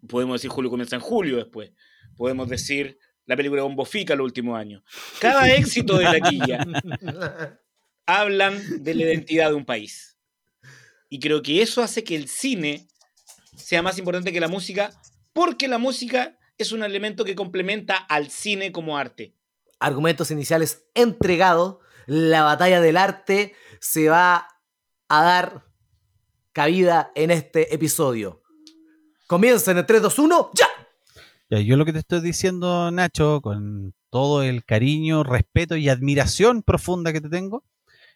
podemos 0.07 0.39
decir 0.39 0.49
Julio 0.49 0.72
comienza 0.72 0.95
en 0.95 1.01
julio 1.01 1.36
después, 1.36 1.74
podemos 2.15 2.47
decir 2.47 2.97
la 3.28 3.36
película 3.36 3.61
Bombo 3.61 3.86
Fica 3.86 4.15
los 4.15 4.25
últimos 4.25 4.57
años. 4.57 4.82
Cada 5.19 5.53
éxito 5.53 5.97
de 5.97 6.03
la 6.05 6.19
quilla 6.19 6.65
hablan 8.07 8.84
de 8.84 8.95
la 8.95 9.03
identidad 9.03 9.49
de 9.49 9.55
un 9.55 9.65
país. 9.65 10.17
Y 11.09 11.19
creo 11.19 11.43
que 11.43 11.61
eso 11.61 11.84
hace 11.84 12.03
que 12.03 12.15
el 12.15 12.28
cine 12.28 12.88
sea 13.55 13.82
más 13.82 13.97
importante 13.97 14.34
que 14.34 14.39
la 14.39 14.47
música, 14.47 14.91
porque 15.34 15.67
la 15.67 15.78
música 15.78 16.38
es 16.57 16.71
un 16.71 16.84
elemento 16.84 17.23
que 17.23 17.36
complementa 17.36 17.95
al 17.95 18.30
cine 18.30 18.71
como 18.71 18.97
arte. 18.97 19.36
Argumentos 19.80 20.32
iniciales 20.32 20.86
entregados. 20.95 21.78
La 22.07 22.43
batalla 22.43 22.82
del 22.82 22.97
arte 22.97 23.53
se 23.80 24.07
va 24.07 24.47
a 25.09 25.23
dar 25.23 25.65
cabida 26.53 27.11
en 27.15 27.32
este 27.32 27.73
episodio. 27.73 28.41
Comienza 29.28 29.71
en 29.71 29.80
el 29.80 29.86
3, 29.86 30.01
2, 30.01 30.19
1, 30.19 30.51
¡ya! 30.53 30.76
Yo 31.50 31.78
lo 31.78 31.86
que 31.86 31.93
te 31.93 32.00
estoy 32.00 32.20
diciendo, 32.20 32.91
Nacho, 32.91 33.39
con 33.41 33.93
todo 34.10 34.43
el 34.43 34.66
cariño, 34.66 35.24
respeto 35.24 35.78
y 35.78 35.88
admiración 35.88 36.62
profunda 36.62 37.14
que 37.14 37.22
te 37.22 37.30
tengo, 37.30 37.64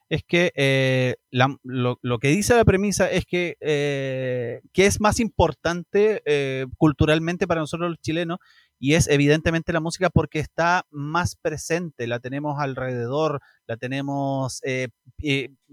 es 0.10 0.24
que 0.26 0.52
eh, 0.56 1.16
lo, 1.32 2.20
que 2.20 2.28
dice 2.28 2.56
la 2.56 2.66
premisa 2.66 3.10
es 3.10 3.26
que, 3.26 3.56
eh, 3.62 4.60
es 4.74 5.00
más 5.00 5.22
importante 5.22 6.22
eh, 6.26 6.66
culturalmente 6.78 7.48
para 7.48 7.62
nosotros 7.62 7.92
los 7.92 8.02
chilenos 8.02 8.40
y 8.78 8.96
es 8.96 9.08
evidentemente 9.08 9.72
la 9.72 9.80
música 9.80 10.10
porque 10.10 10.40
está 10.40 10.86
más 10.90 11.38
presente, 11.38 12.08
la 12.08 12.20
tenemos 12.20 12.60
alrededor, 12.60 13.40
la 13.66 13.78
tenemos 13.78 14.62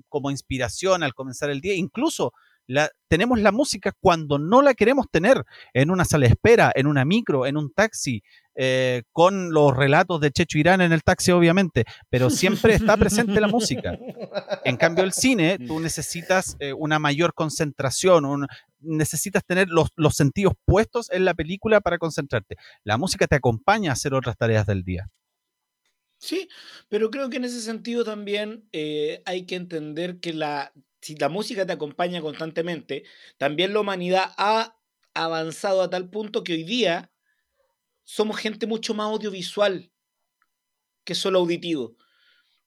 como 0.09 0.31
inspiración 0.31 1.03
al 1.03 1.15
comenzar 1.15 1.51
el 1.51 1.61
día, 1.61 1.75
incluso 1.75 2.33
tenemos 3.09 3.41
la 3.41 3.53
música 3.53 3.93
cuando 4.01 4.39
no 4.39 4.63
la 4.63 4.75
queremos 4.75 5.07
tener 5.11 5.45
en 5.73 5.91
una 5.91 6.05
sala 6.05 6.27
de 6.27 6.33
espera, 6.33 6.73
en 6.75 6.87
una 6.87 7.05
micro, 7.05 7.47
en 7.47 7.57
un 7.57 7.73
taxi, 7.73 8.23
eh, 8.61 9.05
con 9.13 9.53
los 9.53 9.77
relatos 9.77 10.21
de 10.21 10.33
Checho 10.33 10.59
Irán 10.59 10.81
en 10.81 10.93
el 10.93 11.05
taxi, 11.05 11.31
obviamente, 11.31 11.85
pero 12.11 12.29
siempre 12.29 12.75
está 12.75 12.97
presente 12.97 13.41
la 13.41 13.49
música. 13.49 13.97
En 14.65 14.77
cambio, 14.77 15.05
el 15.05 15.13
cine, 15.13 15.59
tú 15.59 15.81
necesitas 15.81 16.57
eh, 16.59 16.73
una 16.73 16.99
mayor 16.99 17.35
concentración, 17.35 18.47
necesitas 18.81 19.45
tener 19.45 19.69
los, 19.69 19.91
sentidos 20.15 20.55
puestos 20.65 21.11
en 21.11 21.25
la 21.25 21.35
película 21.35 21.81
para 21.81 21.99
concentrarte. 21.99 22.57
La 22.85 22.99
música 22.99 23.27
te 23.27 23.37
acompaña 23.37 23.91
a 23.91 23.93
hacer 23.95 24.13
otras 24.13 24.37
tareas 24.37 24.67
del 24.67 24.83
día. 24.83 25.09
Sí, 26.21 26.49
pero 26.89 27.13
creo 27.13 27.31
que 27.31 27.37
en 27.37 27.45
ese 27.45 27.61
sentido 27.61 28.03
también 28.03 28.69
eh, 28.73 29.23
hay 29.25 29.47
que 29.47 29.55
entender 29.55 30.19
que 30.19 30.33
la 30.33 30.73
si 31.01 31.15
la 31.17 31.29
música 31.29 31.67
te 31.67 31.73
acompaña 31.73 32.21
constantemente, 32.21 33.05
también 33.37 33.73
la 33.73 33.81
humanidad 33.81 34.33
ha 34.37 34.77
avanzado 35.15 35.83
a 35.83 35.91
tal 35.91 36.11
punto 36.11 36.45
que 36.45 36.53
hoy 36.55 36.65
día 36.65 37.11
somos 38.05 38.39
gente 38.39 38.67
mucho 38.67 38.95
más 38.95 39.07
audiovisual 39.07 39.91
que 41.05 41.15
solo 41.15 41.39
auditivo. 41.39 41.97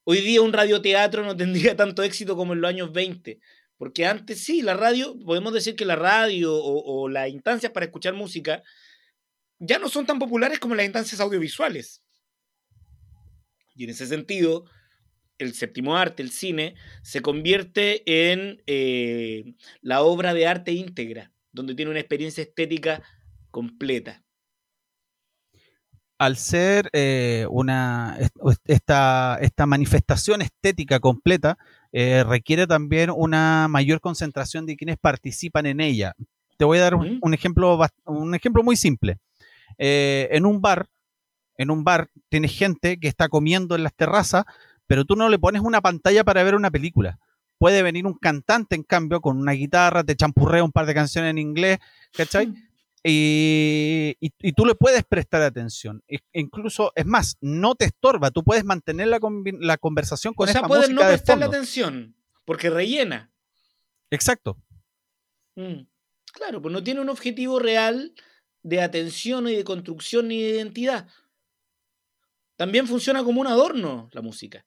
Hoy 0.03 0.21
día 0.21 0.41
un 0.41 0.53
radioteatro 0.53 1.23
no 1.23 1.35
tendría 1.37 1.75
tanto 1.75 2.03
éxito 2.03 2.35
como 2.35 2.53
en 2.53 2.61
los 2.61 2.69
años 2.69 2.91
20, 2.91 3.39
porque 3.77 4.05
antes 4.05 4.43
sí, 4.43 4.61
la 4.61 4.75
radio, 4.75 5.17
podemos 5.19 5.53
decir 5.53 5.75
que 5.75 5.85
la 5.85 5.95
radio 5.95 6.53
o, 6.53 7.03
o 7.03 7.09
las 7.09 7.29
instancias 7.29 7.71
para 7.71 7.85
escuchar 7.85 8.13
música 8.13 8.63
ya 9.59 9.77
no 9.77 9.89
son 9.89 10.05
tan 10.05 10.19
populares 10.19 10.59
como 10.59 10.75
las 10.75 10.85
instancias 10.85 11.19
audiovisuales. 11.19 12.01
Y 13.75 13.85
en 13.85 13.91
ese 13.91 14.07
sentido, 14.07 14.65
el 15.43 15.53
séptimo 15.53 15.97
arte, 15.97 16.23
el 16.23 16.31
cine, 16.31 16.75
se 17.01 17.21
convierte 17.21 18.03
en 18.05 18.61
eh, 18.67 19.55
la 19.81 20.03
obra 20.03 20.33
de 20.33 20.47
arte 20.47 20.71
íntegra, 20.71 21.31
donde 21.51 21.75
tiene 21.75 21.91
una 21.91 21.99
experiencia 21.99 22.43
estética 22.43 23.01
completa. 23.49 24.23
Al 26.17 26.37
ser 26.37 26.89
eh, 26.93 27.47
una, 27.49 28.17
esta, 28.65 29.39
esta, 29.41 29.65
manifestación 29.65 30.43
estética 30.43 30.99
completa, 30.99 31.57
eh, 31.91 32.23
requiere 32.23 32.67
también 32.67 33.09
una 33.09 33.67
mayor 33.67 33.99
concentración 34.01 34.67
de 34.67 34.77
quienes 34.77 34.97
participan 34.97 35.65
en 35.65 35.81
ella. 35.81 36.13
Te 36.57 36.65
voy 36.65 36.77
a 36.77 36.81
dar 36.81 36.93
un, 36.93 37.33
ejemplo, 37.33 37.79
un 38.05 38.35
ejemplo 38.35 38.61
muy 38.61 38.75
simple. 38.75 39.17
en 39.79 40.45
un 40.45 40.61
bar, 40.61 40.89
en 41.57 41.71
un 41.71 41.83
bar 41.83 42.09
tienes 42.29 42.55
gente 42.55 42.99
que 42.99 43.07
está 43.07 43.27
comiendo 43.27 43.75
en 43.75 43.81
las 43.81 43.95
terrazas, 43.95 44.45
pero 44.91 45.05
tú 45.05 45.15
no 45.15 45.29
le 45.29 45.39
pones 45.39 45.61
una 45.61 45.79
pantalla 45.79 46.25
para 46.25 46.43
ver 46.43 46.53
una 46.53 46.69
película. 46.69 47.17
Puede 47.57 47.81
venir 47.81 48.05
un 48.05 48.15
cantante, 48.15 48.75
en 48.75 48.83
cambio, 48.83 49.21
con 49.21 49.37
una 49.37 49.53
guitarra, 49.53 50.03
te 50.03 50.17
champurrea 50.17 50.65
un 50.65 50.73
par 50.73 50.85
de 50.85 50.93
canciones 50.93 51.29
en 51.29 51.37
inglés, 51.37 51.79
¿cachai? 52.11 52.47
Mm. 52.47 52.55
Y, 53.05 54.17
y, 54.19 54.51
tú 54.51 54.65
le 54.65 54.75
puedes 54.75 55.05
prestar 55.05 55.43
atención. 55.43 56.03
E, 56.09 56.19
incluso, 56.33 56.91
es 56.93 57.05
más, 57.05 57.37
no 57.39 57.75
te 57.75 57.85
estorba, 57.85 58.31
tú 58.31 58.43
puedes 58.43 58.65
mantener 58.65 59.07
la, 59.07 59.19
la 59.61 59.77
conversación 59.77 60.33
con 60.33 60.49
o 60.49 60.51
sea, 60.51 60.63
puedes 60.63 60.89
no 60.89 60.99
prestarle 60.99 61.45
atención, 61.45 62.13
porque 62.43 62.69
rellena. 62.69 63.31
Exacto. 64.09 64.57
Mm. 65.55 65.83
Claro, 66.33 66.61
pues 66.61 66.73
no 66.73 66.83
tiene 66.83 66.99
un 66.99 67.07
objetivo 67.07 67.59
real 67.59 68.13
de 68.61 68.81
atención 68.81 69.47
y 69.47 69.55
de 69.55 69.63
construcción 69.63 70.27
ni 70.27 70.41
de 70.41 70.49
identidad. 70.49 71.07
También 72.57 72.87
funciona 72.87 73.23
como 73.23 73.39
un 73.39 73.47
adorno 73.47 74.09
la 74.11 74.21
música. 74.21 74.65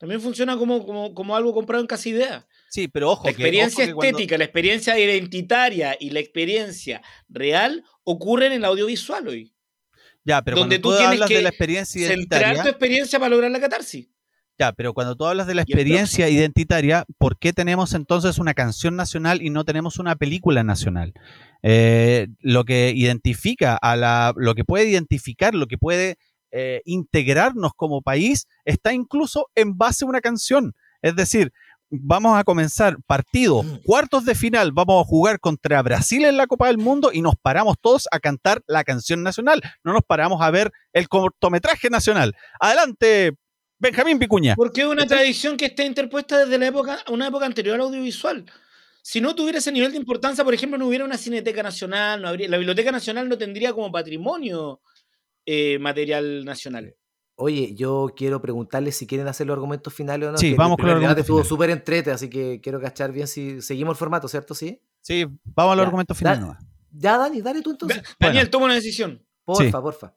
También 0.00 0.22
funciona 0.22 0.56
como, 0.56 1.14
como, 1.14 1.36
algo 1.36 1.52
comprado 1.52 1.82
en 1.82 1.86
casi 1.86 2.08
idea. 2.08 2.46
Sí, 2.70 2.88
pero 2.88 3.10
ojo. 3.10 3.24
La 3.24 3.32
experiencia 3.32 3.84
estética, 3.84 4.38
la 4.38 4.44
experiencia 4.44 4.98
identitaria 4.98 5.94
y 6.00 6.08
la 6.08 6.20
experiencia 6.20 7.02
real 7.28 7.84
ocurren 8.02 8.52
en 8.52 8.60
el 8.60 8.64
audiovisual 8.64 9.28
hoy. 9.28 9.52
Ya, 10.24 10.40
pero 10.40 10.56
donde 10.56 10.78
tú, 10.78 10.90
hablas 10.90 11.28
de 11.28 11.42
la 11.42 11.50
experiencia 11.50 12.00
identitaria. 12.00 12.46
Centrar 12.46 12.64
tu 12.64 12.70
experiencia 12.70 13.18
para 13.18 13.28
lograr 13.28 13.50
la 13.50 13.60
catarsis. 13.60 14.08
Ya, 14.58 14.72
pero 14.72 14.94
cuando 14.94 15.16
tú 15.16 15.26
hablas 15.26 15.46
de 15.46 15.54
la 15.54 15.62
experiencia 15.62 16.30
identitaria, 16.30 17.04
¿por 17.18 17.38
qué 17.38 17.52
tenemos 17.52 17.92
entonces 17.92 18.38
una 18.38 18.54
canción 18.54 18.96
nacional 18.96 19.42
y 19.42 19.50
no 19.50 19.64
tenemos 19.64 19.98
una 19.98 20.16
película 20.16 20.64
nacional? 20.64 21.12
Eh, 21.62 22.28
lo 22.38 22.64
que 22.64 22.94
identifica 22.96 23.76
a 23.76 23.96
la. 23.96 24.32
lo 24.34 24.54
que 24.54 24.64
puede 24.64 24.88
identificar, 24.88 25.54
lo 25.54 25.66
que 25.66 25.76
puede 25.76 26.16
eh, 26.52 26.82
integrarnos 26.84 27.72
como 27.74 28.02
país 28.02 28.46
está 28.64 28.92
incluso 28.92 29.48
en 29.54 29.76
base 29.76 30.04
a 30.04 30.08
una 30.08 30.20
canción. 30.20 30.74
Es 31.02 31.16
decir, 31.16 31.52
vamos 31.90 32.38
a 32.38 32.44
comenzar 32.44 32.96
partido, 33.06 33.62
mm. 33.62 33.82
cuartos 33.84 34.24
de 34.24 34.34
final, 34.34 34.72
vamos 34.72 35.02
a 35.02 35.08
jugar 35.08 35.40
contra 35.40 35.82
Brasil 35.82 36.24
en 36.24 36.36
la 36.36 36.46
Copa 36.46 36.68
del 36.68 36.78
Mundo 36.78 37.10
y 37.12 37.20
nos 37.20 37.34
paramos 37.36 37.76
todos 37.80 38.06
a 38.10 38.20
cantar 38.20 38.62
la 38.66 38.84
canción 38.84 39.22
nacional. 39.22 39.60
No 39.84 39.92
nos 39.92 40.02
paramos 40.02 40.40
a 40.40 40.50
ver 40.50 40.70
el 40.92 41.08
cortometraje 41.08 41.90
nacional. 41.90 42.34
Adelante, 42.60 43.32
Benjamín 43.78 44.18
Picuña. 44.18 44.54
Porque 44.56 44.82
es 44.82 44.86
una 44.86 45.06
tradición 45.06 45.56
que 45.56 45.66
está 45.66 45.84
interpuesta 45.84 46.38
desde 46.38 46.58
la 46.58 46.66
época, 46.66 46.98
una 47.08 47.26
época 47.26 47.46
anterior 47.46 47.74
al 47.74 47.82
audiovisual. 47.82 48.44
Si 49.02 49.20
no 49.20 49.34
tuviera 49.34 49.58
ese 49.58 49.72
nivel 49.72 49.92
de 49.92 49.98
importancia, 49.98 50.44
por 50.44 50.54
ejemplo, 50.54 50.78
no 50.78 50.86
hubiera 50.86 51.04
una 51.04 51.16
Cineteca 51.16 51.62
Nacional, 51.62 52.20
no 52.20 52.28
habría, 52.28 52.48
la 52.48 52.58
Biblioteca 52.58 52.92
Nacional 52.92 53.28
no 53.28 53.38
tendría 53.38 53.72
como 53.72 53.90
patrimonio 53.90 54.80
eh, 55.52 55.80
material 55.80 56.44
nacional. 56.44 56.94
Oye, 57.34 57.74
yo 57.74 58.12
quiero 58.16 58.40
preguntarles 58.40 58.96
si 58.96 59.08
quieren 59.08 59.26
hacer 59.26 59.48
los 59.48 59.54
argumentos 59.54 59.92
finales 59.92 60.28
o 60.28 60.32
no. 60.32 60.38
Sí, 60.38 60.54
vamos 60.54 60.76
con 60.76 60.86
los 60.86 60.94
argumentos 60.94 61.22
estuvo 61.22 61.42
súper 61.42 61.70
entrete, 61.70 62.12
así 62.12 62.30
que 62.30 62.60
quiero 62.62 62.80
cachar 62.80 63.10
bien 63.10 63.26
si 63.26 63.60
seguimos 63.60 63.94
el 63.94 63.98
formato, 63.98 64.28
¿cierto? 64.28 64.54
Sí. 64.54 64.80
Sí, 65.00 65.26
vamos 65.42 65.72
a 65.72 65.76
los 65.76 65.86
argumentos 65.86 66.16
finales. 66.16 66.44
ya, 66.92 67.18
Dani, 67.18 67.42
dale 67.42 67.62
tú 67.62 67.72
entonces. 67.72 68.00
Daniel, 68.20 68.48
toma 68.48 68.66
una 68.66 68.74
decisión. 68.74 69.26
Porfa, 69.44 69.82
porfa. 69.82 70.14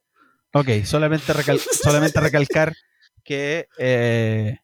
Ok, 0.54 0.84
solamente, 0.86 1.26
solamente 1.84 2.20
recalcar 2.20 2.76
que 3.24 3.66
eh, 3.80 4.60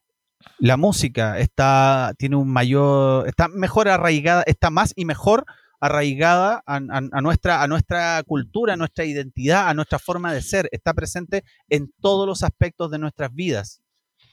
la 0.58 0.76
música 0.76 1.40
está, 1.40 2.14
tiene 2.16 2.36
un 2.36 2.48
mayor, 2.48 3.26
está 3.26 3.48
mejor 3.48 3.88
arraigada, 3.88 4.44
está 4.46 4.70
más 4.70 4.92
y 4.94 5.04
mejor 5.04 5.46
arraigada 5.80 6.62
a, 6.66 6.78
nuestra, 7.22 7.62
a 7.62 7.66
nuestra 7.66 8.22
cultura, 8.24 8.74
a 8.74 8.76
nuestra 8.76 9.06
identidad, 9.06 9.68
a 9.68 9.74
nuestra 9.74 9.98
forma 9.98 10.32
de 10.32 10.42
ser. 10.42 10.68
Está 10.72 10.92
presente 10.92 11.42
en 11.70 11.90
todos 12.00 12.26
los 12.28 12.42
aspectos 12.42 12.90
de 12.90 12.98
nuestras 12.98 13.34
vidas. 13.34 13.80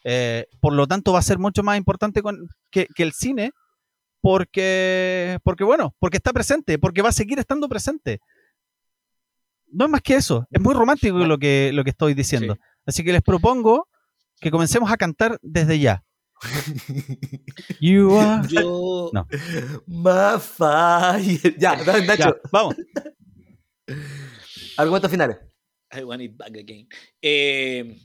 Eh, 0.03 0.45
por 0.59 0.73
lo 0.73 0.87
tanto, 0.87 1.13
va 1.13 1.19
a 1.19 1.23
ser 1.23 1.39
mucho 1.39 1.63
más 1.63 1.77
importante 1.77 2.21
que, 2.69 2.87
el 2.97 3.13
cine 3.13 3.51
porque, 4.19 5.39
porque, 5.43 5.63
bueno, 5.63 5.95
porque 5.99 6.17
está 6.17 6.33
presente, 6.33 6.77
porque 6.77 7.01
va 7.01 7.09
a 7.09 7.13
seguir 7.13 7.39
estando 7.39 7.69
presente. 7.69 8.19
no 9.71 9.85
es 9.85 9.91
más 9.91 10.01
que 10.01 10.15
eso. 10.15 10.45
Es 10.51 10.61
muy 10.61 10.73
romántico 10.73 11.17
lo 11.17 11.37
que, 11.37 11.71
lo 11.73 11.83
que 11.85 11.91
estoy 11.91 12.13
diciendo. 12.13 12.55
Sí. 12.55 12.61
Así 12.85 13.03
que 13.03 13.13
les 13.13 13.21
propongo 13.21 13.87
que 14.41 14.51
comencemos 14.51 14.91
a 14.91 14.97
cantar 14.97 15.39
desde 15.41 15.79
ya. 15.79 16.03
You 17.79 18.11
are- 18.19 18.47
Yo, 18.47 19.09
No. 19.13 19.27
My 19.87 20.39
fire. 20.39 21.55
Ya, 21.57 21.75
dale, 21.83 22.05
Nacho, 22.05 22.23
Ya, 22.23 22.35
vamos. 22.51 22.75
argumentos 24.77 25.11
finales. 25.11 25.37
I 25.91 26.03
want 26.03 26.21
it 26.21 26.35
back 26.35 26.55
again. 26.57 26.87
Eh, 27.21 27.97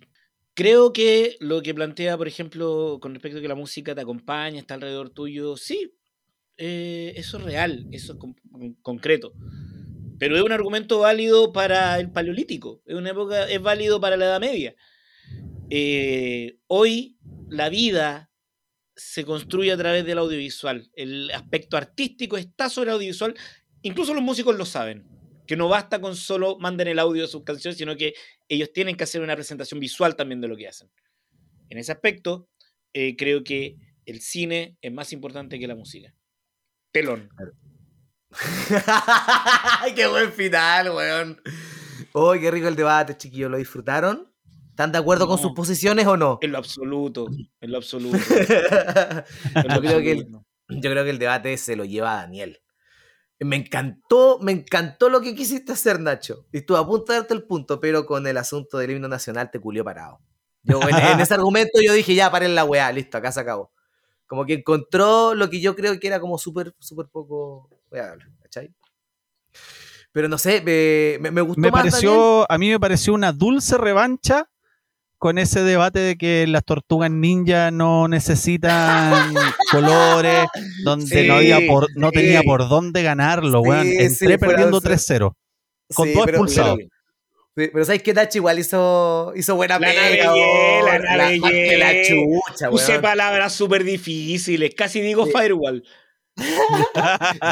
creo 0.54 0.92
que 0.92 1.36
lo 1.40 1.62
que 1.62 1.74
plantea, 1.74 2.16
por 2.16 2.28
ejemplo, 2.28 2.98
con 3.00 3.12
respecto 3.14 3.38
a 3.38 3.42
que 3.42 3.48
la 3.48 3.54
música 3.56 3.94
te 3.94 4.00
acompaña, 4.00 4.60
está 4.60 4.74
alrededor 4.74 5.10
tuyo, 5.10 5.56
sí, 5.56 5.92
eh, 6.56 7.12
eso 7.16 7.38
es 7.38 7.44
real, 7.44 7.86
eso 7.90 8.12
es 8.12 8.18
con- 8.18 8.34
con- 8.50 8.74
concreto. 8.82 9.32
Pero 10.18 10.36
es 10.36 10.42
un 10.42 10.52
argumento 10.52 11.00
válido 11.00 11.52
para 11.52 11.98
el 11.98 12.12
paleolítico, 12.12 12.80
es 12.86 12.94
una 12.94 13.10
época, 13.10 13.48
es 13.50 13.60
válido 13.60 14.00
para 14.00 14.16
la 14.16 14.26
Edad 14.26 14.40
Media. 14.40 14.76
Eh, 15.68 16.58
hoy 16.68 17.18
la 17.52 17.68
vida 17.68 18.30
se 18.96 19.24
construye 19.24 19.72
a 19.72 19.76
través 19.76 20.06
del 20.06 20.18
audiovisual. 20.18 20.90
El 20.94 21.30
aspecto 21.32 21.76
artístico 21.76 22.38
está 22.38 22.70
sobre 22.70 22.90
el 22.90 22.94
audiovisual. 22.94 23.34
Incluso 23.82 24.14
los 24.14 24.22
músicos 24.22 24.56
lo 24.56 24.64
saben. 24.64 25.06
Que 25.46 25.56
no 25.56 25.68
basta 25.68 26.00
con 26.00 26.16
solo 26.16 26.58
manden 26.58 26.88
el 26.88 26.98
audio 26.98 27.22
de 27.22 27.28
sus 27.28 27.44
canciones, 27.44 27.76
sino 27.76 27.96
que 27.96 28.14
ellos 28.48 28.72
tienen 28.72 28.96
que 28.96 29.04
hacer 29.04 29.20
una 29.20 29.34
presentación 29.34 29.80
visual 29.80 30.16
también 30.16 30.40
de 30.40 30.48
lo 30.48 30.56
que 30.56 30.68
hacen. 30.68 30.90
En 31.68 31.76
ese 31.76 31.92
aspecto, 31.92 32.48
eh, 32.94 33.16
creo 33.16 33.44
que 33.44 33.76
el 34.06 34.20
cine 34.20 34.78
es 34.80 34.92
más 34.92 35.12
importante 35.12 35.58
que 35.58 35.66
la 35.66 35.74
música. 35.74 36.14
Telón. 36.90 37.28
qué 39.94 40.06
buen 40.06 40.32
final, 40.32 40.90
weón. 40.90 41.42
Oh, 42.12 42.32
qué 42.32 42.50
rico 42.50 42.68
el 42.68 42.76
debate, 42.76 43.16
chiquillos. 43.16 43.50
¿Lo 43.50 43.58
disfrutaron? 43.58 44.31
¿Están 44.72 44.90
de 44.90 44.96
acuerdo 44.96 45.28
con 45.28 45.36
sus 45.36 45.52
posiciones 45.52 46.06
o 46.06 46.16
no? 46.16 46.38
En 46.40 46.50
lo 46.50 46.56
absoluto. 46.56 47.28
En 47.60 47.70
lo 47.70 47.76
absoluto. 47.76 48.16
yo, 48.16 48.34
en 49.54 49.68
lo 49.68 49.80
creo 49.82 50.00
que 50.00 50.12
el, 50.12 50.18
absoluto. 50.20 50.46
yo 50.70 50.90
creo 50.90 51.04
que 51.04 51.10
el 51.10 51.18
debate 51.18 51.58
se 51.58 51.76
lo 51.76 51.84
lleva 51.84 52.14
a 52.14 52.22
Daniel. 52.22 52.62
Me 53.38 53.56
encantó, 53.56 54.38
me 54.40 54.52
encantó 54.52 55.10
lo 55.10 55.20
que 55.20 55.34
quisiste 55.34 55.72
hacer, 55.72 56.00
Nacho. 56.00 56.46
Y 56.52 56.58
estuve 56.58 56.78
a 56.78 56.86
punto 56.86 57.12
de 57.12 57.18
darte 57.18 57.34
el 57.34 57.42
punto, 57.42 57.80
pero 57.80 58.06
con 58.06 58.26
el 58.26 58.38
asunto 58.38 58.78
del 58.78 58.92
himno 58.92 59.08
nacional 59.08 59.50
te 59.50 59.60
culió 59.60 59.84
parado. 59.84 60.20
Yo, 60.62 60.80
en, 60.80 60.96
en 60.96 61.20
ese 61.20 61.34
argumento 61.34 61.78
yo 61.84 61.92
dije, 61.92 62.14
ya, 62.14 62.30
paren 62.30 62.54
la 62.54 62.64
weá, 62.64 62.90
listo, 62.92 63.18
acá 63.18 63.30
se 63.30 63.40
acabó. 63.40 63.72
Como 64.26 64.46
que 64.46 64.54
encontró 64.54 65.34
lo 65.34 65.50
que 65.50 65.60
yo 65.60 65.76
creo 65.76 66.00
que 66.00 66.06
era 66.06 66.18
como 66.18 66.38
súper, 66.38 66.74
súper 66.78 67.08
poco 67.08 67.68
weable, 67.90 68.24
¿cachai? 68.40 68.72
Pero 70.12 70.30
no 70.30 70.38
sé, 70.38 70.62
me, 70.62 71.18
me, 71.20 71.30
me 71.30 71.42
gustó 71.42 71.60
Me 71.60 71.70
más, 71.70 71.90
Daniel. 71.90 71.90
pareció, 71.90 72.50
a 72.50 72.56
mí 72.56 72.70
me 72.70 72.80
pareció 72.80 73.12
una 73.12 73.32
dulce 73.32 73.76
revancha 73.76 74.48
con 75.22 75.38
ese 75.38 75.62
debate 75.62 76.00
de 76.00 76.16
que 76.18 76.48
las 76.48 76.64
tortugas 76.64 77.08
ninja 77.08 77.70
no 77.70 78.08
necesitan 78.08 79.32
colores, 79.70 80.48
donde 80.82 81.06
Sí, 81.06 81.28
no, 81.28 81.34
había 81.34 81.60
por, 81.68 81.86
no 81.94 82.08
sí. 82.08 82.14
tenía 82.16 82.42
por 82.42 82.68
dónde 82.68 83.04
ganarlo, 83.04 83.62
Sí, 83.62 83.68
weón. 83.68 83.84
sí, 83.86 83.96
Entré 84.00 84.36
perdiendo 84.36 84.80
dulce. 84.80 85.14
3-0. 85.14 85.36
con 85.94 86.08
Sí, 86.08 86.14
todo 86.14 86.24
pero- 86.24 86.38
expulsado. 86.38 86.76
pero- 86.76 86.88
Sí, 87.54 87.70
pero 87.72 87.84
¿sabes 87.84 88.02
qué? 88.02 88.14
Nacho 88.14 88.38
igual 88.38 88.58
hizo, 88.58 89.32
hizo 89.36 89.54
buena 89.54 89.78
La 89.78 89.86
pega. 89.86 90.02
la 91.12 91.92
que 91.92 92.02
chucha, 92.08 92.68
Puse 92.70 92.90
weón. 92.92 93.02
palabras 93.02 93.52
súper 93.52 93.84
difíciles. 93.84 94.74
Casi 94.74 95.00
digo 95.02 95.26
Sí. 95.26 95.32
firewall. 95.38 95.84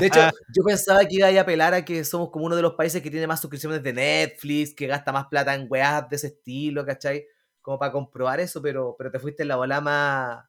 De 0.00 0.06
hecho, 0.08 0.20
yo 0.56 0.64
pensaba 0.64 1.04
que 1.04 1.14
iba 1.14 1.28
a 1.28 1.40
apelar 1.40 1.74
a 1.74 1.84
que 1.84 2.02
somos 2.04 2.30
como 2.30 2.46
uno 2.46 2.56
de 2.56 2.62
los 2.62 2.72
países 2.74 3.00
que 3.00 3.10
tiene 3.12 3.28
más 3.28 3.40
suscripciones 3.40 3.80
de 3.82 3.92
Netflix, 3.92 4.74
que 4.74 4.88
gasta 4.88 5.12
más 5.12 5.26
plata 5.26 5.54
en 5.54 5.66
weas 5.70 6.08
de 6.08 6.16
ese 6.16 6.26
estilo, 6.28 6.84
¿cachai? 6.84 7.24
Como 7.62 7.78
para 7.78 7.92
comprobar 7.92 8.40
eso, 8.40 8.60
pero, 8.62 8.94
pero 8.98 9.10
te 9.10 9.18
fuiste 9.18 9.42
en 9.42 9.48
la 9.48 9.56
bola 9.56 9.80
más, 9.80 10.44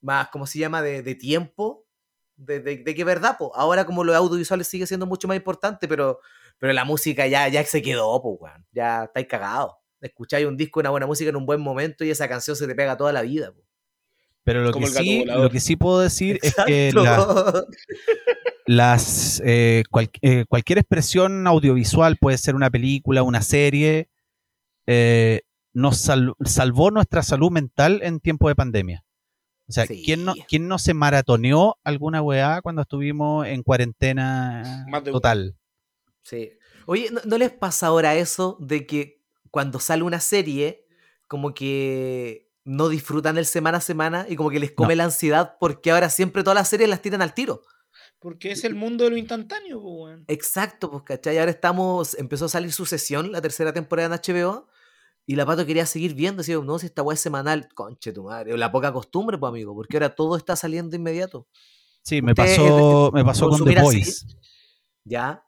más 0.00 0.28
¿cómo 0.28 0.46
se 0.46 0.58
llama? 0.58 0.82
De, 0.82 1.02
de 1.02 1.14
tiempo. 1.14 1.84
De, 2.36 2.60
de, 2.60 2.76
de 2.78 2.94
que 2.94 3.02
verdad, 3.04 3.36
po. 3.36 3.50
Ahora 3.56 3.84
como 3.84 4.04
los 4.04 4.14
audiovisuales 4.14 4.68
sigue 4.68 4.86
siendo 4.86 5.06
mucho 5.06 5.26
más 5.26 5.36
importante, 5.36 5.88
pero, 5.88 6.20
pero 6.58 6.72
la 6.72 6.84
música 6.84 7.26
ya, 7.26 7.48
ya 7.48 7.64
se 7.64 7.82
quedó, 7.82 8.22
po, 8.22 8.30
weón. 8.40 8.64
Ya 8.72 9.04
estáis 9.04 9.26
cagados. 9.26 9.74
Escucháis 10.00 10.46
un 10.46 10.56
disco, 10.56 10.78
una 10.78 10.90
buena 10.90 11.06
música 11.08 11.30
en 11.30 11.36
un 11.36 11.44
buen 11.46 11.60
momento 11.60 12.04
y 12.04 12.10
esa 12.10 12.28
canción 12.28 12.54
se 12.54 12.68
te 12.68 12.74
pega 12.76 12.96
toda 12.96 13.12
la 13.12 13.22
vida, 13.22 13.50
po. 13.52 13.60
Pero 14.44 14.62
lo 14.62 14.70
Como 14.72 14.86
que, 14.86 14.92
sí, 14.92 15.18
volador. 15.18 15.42
lo 15.44 15.50
que 15.50 15.60
sí 15.60 15.74
puedo 15.76 15.98
decir 16.00 16.38
es 16.42 16.54
que 16.64 16.88
Exacto. 16.90 17.02
la- 17.02 17.64
las 18.66 19.42
eh, 19.44 19.82
cual- 19.90 20.10
eh, 20.22 20.44
cualquier 20.48 20.78
expresión 20.78 21.46
audiovisual 21.46 22.16
puede 22.18 22.38
ser 22.38 22.54
una 22.54 22.70
película, 22.70 23.22
una 23.22 23.42
serie, 23.42 24.08
eh, 24.86 25.42
nos 25.78 25.98
sal- 25.98 26.34
salvó 26.44 26.90
nuestra 26.90 27.22
salud 27.22 27.50
mental 27.50 28.00
en 28.02 28.20
tiempo 28.20 28.48
de 28.48 28.54
pandemia. 28.56 29.04
O 29.68 29.72
sea, 29.72 29.86
Sí. 29.86 30.02
¿quién, 30.04 30.24
no, 30.24 30.34
quién 30.48 30.66
no 30.66 30.78
se 30.78 30.94
maratoneó 30.94 31.76
alguna 31.84 32.22
weá 32.22 32.62
cuando 32.62 32.82
estuvimos 32.82 33.46
en 33.46 33.62
cuarentena 33.62 34.86
total? 35.04 35.56
Sí. 36.22 36.50
Oye, 36.86 37.10
¿no, 37.12 37.20
no 37.24 37.38
les 37.38 37.50
pasa 37.50 37.86
ahora 37.88 38.14
eso 38.14 38.56
de 38.60 38.86
que 38.86 39.22
cuando 39.50 39.78
sale 39.78 40.02
una 40.02 40.20
serie, 40.20 40.86
como 41.26 41.52
que 41.52 42.50
no 42.64 42.88
disfrutan 42.88 43.36
el 43.38 43.44
semana 43.46 43.78
a 43.78 43.82
semana 43.82 44.26
y 44.28 44.36
como 44.36 44.50
que 44.50 44.58
les 44.60 44.72
come 44.72 44.96
la 44.96 45.04
ansiedad 45.04 45.56
porque 45.60 45.90
ahora 45.90 46.08
siempre 46.10 46.42
todas 46.42 46.56
las 46.56 46.68
series 46.68 46.88
las 46.88 47.02
tiran 47.02 47.22
al 47.22 47.34
tiro? 47.34 47.62
Porque 48.18 48.50
es 48.52 48.64
el 48.64 48.74
mundo 48.74 49.04
de 49.04 49.10
lo 49.10 49.16
instantáneo, 49.16 49.80
weón. 49.80 50.24
Exacto, 50.28 50.90
pues, 50.90 51.02
¿cachai? 51.04 51.38
Ahora 51.38 51.50
estamos, 51.50 52.14
empezó 52.18 52.46
a 52.46 52.48
salir 52.48 52.72
Sucesión, 52.72 53.32
la 53.32 53.40
tercera 53.40 53.72
temporada 53.72 54.06
en 54.14 54.20
HBO, 54.34 54.66
y 55.30 55.36
la 55.36 55.44
Pato 55.44 55.66
quería 55.66 55.84
seguir 55.84 56.14
viendo, 56.14 56.38
decía, 56.40 56.56
no, 56.58 56.78
si 56.78 56.86
esta 56.86 57.02
weá 57.02 57.12
es 57.14 57.20
semanal, 57.20 57.68
conche 57.74 58.12
tu 58.14 58.24
madre, 58.24 58.56
la 58.56 58.72
poca 58.72 58.90
costumbre, 58.94 59.36
pues, 59.36 59.50
amigo, 59.50 59.74
porque 59.74 59.96
ahora 59.98 60.08
todo 60.14 60.36
está 60.36 60.56
saliendo 60.56 60.96
inmediato. 60.96 61.46
Sí, 62.02 62.22
me 62.22 62.34
pasó, 62.34 63.10
me 63.12 63.22
pasó 63.24 63.50
con 63.50 63.62
The. 63.62 63.80
Boys. 63.82 64.26
¿Ya? 65.04 65.44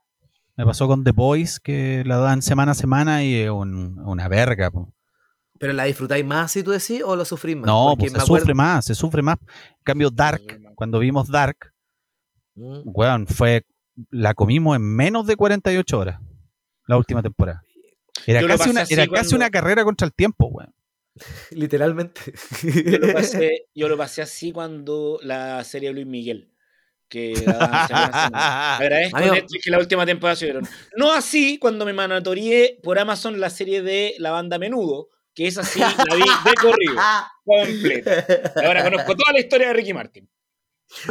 Me 0.57 0.67
pasó 0.67 0.87
con 0.87 1.03
The 1.03 1.13
Boys, 1.13 1.59
que 1.61 2.03
la 2.05 2.19
dan 2.19 2.43
semana 2.43 2.73
a 2.73 2.75
semana 2.75 3.25
y 3.25 3.35
es 3.35 3.51
un- 3.51 3.99
una 4.05 4.29
verga. 4.29 4.71
po. 4.71 4.93
¿Pero 5.59 5.73
la 5.73 5.85
disfrutáis 5.85 6.25
más, 6.27 6.53
si 6.53 6.63
tú 6.63 6.71
decís, 6.73 7.03
o 7.03 7.17
lo 7.17 7.25
sufrís 7.25 7.57
más? 7.57 7.67
No, 7.67 7.95
Porque 7.97 8.11
pues 8.11 8.13
se 8.13 8.19
acuerdo- 8.27 8.41
sufre 8.43 8.55
más, 8.55 8.85
se 8.85 8.95
sufre 8.95 9.23
más. 9.23 9.39
En 9.41 9.83
cambio, 9.85 10.11
Dark, 10.11 10.43
cuando 10.75 10.99
vimos 10.99 11.29
Dark, 11.29 11.73
Mm. 12.55 12.81
weón, 12.85 13.27
fue, 13.27 13.65
la 14.11 14.35
comimos 14.35 14.77
en 14.77 14.83
menos 14.83 15.27
de 15.27 15.37
48 15.37 15.99
horas, 15.99 16.21
la 16.87 16.99
última 16.99 17.23
temporada. 17.23 17.63
Era, 18.27 18.47
casi 18.47 18.71
una, 18.71 18.83
era 18.83 19.07
casi 19.07 19.09
cuando- 19.09 19.37
una 19.37 19.51
carrera 19.51 19.85
contra 19.85 20.07
el 20.07 20.13
tiempo, 20.15 20.47
weón. 20.47 20.73
Literalmente. 21.51 22.21
Yo 22.63 22.99
lo, 22.99 23.13
pasé, 23.13 23.67
yo 23.75 23.89
lo 23.89 23.97
pasé 23.97 24.23
así 24.23 24.53
cuando 24.53 25.19
la 25.23 25.63
serie 25.65 25.93
Luis 25.93 26.07
Miguel. 26.07 26.49
Que 27.09 27.35
la. 27.45 28.77
Agradezco 28.79 29.17
Amigo. 29.17 29.35
Netflix 29.35 29.65
que 29.65 29.71
última 29.79 30.07
temporada 30.07 30.37
subieron. 30.37 30.69
No 30.97 31.13
así 31.13 31.59
cuando 31.59 31.85
me 31.85 31.93
manatoreé 31.93 32.79
por 32.85 32.99
Amazon 33.01 33.41
la 33.41 33.51
serie 33.51 33.83
de 33.83 34.15
la 34.19 34.31
banda 34.31 34.59
Menudo, 34.61 35.09
que 35.35 35.49
es 35.49 35.59
así, 35.59 35.81
la 35.81 36.15
vi 36.15 36.23
de 36.23 36.55
corrido, 36.61 36.95
completa. 37.45 38.25
Ahora 38.65 38.85
conozco 38.85 39.17
toda 39.17 39.33
la 39.33 39.41
historia 39.41 39.67
de 39.69 39.73
Ricky 39.73 39.93
Martin. 39.93 40.31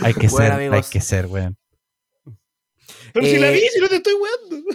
Hay 0.01 0.13
que 0.13 0.27
Bueno, 0.29 0.55
ser, 0.57 0.73
hay 0.73 0.81
que 0.89 1.01
ser, 1.01 1.25
weón. 1.25 1.57
Pero 3.13 3.25
si 3.25 3.37
la 3.37 3.49
Eh, 3.49 3.53
vi, 3.55 3.59
si 3.67 3.79
no 3.81 3.87
te 3.89 3.95
estoy 3.97 4.13
weando. 4.13 4.69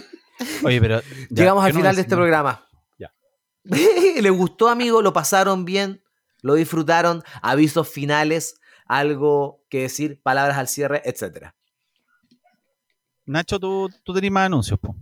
Oye, 0.63 0.81
pero. 0.81 1.01
ya, 1.01 1.07
Llegamos 1.29 1.63
al 1.63 1.73
no 1.73 1.79
final 1.79 1.95
de 1.95 2.01
este 2.01 2.15
programa. 2.15 2.67
Ya. 2.99 3.11
¿Le 4.21 4.29
gustó, 4.29 4.67
amigo? 4.69 5.01
¿Lo 5.01 5.13
pasaron 5.13 5.65
bien? 5.65 6.03
¿Lo 6.41 6.55
disfrutaron? 6.55 7.23
¿Avisos 7.41 7.87
finales? 7.89 8.59
¿Algo 8.87 9.63
que 9.69 9.81
decir? 9.81 10.21
¿Palabras 10.21 10.57
al 10.57 10.67
cierre? 10.67 11.01
Etcétera. 11.05 11.55
Nacho, 13.25 13.59
tú, 13.59 13.89
tú 14.03 14.13
tenés 14.13 14.31
más 14.31 14.45
anuncios, 14.45 14.79
po. 14.79 14.95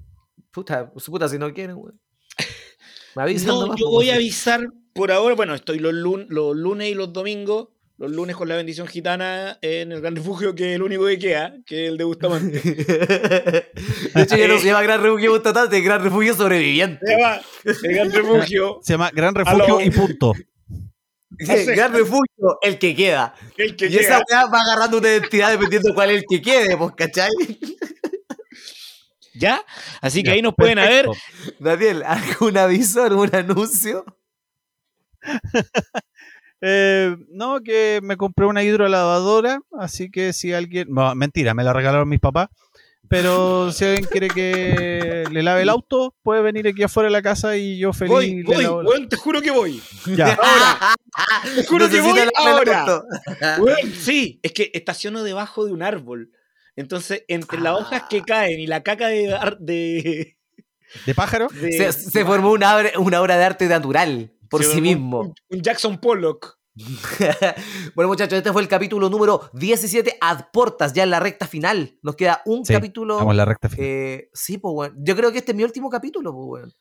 Puta, 0.52 0.92
su 0.98 1.12
puta 1.12 1.28
si 1.28 1.38
no 1.38 1.52
quieren, 1.54 1.76
güey. 1.76 1.94
Me 3.16 3.24
avisan 3.24 3.48
No, 3.48 3.62
nomás, 3.62 3.80
yo 3.80 3.90
voy 3.90 4.10
a 4.10 4.16
avisar 4.16 4.62
por 4.94 5.12
ahora. 5.12 5.36
Bueno, 5.36 5.54
estoy 5.56 5.80
los, 5.80 5.94
lun- 5.94 6.28
los 6.30 6.56
lunes 6.56 6.90
y 6.90 6.94
los 6.96 7.12
domingos. 7.12 7.70
Los 7.98 8.12
lunes 8.12 8.36
con 8.36 8.50
la 8.50 8.56
bendición 8.56 8.88
gitana 8.88 9.60
en 9.62 9.92
el 9.92 10.02
Gran 10.02 10.16
Refugio, 10.16 10.56
que 10.56 10.70
es 10.72 10.76
el 10.76 10.82
único 10.82 11.06
que 11.06 11.20
queda, 11.20 11.54
que 11.66 11.84
es 11.86 11.90
el 11.92 11.98
de 11.98 12.04
Bustamante. 12.04 12.60
De 14.14 14.22
hecho, 14.22 14.36
ya 14.36 14.48
no 14.48 14.58
se 14.60 14.66
llama 14.66 14.82
Gran 14.82 15.02
Refugio 15.04 15.32
Bustamante, 15.32 15.80
Gran 15.82 16.04
Refugio 16.04 16.34
Sobreviviente. 16.34 17.06
Se 17.06 17.14
llama 17.18 17.42
el 17.64 17.94
Gran 17.96 18.12
Refugio, 18.12 18.80
Se 18.84 18.94
llama 18.94 19.12
Gran 19.14 19.36
Refugio 19.36 19.80
y 19.82 19.92
punto. 19.92 20.34
Gran 21.30 21.94
Refugio, 21.94 22.58
el 22.62 22.80
que 22.80 22.96
queda. 22.96 23.36
el 23.58 23.76
que 23.76 23.88
Y 23.88 23.98
esa 23.98 24.22
weá 24.30 24.46
va 24.48 24.60
agarrando 24.62 24.98
una 24.98 25.10
identidad 25.10 25.52
dependiendo 25.52 25.90
de 25.90 25.96
cuál 25.96 26.10
es 26.12 26.18
el 26.18 26.24
que 26.30 26.42
quede, 26.42 26.76
pues, 26.78 26.94
¿cachai? 26.96 27.30
¿Ya? 29.36 29.64
Así 30.02 30.22
que 30.24 30.30
Ya, 30.30 30.34
ahí 30.34 30.42
nos 30.42 30.54
pueden 30.56 30.76
ver. 30.76 31.06
perfecto. 31.06 31.64
Daniel, 31.64 32.04
¿algún 32.06 32.58
aviso, 32.58 33.04
algún 33.04 33.36
anuncio? 33.36 34.06
Eh, 36.66 37.18
no, 37.30 37.60
que 37.62 38.00
me 38.02 38.16
compré 38.16 38.46
una 38.46 38.64
hidrolavadora, 38.64 39.60
así 39.78 40.10
que 40.10 40.32
si 40.32 40.54
alguien. 40.54 40.88
No, 40.90 41.14
mentira, 41.16 41.54
me 41.54 41.64
la 41.64 41.74
regalaron 41.74 42.08
mis 42.08 42.22
papás. 42.22 42.48
Pero 43.10 43.72
si 43.74 43.84
alguien 43.84 44.06
quiere 44.10 44.30
que 44.30 45.26
le 45.30 45.44
lave 45.44 45.64
el 45.64 45.70
auto, 45.70 46.16
puede 46.24 46.42
venir 46.42 46.68
aquí 46.68 46.84
afuera 46.84 47.08
de 47.08 47.12
la 47.12 47.22
casa 47.22 47.58
y 47.58 47.78
yo 47.78 47.92
feliz. 47.94 48.12
Voy, 48.12 48.36
le 48.38 48.44
voy, 48.44 48.64
lavo 48.64 48.82
el- 48.82 48.88
weón, 48.88 49.10
te 49.10 49.18
juro 49.18 49.42
que 49.42 49.52
voy. 49.52 49.82
Ya. 50.16 50.34
Ahora. 50.42 50.96
Te 51.54 51.66
juro 51.66 51.90
que 51.90 52.00
voy 52.02 52.20
ahora. 52.36 53.04
Weón, 53.60 53.92
sí, 54.00 54.40
es 54.42 54.52
que 54.54 54.72
estaciono 54.74 55.22
debajo 55.24 55.66
de 55.66 55.74
un 55.74 55.84
árbol. 55.84 56.32
Entonces, 56.76 57.24
entre 57.28 57.60
las 57.60 57.74
hojas 57.80 58.04
que 58.10 58.22
caen 58.24 58.60
y 58.60 58.66
la 58.68 58.82
caca 58.82 59.08
de, 59.10 59.36
ar- 59.36 59.60
de, 59.60 60.38
¿De 61.06 61.14
pájaro? 61.14 61.50
de- 61.50 61.74
Se, 61.74 61.92
se 61.92 62.26
formó 62.26 62.52
una 62.52 62.76
obra, 62.78 62.92
una 62.98 63.22
obra 63.22 63.38
de 63.38 63.44
arte 63.44 63.68
natural 63.68 64.32
por 64.58 64.64
sí 64.64 64.82
mismo. 64.82 65.20
Un, 65.22 65.34
un 65.50 65.62
Jackson 65.62 65.98
Pollock. 66.00 66.58
bueno, 67.96 68.08
muchachos, 68.10 68.38
este 68.38 68.52
fue 68.52 68.62
el 68.62 68.68
capítulo 68.68 69.10
número 69.10 69.50
17 69.54 70.18
ad 70.22 70.46
portas, 70.52 70.94
ya 70.94 71.04
en 71.04 71.10
la 71.12 71.20
recta 71.20 71.46
final. 71.48 71.98
Nos 72.02 72.16
queda 72.16 72.42
un 72.46 72.66
Sí, 72.66 72.74
capítulo. 72.74 73.18
Vamos 73.18 73.32
a 73.32 73.36
la 73.36 73.46
recta 73.46 73.70
final. 73.70 73.86
eh, 73.86 74.30
sí, 74.34 74.58
pues, 74.58 74.74
bueno. 74.74 74.96
Yo 75.00 75.16
creo 75.16 75.32
que 75.32 75.38
este 75.40 75.52
es 75.52 75.56
mi 75.56 75.64
último 75.64 75.90
capítulo, 75.90 76.34
pues, 76.34 76.48
bueno. 76.48 76.72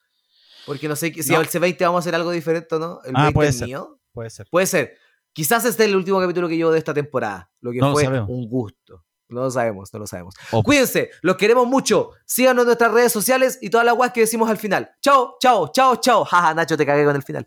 Porque 0.66 0.88
no 0.88 0.96
sé 0.96 1.12
si 1.12 1.32
No. 1.32 1.38
al 1.38 1.48
C20 1.48 1.76
vamos 1.80 1.96
a 1.98 2.00
hacer 2.00 2.14
algo 2.14 2.30
diferente 2.30 2.74
o 2.74 2.78
no. 2.78 3.00
¿El 3.04 3.12
Ah, 3.16 3.22
20 3.24 3.34
puede 3.34 3.48
es 3.50 3.58
ser. 3.58 3.66
mío? 3.68 3.98
Puede 4.12 4.30
ser. 4.30 4.46
Puede 4.50 4.66
ser. 4.66 4.96
Quizás 5.32 5.64
este 5.64 5.82
es 5.84 5.88
el 5.88 5.96
último 5.96 6.20
capítulo 6.20 6.48
que 6.48 6.56
llevo 6.56 6.70
de 6.70 6.78
esta 6.78 6.94
temporada. 6.94 7.50
Lo 7.60 7.72
que 7.72 7.78
No 7.78 7.92
fue 7.92 8.06
un 8.08 8.48
gusto. 8.48 9.04
No 9.28 9.40
lo 9.44 9.50
sabemos, 9.50 9.90
no 9.94 9.98
lo 10.00 10.06
sabemos. 10.06 10.34
O- 10.50 10.62
Cuídense, 10.62 11.08
los 11.22 11.36
queremos 11.36 11.66
mucho. 11.66 12.10
Síganos 12.26 12.62
en 12.62 12.66
nuestras 12.66 12.92
redes 12.92 13.10
sociales 13.12 13.58
y 13.62 13.70
todas 13.70 13.86
las 13.86 13.94
guas 13.96 14.12
que 14.12 14.20
decimos 14.20 14.50
al 14.50 14.58
final. 14.58 14.90
Chao, 15.00 15.36
chao, 15.40 15.68
chao, 15.72 15.96
chao. 15.96 16.22
Jaja, 16.30 16.52
Nacho, 16.52 16.76
te 16.76 16.84
cagué 16.84 17.04
con 17.06 17.16
el 17.16 17.22
final. 17.22 17.46